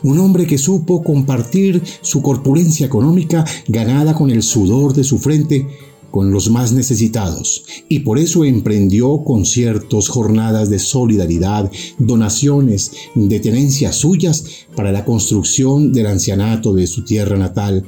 Un 0.02 0.18
hombre 0.18 0.46
que 0.46 0.58
supo 0.58 1.02
compartir 1.02 1.82
su 2.00 2.22
corpulencia 2.22 2.86
económica 2.86 3.44
ganada 3.68 4.14
con 4.14 4.30
el 4.30 4.42
sudor 4.42 4.94
de 4.94 5.04
su 5.04 5.18
frente 5.18 5.66
con 6.14 6.30
los 6.30 6.48
más 6.48 6.72
necesitados 6.72 7.64
y 7.88 8.00
por 8.00 8.20
eso 8.20 8.44
emprendió 8.44 9.24
conciertos, 9.24 10.08
jornadas 10.08 10.70
de 10.70 10.78
solidaridad, 10.78 11.72
donaciones 11.98 12.92
de 13.16 13.40
tenencias 13.40 13.96
suyas 13.96 14.44
para 14.76 14.92
la 14.92 15.04
construcción 15.04 15.92
del 15.92 16.06
ancianato 16.06 16.72
de 16.72 16.86
su 16.86 17.04
tierra 17.04 17.36
natal. 17.36 17.84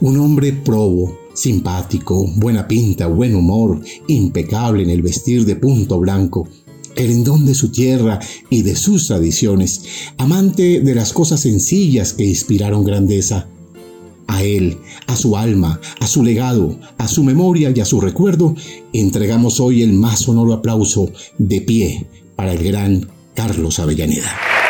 Un 0.00 0.18
hombre 0.20 0.54
probo, 0.54 1.18
simpático, 1.34 2.26
buena 2.36 2.66
pinta, 2.66 3.06
buen 3.06 3.34
humor, 3.34 3.80
impecable 4.08 4.82
en 4.82 4.90
el 4.90 5.02
vestir 5.02 5.44
de 5.44 5.56
punto 5.56 5.98
blanco, 5.98 6.48
querendón 6.94 7.44
de 7.44 7.54
su 7.54 7.70
tierra 7.70 8.20
y 8.48 8.62
de 8.62 8.76
sus 8.76 9.08
tradiciones, 9.08 9.82
amante 10.16 10.80
de 10.80 10.94
las 10.94 11.12
cosas 11.12 11.40
sencillas 11.40 12.12
que 12.12 12.24
inspiraron 12.24 12.84
grandeza. 12.84 13.48
A 14.26 14.42
él, 14.42 14.78
a 15.06 15.16
su 15.16 15.36
alma, 15.36 15.80
a 16.00 16.06
su 16.06 16.22
legado, 16.22 16.78
a 16.96 17.08
su 17.08 17.22
memoria 17.22 17.70
y 17.74 17.80
a 17.80 17.84
su 17.84 18.00
recuerdo, 18.00 18.54
entregamos 18.94 19.60
hoy 19.60 19.82
el 19.82 19.92
más 19.92 20.20
sonoro 20.20 20.54
aplauso 20.54 21.10
de 21.36 21.60
pie 21.60 22.06
para 22.34 22.54
el 22.54 22.64
gran 22.64 23.06
Carlos 23.34 23.78
Avellaneda. 23.80 24.63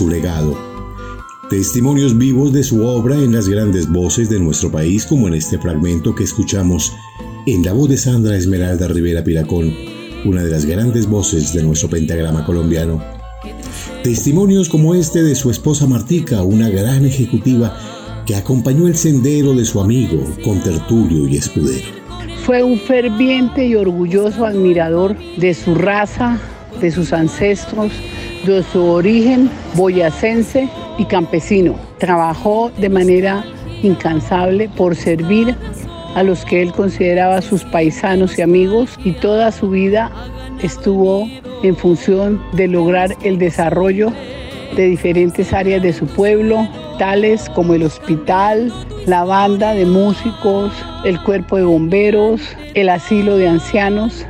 Su 0.00 0.08
legado. 0.08 0.56
Testimonios 1.50 2.16
vivos 2.16 2.54
de 2.54 2.64
su 2.64 2.86
obra 2.86 3.16
en 3.16 3.34
las 3.34 3.50
grandes 3.50 3.86
voces 3.86 4.30
de 4.30 4.40
nuestro 4.40 4.72
país, 4.72 5.04
como 5.04 5.28
en 5.28 5.34
este 5.34 5.58
fragmento 5.58 6.14
que 6.14 6.24
escuchamos 6.24 6.94
en 7.46 7.62
la 7.62 7.74
voz 7.74 7.90
de 7.90 7.98
Sandra 7.98 8.34
Esmeralda 8.34 8.88
Rivera 8.88 9.22
Piracón, 9.22 9.74
una 10.24 10.42
de 10.42 10.50
las 10.50 10.64
grandes 10.64 11.06
voces 11.06 11.52
de 11.52 11.62
nuestro 11.62 11.90
pentagrama 11.90 12.46
colombiano. 12.46 13.04
Testimonios 14.02 14.70
como 14.70 14.94
este 14.94 15.22
de 15.22 15.34
su 15.34 15.50
esposa 15.50 15.86
Martica, 15.86 16.42
una 16.44 16.70
gran 16.70 17.04
ejecutiva 17.04 17.76
que 18.24 18.36
acompañó 18.36 18.86
el 18.86 18.96
sendero 18.96 19.52
de 19.52 19.66
su 19.66 19.82
amigo, 19.82 20.24
contertulio 20.42 21.28
y 21.28 21.36
escudero. 21.36 21.88
Fue 22.46 22.62
un 22.62 22.78
ferviente 22.78 23.66
y 23.66 23.74
orgulloso 23.74 24.46
admirador 24.46 25.14
de 25.36 25.52
su 25.52 25.74
raza, 25.74 26.38
de 26.80 26.90
sus 26.90 27.12
ancestros, 27.12 27.92
de 28.44 28.62
su 28.62 28.82
origen 28.82 29.50
boyacense 29.74 30.68
y 30.98 31.04
campesino. 31.04 31.74
Trabajó 31.98 32.70
de 32.78 32.88
manera 32.88 33.44
incansable 33.82 34.68
por 34.76 34.96
servir 34.96 35.54
a 36.14 36.22
los 36.22 36.44
que 36.44 36.62
él 36.62 36.72
consideraba 36.72 37.40
sus 37.42 37.64
paisanos 37.64 38.38
y 38.38 38.42
amigos 38.42 38.98
y 39.04 39.12
toda 39.12 39.52
su 39.52 39.70
vida 39.70 40.10
estuvo 40.62 41.26
en 41.62 41.76
función 41.76 42.42
de 42.52 42.68
lograr 42.68 43.14
el 43.22 43.38
desarrollo 43.38 44.12
de 44.76 44.86
diferentes 44.86 45.52
áreas 45.52 45.82
de 45.82 45.92
su 45.92 46.06
pueblo, 46.06 46.68
tales 46.98 47.48
como 47.50 47.74
el 47.74 47.82
hospital, 47.82 48.72
la 49.06 49.24
banda 49.24 49.74
de 49.74 49.84
músicos, 49.84 50.72
el 51.04 51.20
cuerpo 51.22 51.56
de 51.56 51.64
bomberos, 51.64 52.40
el 52.74 52.88
asilo 52.88 53.36
de 53.36 53.48
ancianos, 53.48 54.26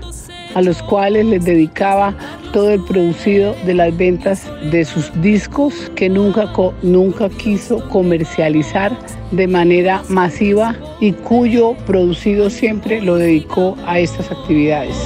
a 0.55 0.63
los 0.63 0.83
cuales 0.83 1.27
les 1.27 1.45
dedicaba 1.45 2.15
todo 2.53 2.71
el 2.71 2.81
producido 2.81 3.55
de 3.65 3.75
las 3.75 3.97
ventas 3.97 4.51
de 4.71 4.85
sus 4.85 5.11
discos 5.21 5.91
que 5.95 6.09
nunca, 6.09 6.51
nunca 6.83 7.29
quiso 7.29 7.89
comercializar 7.89 8.97
de 9.31 9.47
manera 9.47 10.03
masiva 10.09 10.75
y 11.01 11.13
cuyo 11.13 11.75
producido 11.87 12.51
siempre 12.51 13.01
lo 13.01 13.17
dedicó 13.17 13.77
a 13.87 13.99
estas 13.99 14.31
actividades. 14.31 14.97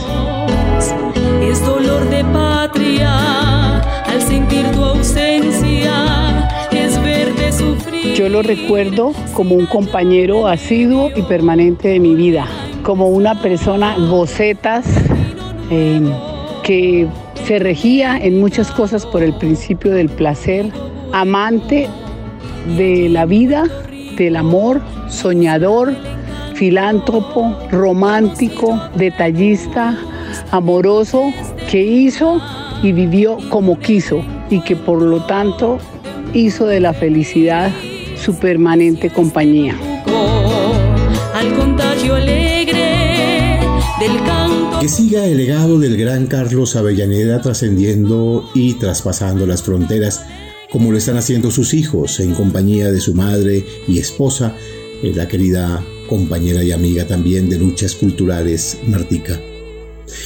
Es 1.43 1.65
dolor 1.65 2.09
de 2.09 2.25
patria 2.25 3.81
al 3.81 4.23
sentir 4.23 4.65
tu 4.73 4.83
ausencia, 4.83 6.49
es 6.73 7.01
verde 7.03 7.53
sufrir. 7.53 8.15
Yo 8.15 8.29
lo 8.29 8.43
recuerdo 8.43 9.12
como 9.35 9.55
un 9.55 9.66
compañero 9.66 10.47
asiduo 10.47 11.11
y 11.15 11.23
permanente 11.23 11.89
de 11.89 12.01
mi 12.01 12.15
vida, 12.15 12.47
como 12.83 13.09
una 13.09 13.41
persona 13.41 13.97
gocetas 13.99 14.87
eh, 15.71 16.01
que 16.62 17.07
se 17.47 17.59
regía 17.59 18.16
en 18.16 18.41
muchas 18.41 18.71
cosas 18.71 19.05
por 19.05 19.23
el 19.23 19.35
principio 19.35 19.93
del 19.93 20.09
placer, 20.09 20.71
amante 21.12 21.89
de 22.77 23.09
la 23.11 23.27
vida, 23.27 23.65
del 24.16 24.37
amor, 24.37 24.81
soñador, 25.09 25.95
filántropo, 26.55 27.57
romántico, 27.71 28.81
detallista, 28.97 29.97
amoroso, 30.51 31.33
que 31.71 31.83
hizo 31.83 32.41
y 32.83 32.93
vivió 32.93 33.39
como 33.51 33.79
quiso 33.79 34.23
y 34.49 34.61
que 34.61 34.77
por 34.77 35.03
lo 35.03 35.25
tanto 35.27 35.79
hizo 36.33 36.66
de 36.66 36.81
la 36.81 36.95
felicidad 36.95 37.71
su 38.16 38.39
permanente 38.39 39.11
compañía. 39.11 39.77
Al 41.35 41.53
contagio 41.55 42.15
alegre 42.15 43.59
del. 44.01 44.34
Que 44.85 44.90
siga 44.90 45.24
el 45.24 45.39
legado 45.39 45.78
del 45.78 45.97
gran 45.97 46.27
Carlos 46.27 46.77
Avellaneda 46.77 47.40
trascendiendo 47.40 48.47
y 48.55 48.74
traspasando 48.74 49.47
las 49.47 49.62
fronteras 49.62 50.20
como 50.70 50.93
lo 50.93 50.98
están 50.98 51.16
haciendo 51.16 51.51
sus 51.51 51.73
hijos 51.73 52.20
en 52.20 52.35
compañía 52.35 52.93
de 52.93 53.01
su 53.01 53.15
madre 53.15 53.65
y 53.89 53.98
esposa, 53.98 54.55
eh, 55.02 55.15
la 55.16 55.27
querida 55.27 55.82
compañera 56.06 56.62
y 56.62 56.73
amiga 56.73 57.06
también 57.06 57.48
de 57.48 57.56
luchas 57.56 57.94
culturales, 57.94 58.77
Martica. 58.86 59.40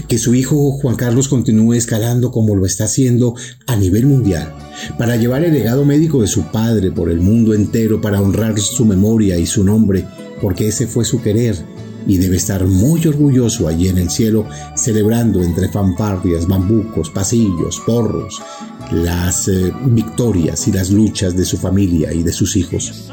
Que 0.08 0.18
su 0.18 0.34
hijo 0.34 0.72
Juan 0.72 0.96
Carlos 0.96 1.28
continúe 1.28 1.74
escalando 1.74 2.32
como 2.32 2.56
lo 2.56 2.66
está 2.66 2.86
haciendo 2.86 3.36
a 3.68 3.76
nivel 3.76 4.06
mundial, 4.06 4.52
para 4.98 5.14
llevar 5.14 5.44
el 5.44 5.54
legado 5.54 5.84
médico 5.84 6.20
de 6.20 6.26
su 6.26 6.50
padre 6.50 6.90
por 6.90 7.12
el 7.12 7.20
mundo 7.20 7.54
entero, 7.54 8.00
para 8.00 8.20
honrar 8.20 8.58
su 8.58 8.84
memoria 8.84 9.36
y 9.38 9.46
su 9.46 9.62
nombre, 9.62 10.04
porque 10.42 10.66
ese 10.66 10.88
fue 10.88 11.04
su 11.04 11.22
querer 11.22 11.77
y 12.08 12.16
debe 12.16 12.38
estar 12.38 12.66
muy 12.66 13.06
orgulloso 13.06 13.68
allí 13.68 13.86
en 13.86 13.98
el 13.98 14.10
cielo, 14.10 14.48
celebrando 14.74 15.42
entre 15.42 15.68
fanfarrias, 15.68 16.48
bambucos, 16.48 17.10
pasillos, 17.10 17.80
porros, 17.86 18.42
las 18.90 19.46
eh, 19.46 19.72
victorias 19.86 20.66
y 20.66 20.72
las 20.72 20.90
luchas 20.90 21.36
de 21.36 21.44
su 21.44 21.58
familia 21.58 22.12
y 22.12 22.24
de 22.24 22.32
sus 22.32 22.56
hijos. 22.56 23.12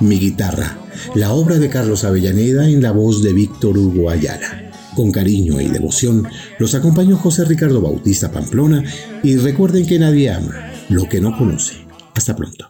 Mi 0.00 0.18
guitarra, 0.18 0.76
la 1.14 1.32
obra 1.32 1.58
de 1.58 1.70
Carlos 1.70 2.04
Avellaneda 2.04 2.68
en 2.68 2.82
la 2.82 2.92
voz 2.92 3.22
de 3.22 3.32
Víctor 3.32 3.78
Hugo 3.78 4.10
Ayala. 4.10 4.70
Con 4.96 5.12
cariño 5.12 5.60
y 5.60 5.68
devoción 5.68 6.26
los 6.58 6.74
acompañó 6.74 7.16
José 7.16 7.44
Ricardo 7.44 7.80
Bautista 7.80 8.32
Pamplona 8.32 8.82
y 9.22 9.36
recuerden 9.36 9.86
que 9.86 9.98
nadie 9.98 10.30
ama 10.30 10.72
lo 10.88 11.08
que 11.08 11.20
no 11.20 11.38
conoce. 11.38 11.74
Hasta 12.14 12.34
pronto. 12.34 12.68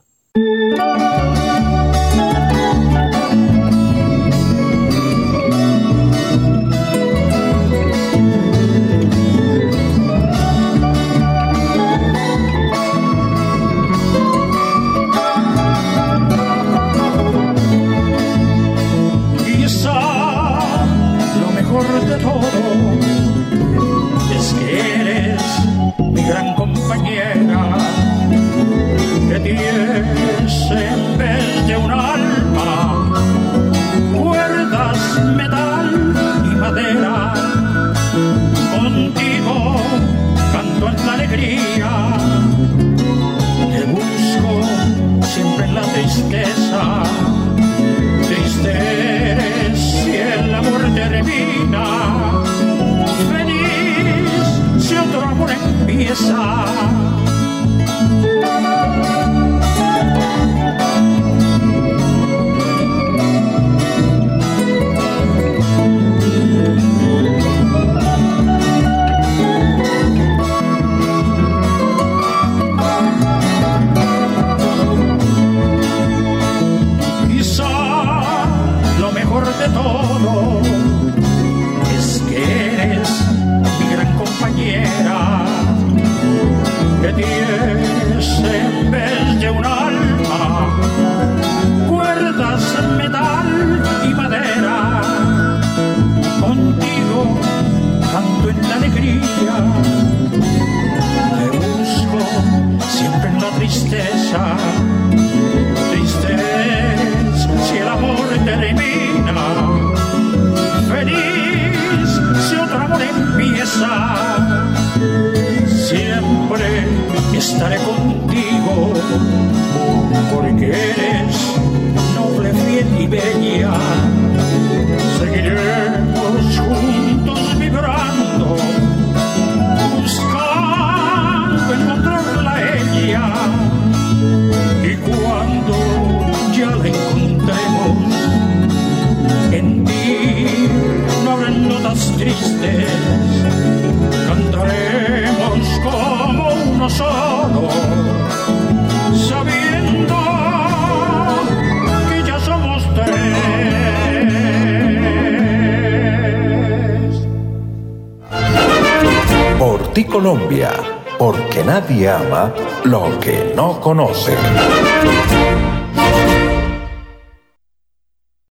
Porque 163.95 164.68